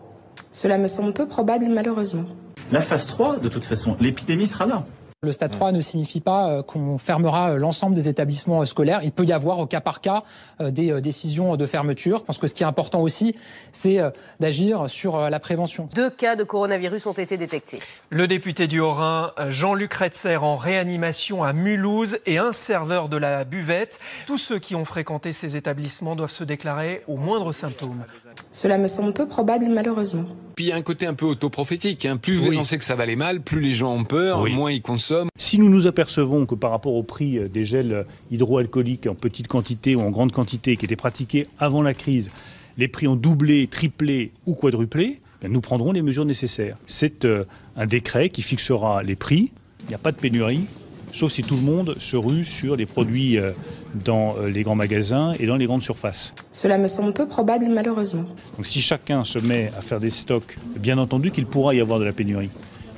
Cela 0.51 0.77
me 0.77 0.87
semble 0.87 1.13
peu 1.13 1.27
probable 1.27 1.67
malheureusement. 1.69 2.25
La 2.71 2.81
phase 2.81 3.05
3, 3.05 3.37
de 3.37 3.49
toute 3.49 3.65
façon, 3.65 3.97
l'épidémie 3.99 4.47
sera 4.47 4.65
là. 4.65 4.85
Le 5.23 5.31
stade 5.31 5.51
3 5.51 5.71
ne 5.71 5.81
signifie 5.81 6.19
pas 6.19 6.49
euh, 6.49 6.63
qu'on 6.63 6.97
fermera 6.97 7.51
euh, 7.51 7.57
l'ensemble 7.57 7.93
des 7.93 8.09
établissements 8.09 8.63
euh, 8.63 8.65
scolaires. 8.65 9.01
Il 9.03 9.11
peut 9.11 9.23
y 9.23 9.31
avoir 9.31 9.59
au 9.59 9.67
cas 9.67 9.79
par 9.79 10.01
cas 10.01 10.23
des 10.59 10.99
décisions 10.99 11.55
de 11.55 11.65
fermeture. 11.67 12.23
Parce 12.23 12.39
que 12.39 12.47
ce 12.47 12.55
qui 12.55 12.63
est 12.63 12.65
important 12.65 13.01
aussi, 13.01 13.35
c'est 13.71 13.99
d'agir 14.39 14.89
sur 14.89 15.29
la 15.29 15.39
prévention. 15.39 15.87
Deux 15.93 16.09
cas 16.09 16.35
de 16.35 16.43
coronavirus 16.43 17.05
ont 17.05 17.13
été 17.13 17.37
détectés. 17.37 17.79
Le 18.09 18.27
député 18.27 18.67
du 18.67 18.79
Haut-Rhin, 18.79 19.31
Jean-Luc 19.49 19.93
Retzer, 19.93 20.43
en 20.43 20.55
réanimation 20.55 21.43
à 21.43 21.53
Mulhouse 21.53 22.17
et 22.25 22.37
un 22.37 22.51
serveur 22.51 23.09
de 23.09 23.17
la 23.17 23.43
buvette. 23.43 23.99
Tous 24.25 24.37
ceux 24.37 24.59
qui 24.59 24.75
ont 24.75 24.85
fréquenté 24.85 25.33
ces 25.33 25.55
établissements 25.55 26.15
doivent 26.15 26.31
se 26.31 26.43
déclarer 26.43 27.03
au 27.07 27.17
moindre 27.17 27.51
symptôme. 27.51 28.03
Cela 28.51 28.77
me 28.77 28.87
semble 28.87 29.13
peu 29.13 29.27
probable, 29.27 29.67
malheureusement. 29.69 30.25
Puis 30.55 30.65
il 30.65 30.67
y 30.69 30.71
a 30.71 30.75
un 30.75 30.81
côté 30.81 31.05
un 31.05 31.13
peu 31.13 31.25
autoprophétique. 31.25 32.05
Hein. 32.05 32.17
Plus 32.17 32.35
vous 32.35 32.49
annoncez 32.49 32.77
que 32.77 32.83
ça 32.83 32.95
va 32.95 33.03
aller 33.03 33.15
mal, 33.15 33.41
plus 33.41 33.61
les 33.61 33.71
gens 33.71 33.93
ont 33.93 34.03
peur, 34.03 34.47
moins 34.49 34.71
ils 34.71 34.81
consomment. 34.81 35.29
Si 35.37 35.57
nous 35.57 35.69
nous 35.69 35.87
apercevons 35.87 36.45
que 36.45 36.55
par 36.55 36.71
rapport 36.71 36.93
au 36.93 37.03
prix 37.03 37.37
euh, 37.37 37.47
des 37.47 37.63
gels 37.63 38.05
hydroalcooliques 38.31 39.07
en 39.07 39.15
petite 39.15 39.47
quantité 39.47 39.95
ou 39.95 40.01
en 40.01 40.11
grande 40.11 40.31
quantité 40.31 40.75
qui 40.75 40.85
étaient 40.85 40.95
pratiqués 40.95 41.47
avant 41.59 41.81
la 41.81 41.93
crise, 41.93 42.29
les 42.77 42.87
prix 42.87 43.07
ont 43.07 43.15
doublé, 43.15 43.67
triplé 43.67 44.31
ou 44.45 44.53
quadruplé, 44.53 45.21
ben, 45.41 45.51
nous 45.51 45.61
prendrons 45.61 45.91
les 45.91 46.01
mesures 46.01 46.25
nécessaires. 46.25 46.77
C'est 46.85 47.25
euh, 47.25 47.45
un 47.75 47.85
décret 47.85 48.29
qui 48.29 48.41
fixera 48.41 49.03
les 49.03 49.15
prix. 49.15 49.51
Il 49.83 49.87
n'y 49.89 49.95
a 49.95 49.97
pas 49.97 50.11
de 50.11 50.17
pénurie, 50.17 50.65
sauf 51.11 51.31
si 51.31 51.43
tout 51.43 51.55
le 51.55 51.61
monde 51.61 51.95
se 51.99 52.15
rue 52.15 52.45
sur 52.45 52.75
les 52.75 52.85
produits 52.85 53.37
euh, 53.37 53.51
dans 53.93 54.35
euh, 54.37 54.49
les 54.49 54.63
grands 54.63 54.75
magasins 54.75 55.33
et 55.39 55.45
dans 55.45 55.55
les 55.55 55.65
grandes 55.65 55.83
surfaces. 55.83 56.33
Cela 56.51 56.77
me 56.77 56.87
semble 56.87 57.13
peu 57.13 57.27
probable, 57.27 57.67
malheureusement. 57.69 58.25
Donc 58.55 58.65
si 58.65 58.81
chacun 58.81 59.23
se 59.23 59.39
met 59.39 59.71
à 59.77 59.81
faire 59.81 59.99
des 59.99 60.09
stocks, 60.09 60.57
bien 60.77 60.97
entendu 60.97 61.31
qu'il 61.31 61.45
pourra 61.45 61.75
y 61.75 61.81
avoir 61.81 61.99
de 61.99 62.05
la 62.05 62.13
pénurie. 62.13 62.49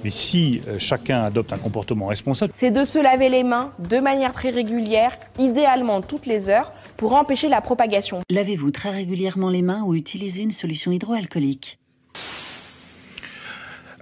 Mais 0.04 0.10
si 0.10 0.62
euh, 0.68 0.80
chacun 0.80 1.24
adopte 1.24 1.54
un 1.54 1.58
comportement 1.58 2.08
responsable, 2.08 2.54
c'est 2.58 2.72
de 2.72 2.84
se 2.84 3.00
laver 3.00 3.30
les 3.30 3.44
mains 3.44 3.72
de 3.80 4.00
manière 4.00 4.34
très 4.34 4.50
régulière, 4.50 5.18
idéalement 5.40 6.02
toutes 6.02 6.26
les 6.26 6.50
heures, 6.50 6.74
pour 6.98 7.16
empêcher 7.16 7.48
la 7.48 7.62
propagation. 7.62 8.22
Lavez-vous 8.30 8.72
très 8.72 8.90
régulièrement 8.90 9.50
les 9.50 9.62
mains 9.62 9.84
ou 9.84 9.96
utilisez 9.96 10.42
une 10.42 10.52
solution 10.52 10.92
hydroalcoolique. 10.92 11.80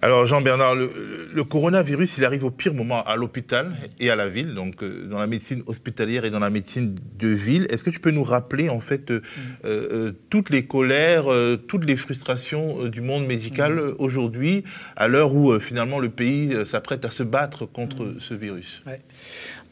Alors 0.03 0.25
Jean-Bernard, 0.25 0.73
le, 0.73 1.43
coronavirus, 1.43 2.17
il 2.17 2.25
arrive 2.25 2.43
au 2.43 2.49
pire 2.49 2.73
moment 2.73 3.03
à 3.03 3.15
l'hôpital 3.15 3.71
et 3.99 4.09
à 4.09 4.15
la 4.15 4.29
ville, 4.29 4.55
donc 4.55 4.81
euh, 4.81 5.05
dans 5.05 5.19
la 5.19 5.27
médecine 5.27 5.61
hospitalière 5.67 6.25
et 6.25 6.31
dans 6.31 6.39
la 6.39 6.49
médecine 6.49 6.95
de 7.19 7.27
ville. 7.27 7.67
Est-ce 7.69 7.83
que 7.83 7.91
tu 7.91 7.99
peux 7.99 8.09
nous 8.09 8.23
rappeler 8.23 8.67
en 8.69 8.79
fait 8.79 9.11
euh, 9.11 9.21
euh, 9.63 10.11
toutes 10.31 10.49
les 10.49 10.65
colères, 10.65 11.25
toutes 11.67 11.85
les 11.85 11.97
frustrations 11.97 12.85
du 12.85 13.01
monde 13.01 13.27
médical 13.27 13.75
mm. 13.75 13.95
aujourd'hui, 13.99 14.63
à 14.95 15.07
l'heure 15.07 15.35
où 15.35 15.59
finalement 15.59 15.99
le 15.99 16.09
pays 16.09 16.55
s'apprête 16.65 17.05
à 17.05 17.11
se 17.11 17.21
battre 17.21 17.67
contre 17.67 18.03
mm. 18.05 18.19
ce 18.21 18.33
virus? 18.33 18.81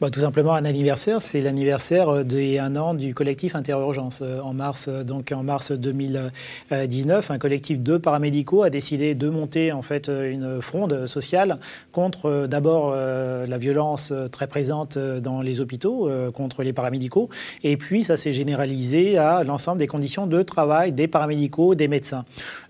Bah, 0.00 0.10
tout 0.10 0.20
simplement 0.20 0.54
un 0.54 0.64
anniversaire, 0.64 1.20
c'est 1.20 1.40
l'anniversaire 1.40 2.24
des 2.24 2.58
un 2.58 2.76
an 2.76 2.94
du 2.94 3.14
collectif 3.14 3.54
Interurgence. 3.54 4.22
En 4.22 4.54
mars, 4.54 4.88
donc 4.88 5.32
en 5.32 5.42
mars 5.42 5.72
2019, 5.72 7.30
un 7.30 7.38
collectif 7.38 7.82
de 7.82 7.96
paramédicaux 7.96 8.62
a 8.62 8.70
décidé 8.70 9.14
de 9.14 9.28
monter 9.28 9.72
en 9.72 9.82
fait 9.82 10.08
une 10.08 10.62
fronde 10.62 11.06
sociale 11.06 11.58
contre 11.92 12.26
euh, 12.26 12.46
d'abord 12.46 12.92
euh, 12.94 13.46
la 13.46 13.58
violence 13.58 14.10
euh, 14.12 14.28
très 14.28 14.46
présente 14.46 14.98
dans 14.98 15.42
les 15.42 15.60
hôpitaux, 15.60 16.10
contre 16.34 16.62
les 16.62 16.72
paramédicaux, 16.72 17.28
et 17.62 17.76
puis 17.76 18.04
ça 18.04 18.16
s'est 18.16 18.32
généralisé 18.32 19.18
à 19.18 19.42
l'ensemble 19.44 19.78
des 19.78 19.86
conditions 19.86 20.26
de 20.26 20.42
travail 20.42 20.92
des 20.92 21.08
paramédicaux, 21.08 21.74
des 21.74 21.88
médecins. 21.88 22.24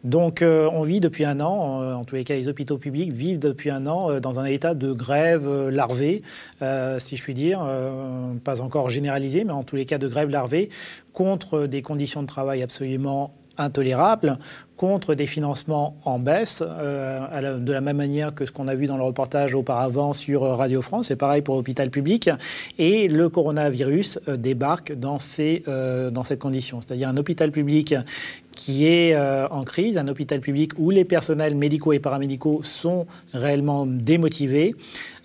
Donc 0.04 0.42
on 0.42 0.82
vit 0.82 1.00
depuis 1.00 1.24
un 1.24 1.40
an, 1.40 1.94
en 1.94 2.04
tous 2.04 2.14
les 2.16 2.24
cas 2.24 2.34
les 2.34 2.48
hôpitaux 2.48 2.78
publics 2.78 3.12
vivent 3.12 3.38
depuis 3.38 3.70
un 3.70 3.86
an 3.86 4.20
dans 4.20 4.38
un 4.38 4.44
état 4.44 4.74
de 4.74 4.92
grève 4.92 5.68
larvée, 5.68 6.22
je 7.20 7.24
puis 7.24 7.34
dire, 7.34 7.60
pas 8.44 8.62
encore 8.62 8.88
généralisé, 8.88 9.44
mais 9.44 9.52
en 9.52 9.62
tous 9.62 9.76
les 9.76 9.84
cas 9.84 9.98
de 9.98 10.08
grève 10.08 10.30
larvée, 10.30 10.70
contre 11.12 11.66
des 11.66 11.82
conditions 11.82 12.22
de 12.22 12.26
travail 12.26 12.62
absolument 12.62 13.32
intolérable 13.58 14.38
contre 14.80 15.14
des 15.14 15.26
financements 15.26 15.94
en 16.06 16.18
baisse, 16.18 16.62
euh, 16.66 17.58
de 17.58 17.70
la 17.70 17.82
même 17.82 17.98
manière 17.98 18.34
que 18.34 18.46
ce 18.46 18.50
qu'on 18.50 18.66
a 18.66 18.74
vu 18.74 18.86
dans 18.86 18.96
le 18.96 19.02
reportage 19.02 19.54
auparavant 19.54 20.14
sur 20.14 20.40
Radio 20.40 20.80
France, 20.80 21.08
c'est 21.08 21.16
pareil 21.16 21.42
pour 21.42 21.56
l'hôpital 21.56 21.90
public, 21.90 22.30
et 22.78 23.06
le 23.06 23.28
coronavirus 23.28 24.20
euh, 24.26 24.38
débarque 24.38 24.94
dans, 24.94 25.18
ces, 25.18 25.64
euh, 25.68 26.10
dans 26.10 26.24
cette 26.24 26.38
condition, 26.38 26.80
c'est-à-dire 26.80 27.10
un 27.10 27.18
hôpital 27.18 27.52
public 27.52 27.94
qui 28.56 28.86
est 28.86 29.16
en 29.16 29.62
crise, 29.64 29.96
un 29.96 30.08
hôpital 30.08 30.40
public 30.40 30.72
où 30.76 30.90
les 30.90 31.04
personnels 31.04 31.54
médicaux 31.54 31.92
et 31.92 31.98
paramédicaux 31.98 32.60
sont 32.62 33.06
réellement 33.32 33.86
démotivés, 33.86 34.74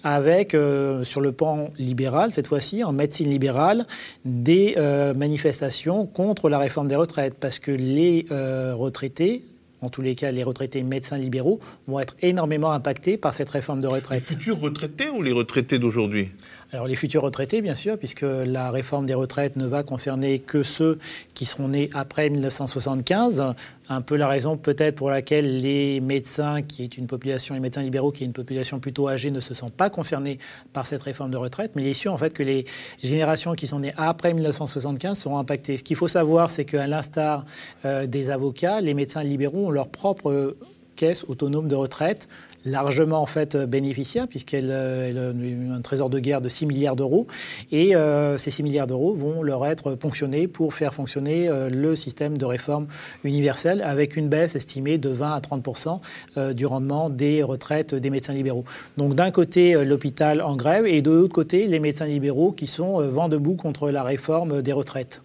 avec, 0.05 0.53
euh, 0.53 1.03
sur 1.03 1.19
le 1.19 1.31
pan 1.31 1.71
libéral, 1.79 2.31
cette 2.31 2.45
fois-ci, 2.45 2.83
en 2.83 2.93
médecine 2.93 3.27
libérale, 3.27 3.87
des 4.23 4.75
euh, 4.77 5.15
manifestations 5.15 6.05
contre 6.05 6.47
la 6.47 6.59
réforme 6.59 6.87
des 6.87 6.95
retraites, 6.95 7.33
parce 7.39 7.57
que 7.57 7.71
les 7.71 8.27
euh, 8.29 8.75
retraités, 8.75 9.41
en 9.81 9.89
tous 9.89 10.03
les 10.03 10.13
cas 10.13 10.31
les 10.31 10.43
retraités 10.43 10.83
médecins 10.83 11.17
libéraux, 11.17 11.59
vont 11.87 11.99
être 11.99 12.15
énormément 12.21 12.71
impactés 12.71 13.17
par 13.17 13.33
cette 13.33 13.49
réforme 13.49 13.81
de 13.81 13.87
retraite. 13.87 14.21
Les 14.29 14.35
futurs 14.35 14.59
retraités 14.59 15.09
ou 15.09 15.23
les 15.23 15.31
retraités 15.31 15.79
d'aujourd'hui? 15.79 16.29
Alors 16.71 16.85
les 16.85 16.95
futurs 16.95 17.23
retraités, 17.23 17.61
bien 17.61 17.75
sûr, 17.75 17.97
puisque 17.97 18.21
la 18.23 18.69
réforme 18.69 19.07
des 19.07 19.15
retraites 19.15 19.55
ne 19.55 19.65
va 19.65 19.81
concerner 19.81 20.37
que 20.37 20.61
ceux 20.61 20.99
qui 21.33 21.47
seront 21.47 21.69
nés 21.69 21.89
après 21.95 22.29
1975. 22.29 23.55
Un 23.87 24.01
peu 24.01 24.15
la 24.15 24.27
raison 24.27 24.57
peut-être 24.57 24.95
pour 24.95 25.09
laquelle 25.09 25.57
les 25.57 25.99
médecins, 25.99 26.61
qui 26.61 26.83
est 26.83 26.97
une 26.97 27.05
population, 27.05 27.53
les 27.53 27.59
médecins 27.59 27.83
libéraux, 27.83 28.11
qui 28.11 28.23
est 28.23 28.25
une 28.25 28.33
population 28.33 28.79
plutôt 28.79 29.07
âgée, 29.09 29.29
ne 29.29 29.39
se 29.39 29.53
sont 29.53 29.69
pas 29.69 29.89
concernés 29.89 30.39
par 30.73 30.85
cette 30.85 31.01
réforme 31.01 31.31
de 31.31 31.37
retraite. 31.37 31.71
Mais 31.75 31.83
il 31.83 31.87
est 31.87 31.93
sûr 31.93 32.13
en 32.13 32.17
fait 32.17 32.33
que 32.33 32.43
les 32.43 32.65
générations 33.03 33.53
qui 33.53 33.67
sont 33.67 33.79
nées 33.79 33.93
après 33.97 34.33
1975 34.33 35.17
seront 35.19 35.37
impactées. 35.37 35.77
Ce 35.77 35.83
qu'il 35.83 35.95
faut 35.95 36.07
savoir, 36.07 36.49
c'est 36.49 36.65
qu'à 36.65 36.87
l'instar 36.87 37.45
euh, 37.85 38.07
des 38.07 38.29
avocats, 38.29 38.81
les 38.81 38.93
médecins 38.93 39.23
libéraux 39.23 39.67
ont 39.67 39.71
leur 39.71 39.89
propre 39.89 40.55
caisse 40.95 41.23
autonome 41.27 41.67
de 41.67 41.75
retraite 41.75 42.27
largement 42.65 43.21
en 43.21 43.25
fait 43.25 43.55
bénéficiaire 43.55 44.27
puisqu'elle 44.27 44.71
a 44.71 45.75
un 45.75 45.81
trésor 45.81 46.09
de 46.09 46.19
guerre 46.19 46.41
de 46.41 46.49
6 46.49 46.65
milliards 46.65 46.95
d'euros 46.95 47.27
et 47.71 47.93
ces 48.37 48.51
6 48.51 48.63
milliards 48.63 48.87
d'euros 48.87 49.13
vont 49.13 49.43
leur 49.43 49.65
être 49.67 49.93
ponctionnés 49.95 50.47
pour 50.47 50.73
faire 50.73 50.93
fonctionner 50.93 51.47
le 51.69 51.95
système 51.95 52.37
de 52.37 52.45
réforme 52.45 52.87
universelle 53.23 53.81
avec 53.81 54.17
une 54.17 54.29
baisse 54.29 54.55
estimée 54.55 54.97
de 54.97 55.09
20 55.09 55.33
à 55.33 55.39
30% 55.39 56.53
du 56.53 56.65
rendement 56.65 57.09
des 57.11 57.43
retraites 57.43 57.93
des 57.93 58.09
médecins 58.09 58.33
libéraux. 58.33 58.65
Donc 58.97 59.13
d'un 59.13 59.29
côté 59.29 59.85
l'hôpital 59.85 60.41
en 60.41 60.55
grève 60.55 60.87
et 60.87 61.03
de 61.03 61.11
l'autre 61.11 61.33
côté 61.33 61.67
les 61.67 61.79
médecins 61.79 62.07
libéraux 62.07 62.51
qui 62.51 62.65
sont 62.65 62.99
vent 63.09 63.29
debout 63.29 63.55
contre 63.55 63.91
la 63.91 64.01
réforme 64.01 64.63
des 64.63 64.73
retraites 64.73 65.21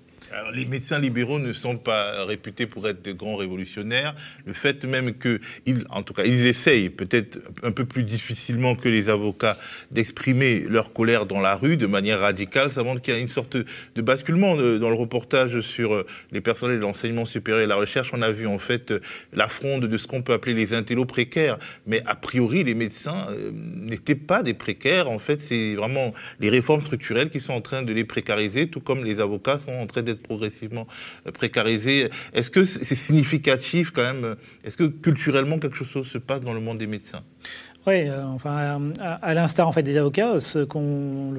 les 0.52 0.64
médecins 0.64 0.98
libéraux 0.98 1.38
ne 1.38 1.52
sont 1.52 1.78
pas 1.78 2.24
réputés 2.24 2.66
pour 2.66 2.88
être 2.88 3.02
de 3.02 3.12
grands 3.12 3.36
révolutionnaires. 3.36 4.14
Le 4.46 4.52
fait 4.52 4.84
même 4.84 5.14
qu'ils, 5.14 5.84
en 5.90 6.02
tout 6.02 6.14
cas, 6.14 6.24
ils 6.24 6.46
essayent, 6.46 6.90
peut-être 6.90 7.38
un 7.62 7.72
peu 7.72 7.84
plus 7.84 8.04
difficilement 8.04 8.74
que 8.74 8.88
les 8.88 9.08
avocats, 9.08 9.56
d'exprimer 9.90 10.60
leur 10.60 10.92
colère 10.92 11.26
dans 11.26 11.40
la 11.40 11.56
rue 11.56 11.76
de 11.76 11.86
manière 11.86 12.20
radicale, 12.20 12.72
ça 12.72 12.82
montre 12.82 13.02
qu'il 13.02 13.14
y 13.14 13.16
a 13.16 13.20
une 13.20 13.28
sorte 13.28 13.56
de 13.56 14.02
basculement. 14.02 14.56
Dans 14.56 14.90
le 14.90 14.94
reportage 14.94 15.60
sur 15.60 15.94
euh, 15.94 16.06
les 16.32 16.40
personnels 16.40 16.76
de 16.76 16.82
l'enseignement 16.82 17.24
supérieur 17.24 17.62
et 17.62 17.66
la 17.66 17.76
recherche, 17.76 18.10
on 18.12 18.22
a 18.22 18.30
vu 18.30 18.46
en 18.46 18.58
fait 18.58 18.92
la 19.32 19.48
fronde 19.48 19.84
de 19.86 19.98
ce 19.98 20.06
qu'on 20.06 20.22
peut 20.22 20.32
appeler 20.32 20.54
les 20.54 20.74
intellos 20.74 21.04
précaires. 21.04 21.58
Mais 21.86 22.02
a 22.06 22.16
priori, 22.16 22.64
les 22.64 22.74
médecins 22.74 23.28
euh, 23.30 23.50
n'étaient 23.52 24.14
pas 24.14 24.42
des 24.42 24.54
précaires. 24.54 25.10
En 25.10 25.18
fait, 25.18 25.40
c'est 25.40 25.74
vraiment 25.74 26.12
les 26.40 26.48
réformes 26.48 26.80
structurelles 26.80 27.30
qui 27.30 27.40
sont 27.40 27.52
en 27.52 27.60
train 27.60 27.82
de 27.82 27.92
les 27.92 28.04
précariser, 28.04 28.68
tout 28.68 28.80
comme 28.80 29.04
les 29.04 29.20
avocats 29.20 29.58
sont 29.58 29.72
en 29.72 29.86
train 29.86 30.02
d'être 30.02 30.19
progressivement 30.22 30.86
euh, 31.26 31.32
précarisé. 31.32 32.10
Est-ce 32.32 32.50
que 32.50 32.64
c'est 32.64 32.94
significatif 32.94 33.90
quand 33.90 34.02
même 34.02 34.36
Est-ce 34.64 34.76
que 34.76 34.84
culturellement 34.84 35.58
quelque 35.58 35.84
chose 35.84 36.06
se 36.06 36.18
passe 36.18 36.40
dans 36.40 36.52
le 36.52 36.60
monde 36.60 36.78
des 36.78 36.86
médecins? 36.86 37.22
Oui, 37.86 38.08
euh, 38.08 38.24
enfin, 38.24 38.92
à, 39.00 39.34
l'instar 39.34 39.66
en 39.66 39.72
fait 39.72 39.82
des 39.82 39.96
avocats, 39.96 40.38
ce 40.40 40.64
qu'on 40.64 41.34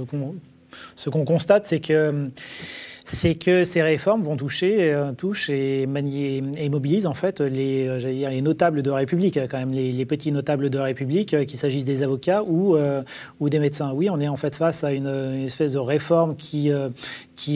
constate, 1.25 1.67
c'est 1.67 1.79
que 1.79 2.29
c'est 3.13 3.35
que 3.35 3.63
ces 3.63 3.81
réformes 3.81 4.23
vont 4.23 4.37
toucher, 4.37 4.93
euh, 4.93 5.11
touchent 5.11 5.49
et, 5.49 5.83
et, 5.83 6.69
mobilisent 6.69 7.05
en 7.05 7.13
fait 7.13 7.41
les, 7.41 7.87
euh, 7.87 8.41
notables 8.41 8.81
de 8.81 8.89
République, 8.89 9.39
quand 9.49 9.57
même 9.57 9.71
les, 9.71 10.05
petits 10.05 10.31
notables 10.31 10.69
de 10.69 10.79
République, 10.79 11.33
euh, 11.33 11.45
qu'il 11.45 11.59
s'agisse 11.59 11.85
des 11.85 12.03
avocats 12.03 12.43
ou, 12.43 12.77
des 13.41 13.59
médecins. 13.59 13.91
Oui, 13.93 14.09
on 14.09 14.19
est 14.19 14.27
en 14.27 14.37
fait 14.37 14.55
face 14.55 14.83
à 14.83 14.93
une, 14.93 15.07
espèce 15.43 15.73
de 15.73 15.79
réforme 15.79 16.35
qui, 16.35 16.71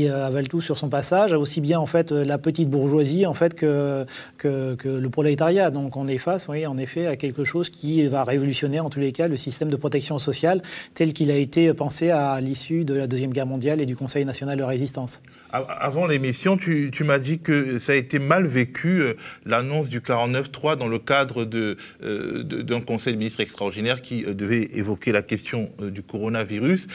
avale 0.07 0.47
tout 0.47 0.61
sur 0.61 0.77
son 0.77 0.89
passage, 0.89 1.31
aussi 1.33 1.61
bien 1.61 1.79
en 1.79 1.85
fait 1.85 2.11
la 2.11 2.37
petite 2.37 2.69
bourgeoisie 2.69 3.25
en 3.25 3.33
fait 3.33 3.53
que, 3.53 4.05
que, 4.37 4.75
que, 4.75 4.89
le 4.89 5.09
prolétariat. 5.09 5.71
Donc 5.71 5.95
on 5.95 6.07
est 6.07 6.17
face, 6.17 6.47
oui, 6.47 6.65
en 6.65 6.77
effet, 6.77 7.07
à 7.07 7.15
quelque 7.15 7.43
chose 7.43 7.69
qui 7.69 8.05
va 8.07 8.23
révolutionner 8.23 8.79
en 8.79 8.89
tous 8.89 8.99
les 8.99 9.11
cas 9.11 9.27
le 9.27 9.37
système 9.37 9.69
de 9.69 9.75
protection 9.75 10.17
sociale 10.17 10.61
tel 10.93 11.13
qu'il 11.13 11.31
a 11.31 11.37
été 11.37 11.73
pensé 11.73 12.09
à 12.09 12.41
l'issue 12.41 12.83
de 12.83 12.93
la 12.93 13.07
deuxième 13.07 13.31
guerre 13.31 13.47
mondiale 13.47 13.79
et 13.79 13.85
du 13.85 13.95
Conseil 13.95 14.25
national 14.25 14.57
de 14.57 14.63
résistance. 14.63 15.21
Avant 15.55 16.05
l'émission, 16.05 16.57
tu, 16.57 16.91
m'as 17.05 17.17
dit 17.17 17.39
que 17.39 17.79
ça 17.79 17.93
a 17.93 17.95
été 17.95 18.19
mal 18.19 18.45
vécu, 18.45 19.01
euh, 19.01 19.13
l'annonce 19.45 19.87
du 19.87 20.01
49-3 20.01 20.75
dans 20.75 20.89
le 20.89 20.99
cadre 20.99 21.47
euh, 21.53 22.43
d'un 22.43 22.81
conseil 22.81 23.13
de 23.13 23.19
ministres 23.19 23.39
extraordinaire 23.39 24.01
qui 24.01 24.25
euh, 24.25 24.33
devait 24.33 24.67
évoquer 24.73 25.13
la 25.13 25.21
question 25.21 25.71
du 25.79 26.03
coronavirus. 26.03 26.87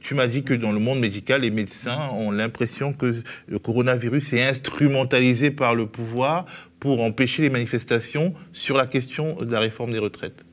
Tu 0.00 0.14
m'as 0.14 0.28
dit 0.28 0.44
que 0.44 0.54
dans 0.54 0.72
le 0.72 0.78
monde 0.78 0.98
médical, 0.98 1.42
les 1.42 1.50
médecins 1.50 2.08
ont 2.14 2.30
l'impression 2.30 2.94
que 2.94 3.16
le 3.48 3.58
coronavirus 3.58 4.32
est 4.32 4.44
instrumentalisé 4.44 5.50
par 5.50 5.74
le 5.74 5.86
pouvoir 5.86 6.46
pour 6.80 7.02
empêcher 7.02 7.42
les 7.42 7.50
manifestations 7.50 8.32
sur 8.54 8.78
la 8.78 8.86
question 8.86 9.42
de 9.42 9.52
la 9.52 9.60
réforme 9.60 9.92
des 9.92 9.98
retraites. 9.98 10.45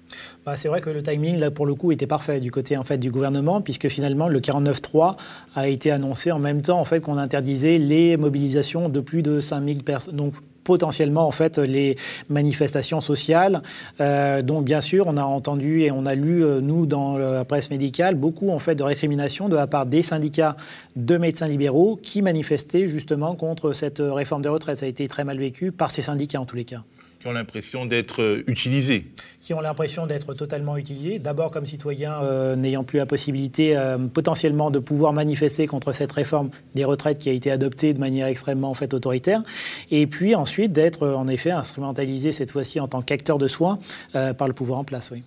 Bah, 0.46 0.56
c'est 0.56 0.68
vrai 0.68 0.82
que 0.82 0.90
le 0.90 1.02
timing, 1.02 1.38
là, 1.38 1.52
pour 1.52 1.66
le 1.66 1.76
coup, 1.76 1.92
était 1.92 2.08
parfait 2.08 2.40
du 2.40 2.52
côté 2.52 2.78
du 2.98 3.12
gouvernement, 3.12 3.62
puisque 3.62 3.88
finalement, 3.88 4.28
le 4.28 4.40
49.3 4.40 5.16
a 5.56 5.68
été 5.68 5.92
annoncé 5.92 6.32
en 6.32 6.40
même 6.40 6.62
temps 6.62 6.80
en 6.80 6.86
fait, 6.86 7.00
qu'on 7.02 7.18
interdisait 7.18 7.78
les 7.78 8.18
mobilisations 8.18 8.90
de 8.90 9.00
plus 9.00 9.22
de 9.22 9.40
5000 9.40 9.84
personnes. 9.84 10.16
Donc, 10.16 10.34
potentiellement 10.64 11.28
en 11.28 11.32
fait 11.32 11.58
les 11.58 11.98
manifestations 12.30 13.02
sociales. 13.02 13.62
Euh, 14.00 14.42
donc 14.42 14.66
bien 14.66 14.80
sûr, 14.80 15.08
on 15.08 15.18
a 15.18 15.24
entendu 15.24 15.82
et 15.82 15.92
on 15.92 16.06
a 16.06 16.16
lu 16.16 16.44
euh, 16.44 16.62
nous 16.62 16.86
dans 16.86 17.18
la 17.18 17.44
presse 17.46 17.70
médicale 17.70 18.16
beaucoup 18.16 18.50
en 18.50 18.60
fait 18.60 18.76
de 18.76 18.84
récriminations 18.84 19.50
de 19.50 19.56
la 19.56 19.68
part 19.68 19.86
des 19.86 20.04
syndicats 20.04 20.56
de 20.96 21.18
médecins 21.18 21.48
libéraux 21.48 22.00
qui 22.02 22.22
manifestaient 22.22 22.88
justement 22.88 23.36
contre 23.36 23.74
cette 23.74 24.00
réforme 24.00 24.42
des 24.42 24.50
retraites. 24.50 24.78
Ça 24.78 24.86
a 24.86 24.90
été 24.90 25.08
très 25.08 25.24
mal 25.24 25.38
vécu 25.38 25.72
par 25.72 25.92
ces 25.92 26.02
syndicats 26.02 26.40
en 26.40 26.46
tous 26.46 26.56
les 26.56 26.66
cas 26.66 26.82
qui 27.24 27.30
ont 27.30 27.32
l'impression 27.32 27.86
d'être 27.86 28.22
euh, 28.22 28.44
utilisés. 28.48 29.06
Qui 29.40 29.54
ont 29.54 29.62
l'impression 29.62 30.08
d'être 30.08 30.34
totalement 30.34 30.76
utilisés, 30.76 31.20
d'abord 31.20 31.52
comme 31.52 31.66
citoyens 31.66 32.22
euh, 32.22 32.58
n'ayant 32.58 32.84
plus 32.84 32.98
la 32.98 33.06
possibilité 33.06 33.78
euh, 33.78 33.98
potentiellement 33.98 34.72
de 34.72 34.80
pouvoir 34.80 35.14
manifester 35.14 35.66
contre 35.66 35.94
cette 35.94 36.12
réforme 36.12 36.50
des 36.76 36.84
retraites 36.84 37.20
qui 37.20 37.30
a 37.30 37.32
été 37.32 37.50
adoptée 37.50 37.94
de 37.94 38.00
manière 38.00 38.28
extrêmement 38.28 38.70
en 38.70 38.74
fait, 38.74 38.94
autoritaire, 38.94 39.42
et 39.90 40.06
puis 40.06 40.36
ensuite 40.36 40.74
d'être 40.74 41.08
en 41.08 41.30
effet 41.30 41.52
instrumentalisés 41.52 42.34
cette 42.34 42.52
fois-ci 42.52 42.82
en 42.82 42.90
tant 42.90 43.02
qu'acteurs 43.02 43.38
de 43.38 43.48
soins 43.48 43.80
par 44.12 44.48
le 44.48 44.54
pouvoir 44.54 44.80
en 44.80 44.84
place. 44.84 45.10
Oui. 45.12 45.24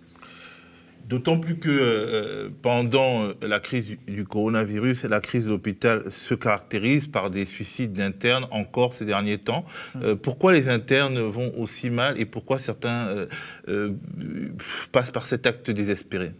D'autant 1.08 1.38
plus 1.38 1.56
que 1.56 1.68
euh, 1.68 2.48
pendant 2.62 3.22
euh, 3.22 3.34
la 3.40 3.60
crise 3.60 3.96
du, 4.08 4.24
coronavirus, 4.24 5.04
la 5.04 5.20
crise 5.20 5.44
de 5.44 5.50
l'hôpital 5.50 6.10
se 6.10 6.34
caractérise 6.34 7.06
par 7.06 7.30
des 7.30 7.46
suicides 7.46 7.92
d'internes 7.92 8.46
encore 8.50 8.92
ces 8.92 9.04
derniers 9.04 9.38
temps. 9.38 9.64
Mmh. 9.94 9.98
Euh, 10.02 10.16
pourquoi 10.16 10.52
les 10.52 10.68
internes 10.68 11.20
vont 11.20 11.52
aussi 11.58 11.90
mal 11.90 12.20
et 12.20 12.24
pourquoi 12.24 12.58
certains 12.58 13.26
passent 14.92 15.10
par 15.10 15.26
cet 15.26 15.46
acte 15.46 15.70
désespéré? 15.70 16.32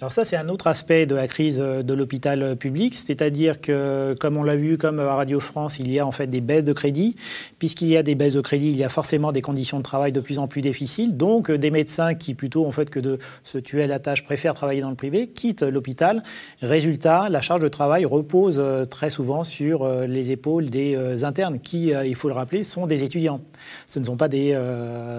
Alors 0.00 0.12
ça, 0.12 0.24
c'est 0.24 0.36
un 0.36 0.48
autre 0.48 0.66
aspect 0.66 1.06
de 1.06 1.14
la 1.14 1.26
crise 1.26 1.58
de 1.58 1.94
l'hôpital 1.94 2.56
public, 2.56 2.96
c'est-à-dire 2.96 3.60
que, 3.60 4.14
comme 4.20 4.36
on 4.36 4.44
l'a 4.44 4.56
vu, 4.56 4.78
comme 4.78 5.00
à 5.00 5.14
Radio 5.14 5.40
France, 5.40 5.78
il 5.78 5.90
y 5.90 5.98
a 5.98 6.06
en 6.06 6.12
fait 6.12 6.28
des 6.28 6.40
baisses 6.40 6.64
de 6.64 6.72
crédit. 6.72 7.16
Puisqu'il 7.58 7.88
y 7.88 7.96
a 7.96 8.02
des 8.02 8.14
baisses 8.14 8.34
de 8.34 8.40
crédit, 8.40 8.70
il 8.70 8.76
y 8.76 8.84
a 8.84 8.88
forcément 8.88 9.32
des 9.32 9.42
conditions 9.42 9.78
de 9.78 9.82
travail 9.82 10.12
de 10.12 10.20
plus 10.20 10.38
en 10.38 10.46
plus 10.46 10.62
difficiles. 10.62 11.16
Donc, 11.16 11.50
des 11.50 11.70
médecins 11.70 12.14
qui, 12.14 12.34
plutôt 12.34 12.66
en 12.66 12.72
fait 12.72 12.90
que 12.90 13.00
de 13.00 13.18
se 13.42 13.58
tuer 13.58 13.84
à 13.84 13.86
la 13.86 13.95
tâche, 13.98 14.24
préfèrent 14.24 14.54
travailler 14.54 14.80
dans 14.80 14.90
le 14.90 14.96
privé, 14.96 15.28
quittent 15.28 15.62
l'hôpital. 15.62 16.22
Résultat, 16.62 17.28
la 17.28 17.40
charge 17.40 17.60
de 17.60 17.68
travail 17.68 18.04
repose 18.04 18.58
euh, 18.58 18.84
très 18.84 19.10
souvent 19.10 19.44
sur 19.44 19.82
euh, 19.82 20.06
les 20.06 20.30
épaules 20.30 20.70
des 20.70 20.94
euh, 20.96 21.24
internes, 21.24 21.58
qui, 21.60 21.88
il 21.88 22.14
faut 22.14 22.28
le 22.28 22.34
rappeler, 22.34 22.64
sont 22.64 22.86
des 22.86 23.04
étudiants. 23.04 23.40
Ce 23.86 23.98
ne 23.98 24.04
sont 24.04 24.16
pas 24.16 24.28
des 24.28 24.56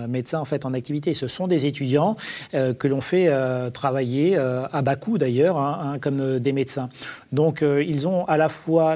médecins 0.07 0.39
en 0.39 0.45
fait 0.45 0.65
en 0.65 0.73
activité, 0.73 1.13
ce 1.13 1.27
sont 1.27 1.47
des 1.47 1.65
étudiants 1.65 2.15
que 2.51 2.87
l'on 2.87 3.01
fait 3.01 3.29
travailler 3.71 4.37
à 4.37 4.81
bas 4.81 4.95
coût 4.95 5.17
d'ailleurs, 5.17 5.57
hein, 5.57 5.79
hein, 5.83 5.99
comme 5.99 6.39
des 6.39 6.51
médecins. 6.53 6.89
Donc 7.31 7.61
ils 7.63 8.07
ont 8.07 8.25
à 8.25 8.37
la 8.37 8.49
fois 8.49 8.95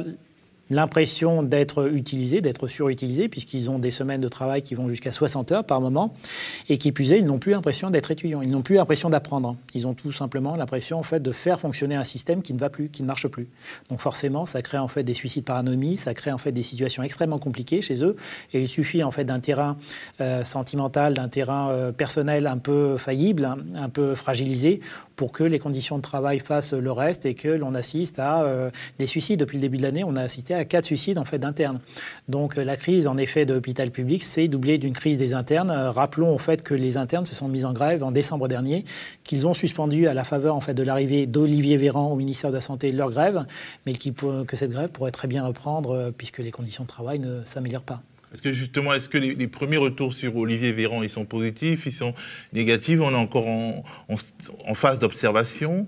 l'impression 0.72 1.43
d'être 1.43 1.93
utilisés, 1.93 2.41
d'être 2.41 2.67
surutilisés, 2.67 3.30
puisqu'ils 3.30 3.69
ont 3.69 3.78
des 3.78 3.91
semaines 3.91 4.22
de 4.22 4.28
travail 4.28 4.63
qui 4.63 4.74
vont 4.74 4.88
jusqu'à 4.88 5.11
60 5.11 5.51
heures 5.51 5.65
par 5.65 5.82
moment, 5.82 6.15
et 6.69 6.78
qui 6.78 6.91
plus 6.91 7.09
ils 7.09 7.26
n'ont 7.26 7.39
plus 7.39 7.51
l'impression 7.51 7.89
d'être 7.89 8.09
étudiants, 8.09 8.41
ils 8.41 8.49
n'ont 8.49 8.61
plus 8.61 8.76
l'impression 8.76 9.09
d'apprendre. 9.09 9.57
Ils 9.74 9.86
ont 9.86 9.93
tout 9.93 10.11
simplement 10.11 10.55
l'impression 10.55 10.97
en 10.97 11.03
fait 11.03 11.19
de 11.19 11.32
faire 11.32 11.59
fonctionner 11.59 11.95
un 11.95 12.03
système 12.03 12.41
qui 12.41 12.53
ne 12.53 12.59
va 12.59 12.69
plus, 12.69 12.89
qui 12.89 13.01
ne 13.01 13.07
marche 13.07 13.28
plus. 13.28 13.47
Donc 13.89 13.99
forcément, 13.99 14.45
ça 14.45 14.61
crée 14.61 14.78
en 14.78 14.88
fait 14.88 15.03
des 15.03 15.13
suicides 15.13 15.43
par 15.43 15.57
anomie, 15.57 15.97
ça 15.97 16.13
crée 16.13 16.32
en 16.32 16.38
fait 16.38 16.53
des 16.53 16.63
situations 16.63 17.03
extrêmement 17.03 17.38
compliquées 17.38 17.82
chez 17.82 18.03
eux, 18.03 18.15
et 18.53 18.61
il 18.61 18.69
suffit 18.69 19.03
en 19.03 19.11
fait 19.11 19.26
d'un 19.26 19.41
terrain 19.41 19.78
euh, 20.22 20.43
sentimental, 20.45 21.13
d'un 21.13 21.28
terrain 21.28 21.69
euh, 21.72 21.91
personnel 21.91 22.47
un 22.47 22.57
peu 22.57 22.97
faillible, 22.97 23.49
un 23.76 23.89
peu 23.89 24.15
fragilisé, 24.15 24.80
pour 25.22 25.32
que 25.32 25.43
les 25.43 25.59
conditions 25.59 25.97
de 25.97 26.01
travail 26.01 26.39
fassent 26.39 26.74
le 26.74 26.91
reste 26.91 27.28
et 27.28 27.36
que 27.36 27.49
l'on 27.49 27.76
assiste 27.76 28.17
à 28.17 28.41
euh, 28.41 28.72
des 28.97 29.05
suicides. 29.05 29.39
Depuis 29.39 29.57
le 29.57 29.61
début 29.61 29.78
de 29.78 29.84
l'année, 29.84 30.03
on 30.03 30.15
a 30.15 30.22
assisté 30.22 30.55
à 30.55 30.61
quatre 30.66 30.86
suicides 30.86 31.18
en 31.18 31.26
fait 31.26 31.39
d'internes. 31.39 31.80
Donc 32.28 32.57
euh, 32.57 32.64
la 32.64 32.78
crise 32.78 33.07
en 33.07 33.18
effet 33.18 33.45
de 33.45 33.53
l'hôpital 33.53 33.91
public, 33.91 34.24
c'est 34.24 34.47
doublé 34.47 34.78
d'une 34.78 34.93
crise 34.93 35.18
des 35.18 35.34
internes. 35.34 35.72
Euh, 35.72 35.91
rappelons 35.91 36.34
au 36.34 36.38
fait 36.38 36.64
que 36.64 36.74
les 36.74 36.97
internes 36.97 37.26
se 37.26 37.36
sont 37.36 37.47
mis 37.47 37.66
en 37.66 37.74
grève 37.74 38.03
en 38.03 38.12
décembre 38.12 38.47
dernier, 38.47 38.86
qu'ils 39.24 39.47
ont 39.47 39.53
suspendu 39.53 40.07
à 40.07 40.14
la 40.14 40.24
faveur 40.24 40.55
en 40.55 40.62
fait 40.62 40.74
de 40.74 40.84
l'arrivée 40.84 41.26
d'Olivier 41.26 41.78
Véran 41.78 42.12
au 42.12 42.16
ministère 42.16 42.49
de 42.49 42.55
la 42.55 42.62
Santé 42.62 42.91
leur 42.91 43.12
grève, 43.12 43.45
mais 43.86 43.93
que 43.93 44.55
cette 44.55 44.72
grève 44.72 44.89
pourrait 44.89 45.12
très 45.12 45.28
bien 45.28 45.45
reprendre 45.45 46.12
puisque 46.18 46.39
les 46.39 46.51
conditions 46.51 46.84
de 46.84 46.89
travail 46.89 47.20
ne 47.20 47.43
s'améliorent 47.45 47.84
pas. 47.84 48.01
Est-ce 48.34 48.41
que 48.41 48.53
justement, 48.53 48.93
est-ce 48.93 49.09
que 49.09 49.18
les, 49.18 49.47
premiers 49.47 49.78
retours 49.78 50.14
sur 50.14 50.36
Olivier 50.38 50.72
Véran, 50.72 51.03
ils 51.03 51.09
sont 51.09 51.26
positifs, 51.26 51.86
ils 51.86 51.93
sont 51.93 52.14
négatifs? 52.53 52.99
On 53.01 53.12
est 53.12 53.16
encore 53.16 53.47
en, 53.47 53.84
phase 54.74 54.99
d'observation 54.99 55.86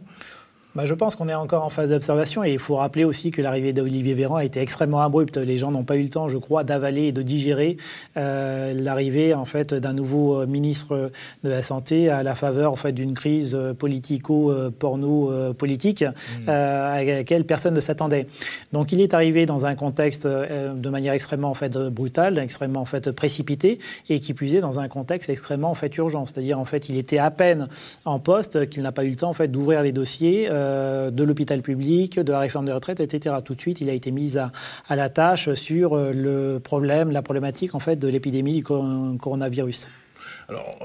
bah, 0.76 0.86
Je 0.86 0.94
pense 0.94 1.16
qu'on 1.16 1.30
est 1.30 1.34
encore 1.34 1.64
en 1.64 1.70
phase 1.70 1.90
d'observation 1.90 2.44
et 2.44 2.52
il 2.52 2.60
faut 2.60 2.76
rappeler 2.76 3.04
aussi 3.04 3.32
que 3.32 3.42
l'arrivée 3.42 3.74
d'Olivier 3.74 4.14
Véran 4.14 4.36
a 4.36 4.46
été 4.46 4.60
extrêmement 4.60 5.02
abrupte. 5.02 5.38
Les 5.38 5.58
gens 5.58 5.72
n'ont 5.72 5.84
pas 5.84 5.96
eu 5.96 6.04
le 6.04 6.10
temps, 6.10 6.30
je 6.30 6.38
crois, 6.38 6.64
d'avaler 6.64 7.04
et 7.04 7.12
de 7.12 7.22
digérer 7.22 7.78
euh, 8.18 8.74
l'arrivée 8.74 9.34
en 9.34 9.46
fait, 9.46 9.74
d'un 9.74 9.94
nouveau 9.94 10.42
euh, 10.42 10.46
ministre 10.46 11.12
de 11.44 11.50
la 11.50 11.64
Santé 11.64 12.10
à 12.10 12.24
la 12.24 12.36
faveur 12.36 12.72
en 12.72 12.76
fait, 12.76 12.92
d'une 12.92 13.14
crise 13.14 13.58
politico-porno-politique 13.78 16.04
mmh. 16.04 16.50
à 16.50 17.04
laquelle 17.04 17.46
personne 17.46 17.74
ne 17.74 17.80
s'attendait. 17.80 18.28
Donc 18.72 18.92
il 18.92 19.02
est 19.02 19.14
arrivé 19.14 19.46
dans 19.46 19.66
un 19.66 19.76
contexte 19.76 20.28
de 20.28 20.90
manière 20.90 21.14
extrêmement 21.14 21.50
en 21.50 21.54
fait, 21.54 21.78
brutale, 21.78 22.40
extrêmement 22.40 22.82
en 22.82 22.86
fait, 22.86 23.12
précipitée 23.12 23.80
et 24.10 24.20
qui 24.20 24.34
puisait 24.34 24.62
dans 24.62 24.80
un 24.80 24.88
contexte 24.88 25.30
extrêmement 25.30 25.72
en 25.72 25.76
fait, 25.76 25.96
urgent. 25.98 26.26
C'est-à-dire 26.26 26.60
en 26.60 26.66
fait, 26.66 26.90
il 26.90 26.98
était 26.98 27.18
à 27.18 27.32
peine 27.32 27.68
en 28.06 28.20
poste 28.20 28.70
qu'il 28.70 28.84
n'a 28.84 28.92
pas 28.92 29.04
eu 29.04 29.10
le 29.10 29.16
temps 29.16 29.30
en 29.30 29.34
fait, 29.34 29.48
d'ouvrir 29.48 29.84
les 29.84 29.92
dossiers. 29.92 30.48
Euh, 30.50 30.63
de 31.12 31.24
l'hôpital 31.24 31.62
public, 31.62 32.20
de 32.20 32.32
la 32.32 32.40
réforme 32.40 32.66
des 32.66 32.72
retraites, 32.72 33.00
etc. 33.00 33.36
Tout 33.44 33.56
de 33.56 33.62
suite, 33.62 33.82
il 33.82 33.90
a 33.90 33.94
été 33.94 34.12
mis 34.12 34.38
à, 34.38 34.52
à 34.88 34.96
la 34.96 35.10
tâche 35.10 35.54
sur 35.54 35.94
euh, 35.94 36.12
le 36.14 36.60
problème, 36.60 37.12
la 37.12 37.22
problématique 37.22 37.76
en 37.76 37.80
fait 37.80 37.98
de 37.98 38.08
l'épidémie 38.08 38.54
du 38.54 38.64
coronavirus. 38.64 39.90
Alors, 40.54 40.78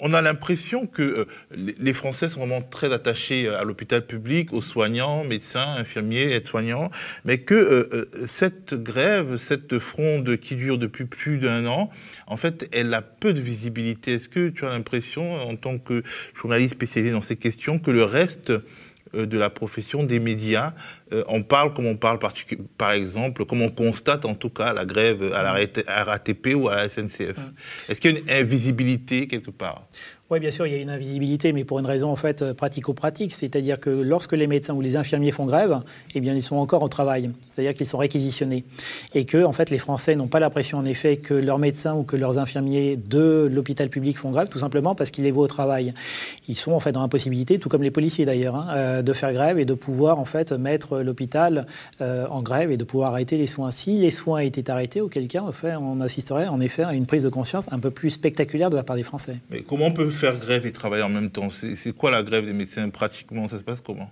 on, 0.00 0.12
a 0.12 0.20
l'impression 0.20 0.86
que 0.86 1.02
euh, 1.02 1.24
les 1.56 1.92
Français 1.92 2.28
sont 2.28 2.40
vraiment 2.40 2.62
très 2.62 2.92
attachés 2.92 3.48
à 3.48 3.62
l'hôpital 3.62 4.04
public, 4.04 4.52
aux 4.52 4.60
soignants, 4.60 5.22
médecins, 5.22 5.76
infirmiers, 5.78 6.32
aides-soignants, 6.32 6.90
mais 7.24 7.38
que 7.38 8.08
cette 8.26 8.74
grève, 8.74 9.36
cette 9.36 9.78
fronde 9.78 10.36
qui 10.38 10.56
dure 10.56 10.78
depuis 10.78 11.04
plus 11.04 11.38
d'un 11.38 11.66
an, 11.66 11.90
en 12.26 12.36
fait, 12.36 12.68
elle 12.72 12.92
a 12.92 13.02
peu 13.02 13.32
de 13.32 13.40
visibilité. 13.40 14.14
Est-ce 14.14 14.28
que 14.28 14.48
tu 14.48 14.66
as 14.66 14.70
l'impression, 14.70 15.34
en 15.34 15.54
tant 15.54 15.78
que 15.78 16.02
journaliste 16.34 16.74
spécialisé 16.74 17.12
dans 17.12 17.22
ces 17.22 17.36
questions, 17.36 17.78
que 17.78 17.90
le 17.90 18.02
reste 18.04 18.50
euh, 18.50 18.64
de 19.14 19.38
la 19.38 19.50
profession 19.50 20.02
des 20.04 20.20
médias. 20.20 20.72
Euh, 21.12 21.24
on 21.28 21.42
parle 21.42 21.74
comme 21.74 21.86
on 21.86 21.96
parle 21.96 22.18
par 22.76 22.92
exemple, 22.92 23.44
comme 23.44 23.62
on 23.62 23.70
constate 23.70 24.24
en 24.24 24.34
tout 24.34 24.50
cas 24.50 24.72
la 24.72 24.84
grève 24.84 25.32
à 25.32 25.42
la 25.42 26.04
RATP 26.04 26.54
ou 26.54 26.68
à 26.68 26.76
la 26.76 26.88
SNCF. 26.88 27.38
Est-ce 27.88 28.00
qu'il 28.00 28.12
y 28.12 28.16
a 28.16 28.20
une 28.20 28.30
invisibilité 28.30 29.26
quelque 29.26 29.50
part? 29.50 29.86
Oui, 30.34 30.40
bien 30.40 30.50
sûr, 30.50 30.66
il 30.66 30.72
y 30.72 30.76
a 30.76 30.82
une 30.82 30.90
invisibilité, 30.90 31.52
mais 31.52 31.62
pour 31.62 31.78
une 31.78 31.86
raison 31.86 32.10
en 32.10 32.16
fait 32.16 32.52
pratico-pratique, 32.52 33.32
c'est-à-dire 33.32 33.78
que 33.78 33.90
lorsque 33.90 34.32
les 34.32 34.48
médecins 34.48 34.74
ou 34.74 34.80
les 34.80 34.96
infirmiers 34.96 35.30
font 35.30 35.46
grève, 35.46 35.80
eh 36.14 36.20
bien, 36.20 36.34
ils 36.34 36.42
sont 36.42 36.56
encore 36.56 36.82
au 36.82 36.88
travail, 36.88 37.30
c'est-à-dire 37.52 37.72
qu'ils 37.74 37.86
sont 37.86 37.98
réquisitionnés, 37.98 38.64
et 39.14 39.26
que 39.26 39.44
en 39.44 39.52
fait, 39.52 39.70
les 39.70 39.78
Français 39.78 40.16
n'ont 40.16 40.26
pas 40.26 40.40
l'impression 40.40 40.78
en 40.78 40.84
effet 40.84 41.18
que 41.18 41.34
leurs 41.34 41.60
médecins 41.60 41.94
ou 41.94 42.02
que 42.02 42.16
leurs 42.16 42.38
infirmiers 42.38 42.96
de 42.96 43.48
l'hôpital 43.50 43.88
public 43.90 44.18
font 44.18 44.32
grève, 44.32 44.48
tout 44.48 44.58
simplement 44.58 44.96
parce 44.96 45.12
qu'ils 45.12 45.24
les 45.24 45.30
voient 45.30 45.44
au 45.44 45.48
travail. 45.48 45.92
Ils 46.48 46.56
sont 46.56 46.72
en 46.72 46.80
fait 46.80 46.90
dans 46.90 47.00
l'impossibilité, 47.00 47.60
tout 47.60 47.68
comme 47.68 47.84
les 47.84 47.92
policiers 47.92 48.24
d'ailleurs, 48.26 48.56
hein, 48.56 48.66
euh, 48.70 49.02
de 49.02 49.12
faire 49.12 49.32
grève 49.32 49.60
et 49.60 49.64
de 49.64 49.74
pouvoir 49.74 50.18
en 50.18 50.24
fait 50.24 50.50
mettre 50.50 51.00
l'hôpital 51.00 51.66
euh, 52.00 52.26
en 52.28 52.42
grève 52.42 52.72
et 52.72 52.76
de 52.76 52.84
pouvoir 52.84 53.12
arrêter 53.12 53.36
les 53.36 53.46
soins. 53.46 53.70
Si 53.70 53.98
les 53.98 54.10
soins 54.10 54.40
étaient 54.40 54.68
arrêtés, 54.68 55.00
auquel 55.00 55.28
cas, 55.28 55.42
en 55.42 55.52
fait, 55.52 55.76
on 55.76 56.00
assisterait 56.00 56.48
en 56.48 56.60
effet 56.60 56.82
à 56.82 56.94
une 56.94 57.06
prise 57.06 57.22
de 57.22 57.28
conscience 57.28 57.66
un 57.70 57.78
peu 57.78 57.90
plus 57.90 58.10
spectaculaire 58.10 58.70
de 58.70 58.76
la 58.76 58.82
part 58.82 58.96
des 58.96 59.02
Français. 59.02 59.36
Mais 59.50 59.62
comment 59.62 59.86
on 59.86 59.92
peut 59.92 60.10
faire 60.10 60.23
grève 60.32 60.66
et 60.66 60.72
travailler 60.72 61.02
en 61.02 61.08
même 61.08 61.30
temps. 61.30 61.48
C'est 61.50 61.92
quoi 61.96 62.10
la 62.10 62.22
grève 62.22 62.44
des 62.46 62.52
médecins? 62.52 62.88
Pratiquement, 62.90 63.48
ça 63.48 63.58
se 63.58 63.64
passe 63.64 63.80
comment? 63.80 64.10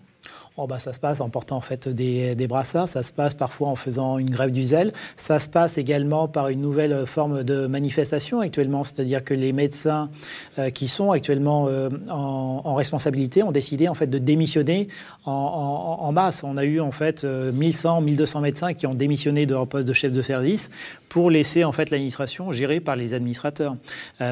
Oh 0.58 0.66
bah, 0.66 0.78
ça 0.78 0.92
se 0.92 1.00
passe 1.00 1.22
en 1.22 1.30
portant 1.30 1.56
en 1.56 1.62
fait 1.62 1.88
des, 1.88 2.34
des, 2.34 2.46
brassards, 2.46 2.86
ça 2.86 3.02
se 3.02 3.10
passe 3.10 3.32
parfois 3.32 3.68
en 3.68 3.74
faisant 3.74 4.18
une 4.18 4.28
grève 4.28 4.50
du 4.50 4.62
zèle, 4.62 4.92
ça 5.16 5.38
se 5.38 5.48
passe 5.48 5.78
également 5.78 6.28
par 6.28 6.50
une 6.50 6.60
nouvelle 6.60 7.06
forme 7.06 7.42
de 7.42 7.66
manifestation 7.66 8.40
actuellement, 8.40 8.84
c'est-à-dire 8.84 9.24
que 9.24 9.32
les 9.32 9.54
médecins 9.54 10.10
euh, 10.58 10.68
qui 10.68 10.88
sont 10.88 11.10
actuellement 11.10 11.68
euh, 11.68 11.88
en, 12.10 12.74
responsabilité 12.74 13.42
ont 13.42 13.50
décidé 13.50 13.88
en 13.88 13.94
fait 13.94 14.08
de 14.08 14.18
démissionner 14.18 14.88
en, 15.24 16.10
masse. 16.12 16.44
On 16.44 16.58
a 16.58 16.64
eu 16.64 16.80
en 16.80 16.90
fait 16.90 17.24
1100, 17.24 17.98
euh, 17.98 18.00
1200 18.02 18.40
médecins 18.42 18.74
qui 18.74 18.86
ont 18.86 18.94
démissionné 18.94 19.46
de 19.46 19.54
leur 19.54 19.66
poste 19.66 19.88
de 19.88 19.94
chef 19.94 20.12
de 20.12 20.20
service 20.20 20.70
pour 21.08 21.30
laisser 21.30 21.64
en 21.64 21.72
fait 21.72 21.88
l'administration 21.88 22.52
gérée 22.52 22.80
par 22.80 22.96
les 22.96 23.14
administrateurs. 23.14 23.76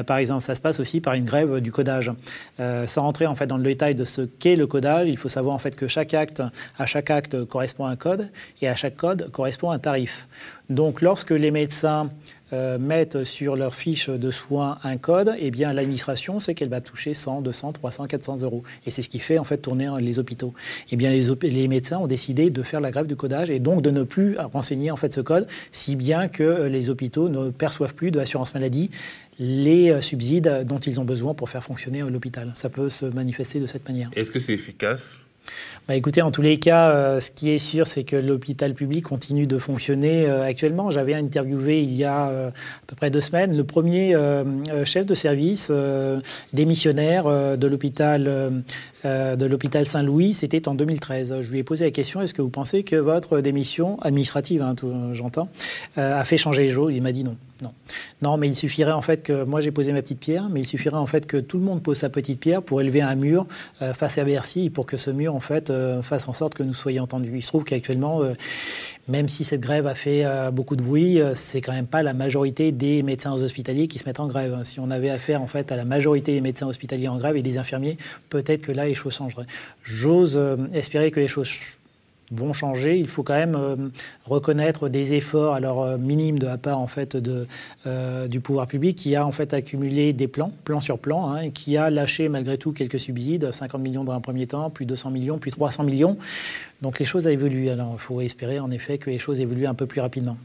Par 0.07 0.17
exemple, 0.17 0.41
ça 0.41 0.55
se 0.55 0.61
passe 0.61 0.79
aussi 0.79 0.99
par 0.99 1.13
une 1.13 1.25
grève 1.25 1.59
du 1.59 1.71
codage. 1.71 2.11
Sans 2.57 3.01
rentrer 3.03 3.27
en 3.27 3.35
fait 3.35 3.45
dans 3.45 3.57
le 3.57 3.63
détail 3.63 3.93
de 3.93 4.03
ce 4.03 4.21
qu'est 4.21 4.55
le 4.55 4.65
codage, 4.65 5.07
il 5.07 5.17
faut 5.17 5.29
savoir 5.29 5.53
en 5.53 5.59
fait 5.59 5.75
que 5.75 5.87
chaque 5.87 6.10
acte, 6.13 6.43
à 6.77 6.85
chaque 6.85 7.09
acte 7.09 7.45
correspond 7.45 7.85
un 7.85 7.95
code 7.95 8.29
et 8.61 8.67
à 8.67 8.75
chaque 8.75 8.95
code 8.95 9.29
correspond 9.31 9.71
un 9.71 9.79
tarif. 9.79 10.27
Donc, 10.69 11.01
lorsque 11.01 11.31
les 11.31 11.51
médecins 11.51 12.09
euh, 12.53 12.77
mettent 12.77 13.23
sur 13.23 13.55
leur 13.55 13.73
fiche 13.73 14.09
de 14.09 14.29
soins 14.29 14.77
un 14.83 14.97
code, 14.97 15.33
eh 15.39 15.51
bien 15.51 15.71
l'administration 15.71 16.41
sait 16.41 16.53
qu'elle 16.53 16.67
va 16.67 16.81
toucher 16.81 17.13
100, 17.13 17.41
200, 17.41 17.71
300, 17.71 18.07
400 18.07 18.41
euros. 18.41 18.63
Et 18.85 18.91
c'est 18.91 19.01
ce 19.01 19.07
qui 19.07 19.19
fait 19.19 19.37
en 19.37 19.45
fait 19.45 19.57
tourner 19.57 19.89
les 20.01 20.19
hôpitaux. 20.19 20.53
Eh 20.91 20.97
bien 20.97 21.11
les, 21.11 21.29
les, 21.49 21.67
médecins 21.69 21.99
ont 21.99 22.07
décidé 22.07 22.49
de 22.49 22.61
faire 22.61 22.81
la 22.81 22.91
grève 22.91 23.07
du 23.07 23.15
codage 23.15 23.49
et 23.49 23.59
donc 23.59 23.81
de 23.81 23.89
ne 23.89 24.03
plus 24.03 24.37
renseigner 24.37 24.91
en 24.91 24.97
fait 24.97 25.13
ce 25.13 25.21
code, 25.21 25.47
si 25.71 25.95
bien 25.95 26.27
que 26.27 26.43
euh, 26.43 26.67
les 26.67 26.89
hôpitaux 26.89 27.29
ne 27.29 27.51
perçoivent 27.51 27.95
plus 27.95 28.11
de 28.11 28.19
l'assurance 28.19 28.53
maladie 28.53 28.91
les 29.39 29.91
euh, 29.91 30.01
subsides 30.01 30.65
dont 30.65 30.79
ils 30.79 30.99
ont 30.99 31.05
besoin 31.05 31.33
pour 31.33 31.49
faire 31.49 31.63
fonctionner 31.63 32.01
l'hôpital. 32.01 32.51
Ça 32.53 32.69
peut 32.69 32.89
se 32.89 33.05
manifester 33.05 33.61
de 33.61 33.67
cette 33.67 33.87
manière. 33.87 34.09
Est-ce 34.13 34.29
que 34.29 34.41
c'est 34.41 34.53
efficace? 34.53 35.03
Bah 35.87 35.95
écoutez, 35.95 36.21
en 36.21 36.31
tous 36.31 36.43
les 36.43 36.59
cas, 36.59 36.91
euh, 36.91 37.19
ce 37.19 37.31
qui 37.31 37.49
est 37.49 37.59
sûr, 37.59 37.87
c'est 37.87 38.03
que 38.03 38.15
l'hôpital 38.15 38.75
public 38.75 39.03
continue 39.03 39.47
de 39.47 39.57
fonctionner 39.57 40.25
euh, 40.27 40.43
actuellement. 40.43 40.91
J'avais 40.91 41.15
interviewé 41.15 41.81
il 41.81 41.93
y 41.93 42.03
a 42.03 42.29
euh, 42.29 42.49
à 42.49 42.85
peu 42.85 42.95
près 42.95 43.09
deux 43.09 43.19
semaines 43.19 43.57
le 43.57 43.63
premier 43.63 44.15
chef 44.85 45.05
de 45.05 45.15
service 45.15 45.71
démissionnaire 46.53 47.25
de 47.57 47.67
l'hôpital 47.67 48.63
de 49.03 49.45
l'hôpital 49.45 49.85
Saint-Louis. 49.85 50.33
C'était 50.33 50.67
en 50.67 50.75
2013. 50.75 51.41
Je 51.41 51.51
lui 51.51 51.59
ai 51.59 51.63
posé 51.63 51.85
la 51.85 51.91
question 51.91 52.21
est-ce 52.21 52.33
que 52.33 52.41
vous 52.41 52.49
pensez 52.49 52.83
que 52.83 52.95
votre 52.95 53.39
démission 53.39 53.99
administrative, 54.01 54.61
hein, 54.61 54.75
j'entends, 55.13 55.49
a 55.97 56.23
fait 56.23 56.37
changer 56.37 56.63
les 56.63 56.69
choses? 56.69 56.93
Il 56.95 57.01
m'a 57.01 57.11
dit 57.11 57.23
non. 57.23 57.35
Non. 57.61 57.73
non, 58.23 58.37
mais 58.37 58.47
il 58.47 58.55
suffirait 58.55 58.91
en 58.91 59.03
fait 59.03 59.21
que 59.21 59.43
moi 59.43 59.61
j'ai 59.61 59.69
posé 59.69 59.93
ma 59.93 60.01
petite 60.01 60.19
pierre, 60.19 60.49
mais 60.49 60.61
il 60.61 60.65
suffirait 60.65 60.97
en 60.97 61.05
fait 61.05 61.27
que 61.27 61.37
tout 61.37 61.59
le 61.59 61.63
monde 61.63 61.83
pose 61.83 61.99
sa 61.99 62.09
petite 62.09 62.39
pierre 62.39 62.63
pour 62.63 62.81
élever 62.81 63.01
un 63.01 63.13
mur 63.13 63.45
face 63.93 64.17
à 64.17 64.23
Bercy, 64.23 64.71
pour 64.71 64.87
que 64.87 64.97
ce 64.97 65.11
mur 65.11 65.35
en 65.35 65.39
fait 65.39 65.70
euh, 65.71 66.01
fasse 66.01 66.27
en 66.27 66.33
sorte 66.33 66.53
que 66.53 66.63
nous 66.63 66.73
soyons 66.73 67.03
entendus. 67.03 67.31
Il 67.35 67.41
se 67.41 67.47
trouve 67.47 67.63
qu'actuellement, 67.63 68.21
euh, 68.21 68.33
même 69.07 69.27
si 69.27 69.43
cette 69.43 69.61
grève 69.61 69.87
a 69.87 69.95
fait 69.95 70.25
euh, 70.25 70.51
beaucoup 70.51 70.75
de 70.75 70.83
bruit, 70.83 71.19
c'est 71.33 71.61
quand 71.61 71.71
même 71.71 71.87
pas 71.87 72.03
la 72.03 72.13
majorité 72.13 72.71
des 72.71 73.03
médecins 73.03 73.33
hospitaliers 73.33 73.87
qui 73.87 73.99
se 73.99 74.05
mettent 74.05 74.19
en 74.19 74.27
grève. 74.27 74.59
Si 74.63 74.79
on 74.79 74.91
avait 74.91 75.09
affaire 75.09 75.41
en 75.41 75.47
fait 75.47 75.71
à 75.71 75.75
la 75.75 75.85
majorité 75.85 76.33
des 76.33 76.41
médecins 76.41 76.67
hospitaliers 76.67 77.07
en 77.07 77.17
grève 77.17 77.35
et 77.35 77.41
des 77.41 77.57
infirmiers, 77.57 77.97
peut-être 78.29 78.61
que 78.61 78.71
là 78.71 78.85
les 78.85 78.95
choses 78.95 79.15
changeraient. 79.15 79.47
J'ose 79.83 80.39
espérer 80.73 81.11
que 81.11 81.19
les 81.19 81.27
choses 81.27 81.49
vont 82.31 82.53
changer. 82.53 82.97
Il 82.97 83.07
faut 83.07 83.23
quand 83.23 83.35
même 83.35 83.55
euh, 83.55 83.75
reconnaître 84.25 84.89
des 84.89 85.13
efforts, 85.13 85.53
alors 85.53 85.83
euh, 85.83 85.97
minimes 85.97 86.39
de 86.39 86.47
la 86.47 86.57
part 86.57 86.79
en 86.79 86.87
fait 86.87 87.17
euh, 87.85 88.27
du 88.27 88.39
pouvoir 88.39 88.67
public, 88.67 88.97
qui 88.97 89.15
a 89.15 89.25
en 89.25 89.31
fait 89.31 89.53
accumulé 89.53 90.13
des 90.13 90.27
plans, 90.27 90.51
plan 90.63 90.79
sur 90.79 90.97
plan, 90.97 91.29
hein, 91.29 91.41
et 91.41 91.51
qui 91.51 91.77
a 91.77 91.89
lâché 91.89 92.29
malgré 92.29 92.57
tout 92.57 92.71
quelques 92.71 92.99
subsides, 92.99 93.51
50 93.51 93.81
millions 93.81 94.03
dans 94.03 94.13
un 94.13 94.21
premier 94.21 94.47
temps, 94.47 94.69
puis 94.69 94.85
200 94.85 95.11
millions, 95.11 95.37
puis 95.37 95.51
300 95.51 95.83
millions. 95.83 96.17
Donc 96.81 96.99
les 96.99 97.05
choses 97.05 97.27
évolué. 97.27 97.69
Alors 97.69 97.91
il 97.93 97.99
faut 97.99 98.21
espérer 98.21 98.59
en 98.59 98.71
effet 98.71 98.97
que 98.97 99.09
les 99.09 99.19
choses 99.19 99.39
évoluent 99.39 99.67
un 99.67 99.75
peu 99.75 99.85
plus 99.85 100.01
rapidement. 100.01 100.37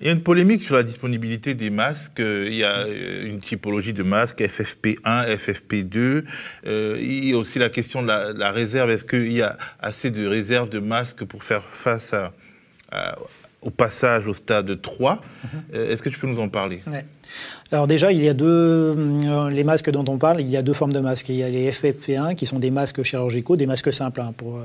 Il 0.00 0.06
y 0.06 0.08
a 0.08 0.12
une 0.12 0.22
polémique 0.22 0.62
sur 0.62 0.76
la 0.76 0.82
disponibilité 0.82 1.54
des 1.54 1.68
masques. 1.68 2.20
Il 2.20 2.54
y 2.54 2.64
a 2.64 2.86
euh, 2.86 3.26
une 3.26 3.40
typologie 3.40 3.92
de 3.92 4.02
masques 4.02 4.40
FFP1, 4.40 5.36
FFP2. 5.36 6.24
Euh, 6.66 6.96
il 6.98 7.28
y 7.28 7.32
a 7.34 7.36
aussi 7.36 7.58
la 7.58 7.68
question 7.68 8.02
de 8.02 8.08
la, 8.08 8.50
réserve. 8.50 8.90
Est-ce 8.90 9.04
qu'il 9.04 9.32
y 9.32 9.42
a 9.42 9.58
assez 9.78 10.10
de 10.10 10.26
réserves 10.26 10.70
de 10.70 10.78
masques 10.78 11.24
pour 11.24 11.44
faire 11.44 11.64
face 11.64 12.14
au 13.62 13.70
passage 13.70 14.26
au 14.26 14.34
stade 14.34 14.80
3 14.80 15.16
mhm. 15.16 15.50
euh, 15.74 15.92
Est-ce 15.92 16.02
que 16.02 16.08
tu 16.08 16.18
peux 16.18 16.26
nous 16.26 16.40
en 16.40 16.48
parler? 16.48 16.82
Alors 17.72 17.86
déjà, 17.86 18.10
il 18.10 18.20
y 18.20 18.28
a 18.28 18.34
deux, 18.34 18.46
euh, 18.48 19.48
les 19.48 19.62
masques 19.62 19.90
dont 19.90 20.04
on 20.08 20.18
parle, 20.18 20.40
il 20.40 20.50
y 20.50 20.56
a 20.56 20.62
deux 20.62 20.72
formes 20.72 20.92
de 20.92 20.98
masques. 20.98 21.28
Il 21.28 21.36
y 21.36 21.44
a 21.44 21.48
les 21.48 21.70
FFP1 21.70 22.34
qui 22.34 22.44
sont 22.44 22.58
des 22.58 22.72
masques 22.72 23.04
chirurgicaux, 23.04 23.54
des 23.54 23.66
masques 23.66 23.92
simples, 23.92 24.22
hein, 24.22 24.34
pour, 24.36 24.56
euh, 24.56 24.64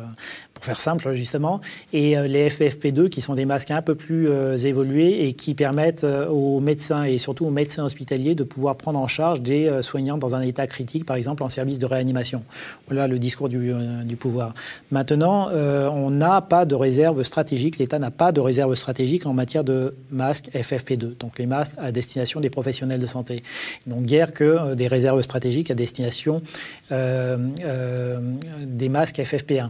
pour 0.55 0.65
faire 0.65 0.79
simple 0.79 1.13
justement, 1.13 1.61
et 1.93 2.17
euh, 2.17 2.25
les 2.25 2.49
FFP2 2.49 3.09
qui 3.09 3.21
sont 3.21 3.35
des 3.35 3.45
masques 3.45 3.69
un 3.69 3.83
peu 3.83 3.93
plus 3.93 4.29
évolués 4.65 5.27
et 5.27 5.33
qui 5.33 5.53
permettent 5.53 6.03
aux 6.03 6.59
médecins 6.59 7.03
et 7.03 7.17
surtout 7.17 7.45
aux 7.45 7.51
médecins 7.51 7.83
hospitaliers 7.83 8.33
de 8.33 8.43
pouvoir 8.43 8.75
prendre 8.75 8.97
en 8.97 9.07
charge 9.07 9.41
des 9.41 9.81
soignants 9.81 10.17
dans 10.17 10.33
un 10.33 10.41
état 10.41 10.65
critique, 10.65 11.05
par 11.05 11.15
exemple 11.15 11.43
en 11.43 11.49
service 11.49 11.79
de 11.79 11.85
réanimation. 11.85 12.43
Voilà 12.87 13.07
le 13.07 13.19
discours 13.19 13.49
du, 13.49 13.73
pouvoir. 14.17 14.53
Maintenant, 14.91 15.49
on 15.51 16.09
n'a 16.09 16.41
pas 16.41 16.65
de 16.65 16.75
réserve 16.75 17.21
stratégique, 17.23 17.77
l'État 17.77 17.99
n'a 17.99 18.11
pas 18.11 18.31
de 18.31 18.39
réserve 18.39 18.73
stratégique 18.75 19.25
en 19.25 19.33
matière 19.33 19.63
de 19.63 19.93
masques 20.11 20.49
FFP2, 20.53 21.17
donc 21.17 21.37
les 21.37 21.45
masques 21.45 21.73
à 21.77 21.91
destination 21.91 22.39
des 22.39 22.49
professionnels 22.55 22.99
de 22.99 23.05
santé. 23.05 23.43
Donc 23.85 24.05
guère 24.05 24.33
que 24.33 24.73
des 24.73 24.87
réserves 24.87 25.21
stratégiques 25.21 25.69
à 25.69 25.75
destination 25.75 26.41
des 26.89 28.89
masques 28.89 29.19
FFP1. 29.19 29.69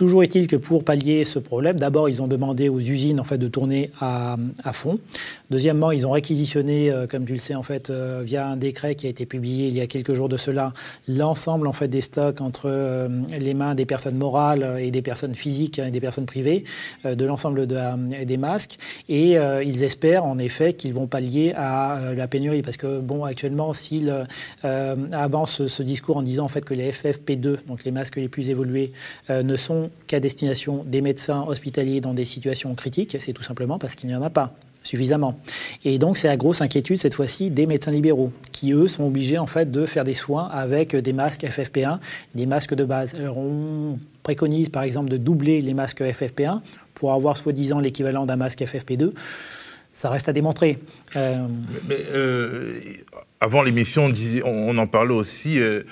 Toujours 0.00 0.22
est-il 0.22 0.46
que 0.46 0.56
pour 0.56 0.82
pallier 0.82 1.26
ce 1.26 1.38
problème, 1.38 1.78
d'abord 1.78 2.08
ils 2.08 2.22
ont 2.22 2.26
demandé 2.26 2.70
aux 2.70 2.80
usines 2.80 3.20
en 3.20 3.24
fait 3.24 3.36
de 3.36 3.48
tourner 3.48 3.90
à, 4.00 4.38
fond. 4.72 4.98
Deuxièmement, 5.50 5.92
ils 5.92 6.06
ont 6.06 6.12
réquisitionné, 6.12 6.90
euh, 6.90 7.06
comme 7.06 7.26
tu 7.26 7.34
le 7.34 7.38
sais 7.38 7.54
en 7.54 7.62
fait, 7.62 7.90
euh, 7.90 8.22
via 8.24 8.46
un 8.46 8.56
décret 8.56 8.94
qui 8.94 9.06
a 9.06 9.10
été 9.10 9.26
publié 9.26 9.68
il 9.68 9.74
y 9.74 9.80
a 9.82 9.86
quelques 9.86 10.14
jours 10.14 10.30
de 10.30 10.38
cela, 10.38 10.72
l'ensemble 11.06 11.66
en 11.66 11.74
fait 11.74 11.88
des 11.88 12.00
stocks 12.00 12.40
entre 12.40 12.62
euh, 12.64 13.08
les 13.38 13.52
mains 13.52 13.74
des 13.74 13.84
personnes 13.84 14.16
morales 14.16 14.78
et 14.80 14.90
des 14.90 15.02
personnes 15.02 15.34
physiques 15.34 15.78
et 15.78 15.90
des 15.90 16.00
personnes 16.00 16.24
privées, 16.24 16.64
de 17.04 17.24
l'ensemble 17.26 17.66
de, 17.66 17.76
des 18.24 18.36
masques. 18.38 18.78
Et 19.10 19.34
ils 19.34 19.84
espèrent 19.84 20.24
en 20.24 20.38
effet 20.38 20.72
qu'ils 20.72 20.94
vont 20.94 21.08
pallier 21.08 21.39
à 21.56 22.14
la 22.16 22.28
pénurie, 22.28 22.62
parce 22.62 22.76
que 22.76 23.00
bon, 23.00 23.24
actuellement, 23.24 23.72
s'ils 23.72 24.12
avancent 24.62 25.66
ce, 25.66 25.82
discours 25.82 26.16
en 26.16 26.22
disant 26.22 26.44
en 26.44 26.48
fait 26.48 26.64
que 26.64 26.74
les 26.74 26.90
FFP2, 26.90 27.66
donc 27.66 27.84
les 27.84 27.90
masques 27.90 28.16
les 28.16 28.28
plus 28.28 28.50
évolués, 28.50 28.92
ne 29.28 29.56
sont 29.56 29.90
qu'à 30.06 30.20
destination 30.20 30.84
des 30.86 31.00
médecins 31.00 31.44
hospitaliers 31.46 32.00
dans 32.00 32.14
des 32.14 32.24
situations 32.24 32.74
critiques, 32.74 33.16
c'est 33.18 33.32
tout 33.32 33.42
simplement 33.42 33.78
parce 33.78 33.94
qu'il 33.94 34.08
n'y 34.08 34.14
en 34.14 34.22
a 34.22 34.30
pas 34.30 34.54
suffisamment. 34.82 35.38
Et 35.84 35.98
donc 35.98 36.16
c'est 36.16 36.28
la 36.28 36.36
grosse 36.36 36.62
inquiétude 36.62 36.96
cette 36.96 37.14
fois-ci 37.14 37.50
des 37.50 37.66
médecins 37.66 37.92
libéraux 37.92 38.32
qui 38.52 38.72
eux 38.72 38.88
sont 38.88 39.04
obligés 39.04 39.38
en 39.38 39.46
fait 39.46 39.70
de 39.70 39.86
faire 39.86 40.04
des 40.04 40.14
soins 40.14 40.46
avec 40.46 40.96
des 40.96 41.12
masques 41.12 41.44
FFP1, 41.44 41.98
des 42.34 42.46
masques 42.46 42.74
de 42.74 42.84
base. 42.84 43.14
Alors 43.14 43.38
on 43.38 43.98
préconise 44.22 44.68
par 44.68 44.82
exemple 44.82 45.10
de 45.10 45.16
doubler 45.16 45.60
les 45.60 45.74
masques 45.74 46.00
FFP1 46.00 46.60
pour 46.94 47.12
avoir 47.12 47.36
soi-disant 47.36 47.80
l'équivalent 47.80 48.26
d'un 48.26 48.36
masque 48.36 48.60
FFP2 48.60 49.12
ça 50.00 50.08
reste 50.08 50.30
à 50.30 50.32
démontrer. 50.32 50.78
Euh, 51.14 51.46
mais, 51.86 51.98
euh, 52.14 52.80
avant 53.38 53.62
l'émission, 53.62 54.10
on, 54.46 54.78
en 54.78 54.86
parlait 54.86 55.12
aussi, 55.12 55.60
euh, 55.60 55.82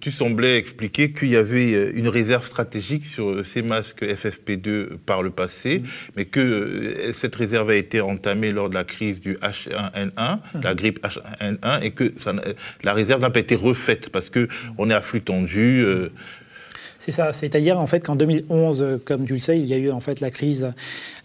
tu 0.00 0.10
semblais 0.10 0.58
expliquer 0.58 1.12
qu'il 1.12 1.28
y 1.28 1.36
avait 1.36 1.92
une 1.92 2.08
réserve 2.08 2.44
stratégique 2.44 3.04
sur 3.04 3.46
ces 3.46 3.62
masques 3.62 4.02
FFP2 4.02 4.96
par 5.06 5.22
le 5.22 5.30
passé, 5.30 5.78
mm. 5.78 5.84
mais 6.16 6.24
que 6.24 7.12
cette 7.14 7.36
réserve 7.36 7.70
a 7.70 7.76
été 7.76 8.00
entamée 8.00 8.50
lors 8.50 8.68
de 8.68 8.74
la 8.74 8.82
crise 8.82 9.20
du 9.20 9.34
H1N1, 9.36 10.10
mm. 10.36 10.60
la 10.64 10.74
grippe 10.74 10.98
H1N1, 11.06 11.82
et 11.82 11.92
que 11.92 12.12
ça, 12.16 12.34
la 12.82 12.94
réserve 12.94 13.20
n'a 13.20 13.30
pas 13.30 13.40
été 13.40 13.54
refaite 13.54 14.08
parce 14.08 14.28
que 14.28 14.48
on 14.76 14.90
est 14.90 14.94
à 14.94 15.02
flux 15.02 15.20
tendu. 15.20 15.84
C'est 17.00 17.12
ça, 17.12 17.32
c'est-à-dire 17.32 17.80
en 17.80 17.86
fait 17.86 18.00
qu'en 18.00 18.14
2011, 18.14 19.00
comme 19.06 19.24
tu 19.24 19.32
le 19.32 19.40
sais, 19.40 19.58
il 19.58 19.64
y 19.64 19.72
a 19.72 19.78
eu 19.78 19.90
en 19.90 20.00
fait 20.00 20.20
la 20.20 20.30
crise 20.30 20.74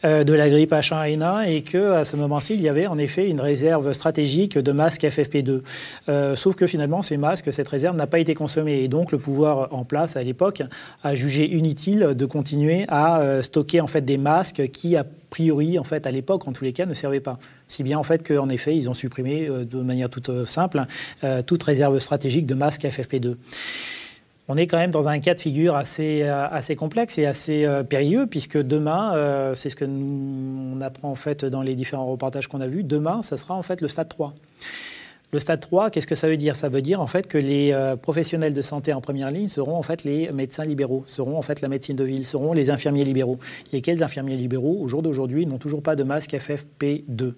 euh, 0.06 0.24
de 0.24 0.34
la 0.34 0.50
grippe 0.50 0.72
H1N1 0.72 1.50
et 1.50 1.64
que 1.64 1.92
à 1.92 2.06
ce 2.06 2.16
moment-ci, 2.16 2.54
il 2.54 2.62
y 2.62 2.70
avait 2.70 2.88
en 2.88 2.98
effet 2.98 3.28
une 3.30 3.42
réserve 3.42 3.92
stratégique 3.92 4.58
de 4.58 4.72
masques 4.72 5.04
FFP2. 5.04 5.64
Euh, 6.08 6.38
sauf 6.38 6.56
que 6.56 6.66
finalement, 6.66 7.02
ces 7.02 7.18
masques, 7.18 7.52
cette 7.52 7.68
réserve 7.68 7.98
n'a 7.98 8.08
pas 8.08 8.20
été 8.20 8.36
consommée 8.36 8.84
et 8.84 8.88
donc 8.88 9.12
le 9.12 9.18
pouvoir 9.18 9.68
en 9.74 9.84
place 9.84 10.16
à 10.16 10.24
l'époque 10.24 10.64
a 11.04 11.14
jugé 11.14 11.54
inutile 11.54 12.14
de 12.16 12.26
continuer 12.26 12.86
à 12.88 13.20
euh, 13.20 13.42
stocker 13.42 13.82
en 13.82 13.88
fait 13.88 14.06
des 14.06 14.18
masques 14.18 14.70
qui 14.70 14.96
a 14.96 15.06
priori, 15.30 15.78
en 15.78 15.84
fait, 15.84 16.08
à 16.08 16.12
l'époque, 16.12 16.48
en 16.48 16.54
tous 16.54 16.64
les 16.64 16.72
cas, 16.72 16.86
ne 16.86 16.94
servaient 16.94 17.20
pas. 17.20 17.38
Si 17.68 17.84
bien, 17.84 18.00
en 18.00 18.04
fait, 18.04 18.26
qu'en 18.26 18.48
effet, 18.48 18.78
ils 18.78 18.90
ont 18.90 18.94
supprimé 18.94 19.50
de 19.50 19.82
manière 19.82 20.10
toute 20.10 20.46
simple 20.46 20.86
toute 21.46 21.64
réserve 21.64 22.00
stratégique 22.00 22.46
de 22.46 22.56
masques 22.56 22.84
FFP2 22.84 23.36
on 24.48 24.58
est 24.58 24.68
quand 24.68 24.78
même 24.78 24.92
dans 24.92 25.08
un 25.08 25.20
cas 25.20 25.34
de 25.34 25.42
figure 25.42 25.76
assez, 25.76 26.22
euh, 26.24 26.48
assez 26.48 26.76
complexe 26.76 27.18
et 27.18 27.26
assez 27.26 27.66
euh, 27.66 27.84
périlleux, 27.84 28.28
puisque 28.28 28.58
demain, 28.58 29.16
euh, 29.16 29.54
c'est 29.54 29.70
ce 29.70 29.76
que 29.76 29.86
nous, 29.86 30.76
on 30.76 30.82
apprend 30.82 31.10
en 31.10 31.16
fait 31.16 31.46
dans 31.46 31.62
les 31.62 31.76
différents 31.76 32.06
reportages 32.06 32.48
qu'on 32.48 32.62
a 32.62 32.68
vus, 32.68 32.84
demain, 32.84 33.22
ça 33.22 33.38
sera 33.38 33.56
en 33.56 33.64
fait 33.64 33.82
le 33.82 33.88
stade 33.88 34.10
3. 34.10 34.34
Le 35.32 35.40
stade 35.40 35.60
3, 35.60 35.90
qu'est-ce 35.90 36.08
que 36.08 36.16
ça 36.16 36.28
veut 36.28 36.38
dire? 36.38 36.56
Ça 36.56 36.70
veut 36.70 36.82
dire 36.82 37.02
en 37.02 37.08
fait 37.08 37.28
que 37.28 37.38
les 37.38 37.72
euh, 37.72 37.96
professionnels 37.96 38.54
de 38.54 38.62
santé 38.62 38.94
en 38.94 39.02
première 39.02 39.32
ligne 39.32 39.48
seront 39.48 39.76
en 39.76 39.84
fait 39.84 40.04
les 40.04 40.32
médecins 40.32 40.64
libéraux, 40.64 41.04
seront 41.08 41.38
en 41.38 41.42
fait 41.42 41.62
la 41.62 41.68
médecine 41.68 41.96
de 41.96 42.04
ville, 42.04 42.26
seront 42.26 42.54
les 42.54 42.70
infirmiers 42.70 43.04
libéraux. 43.04 43.40
Lesquels 43.74 44.04
infirmiers 44.04 44.38
libéraux, 44.38 44.78
au 44.80 44.88
jour 44.88 45.02
d'aujourd'hui, 45.02 45.46
n'ont 45.46 45.58
toujours 45.58 45.82
pas 45.82 45.96
de 45.96 46.04
masque 46.04 46.34
FFP2. 46.34 47.34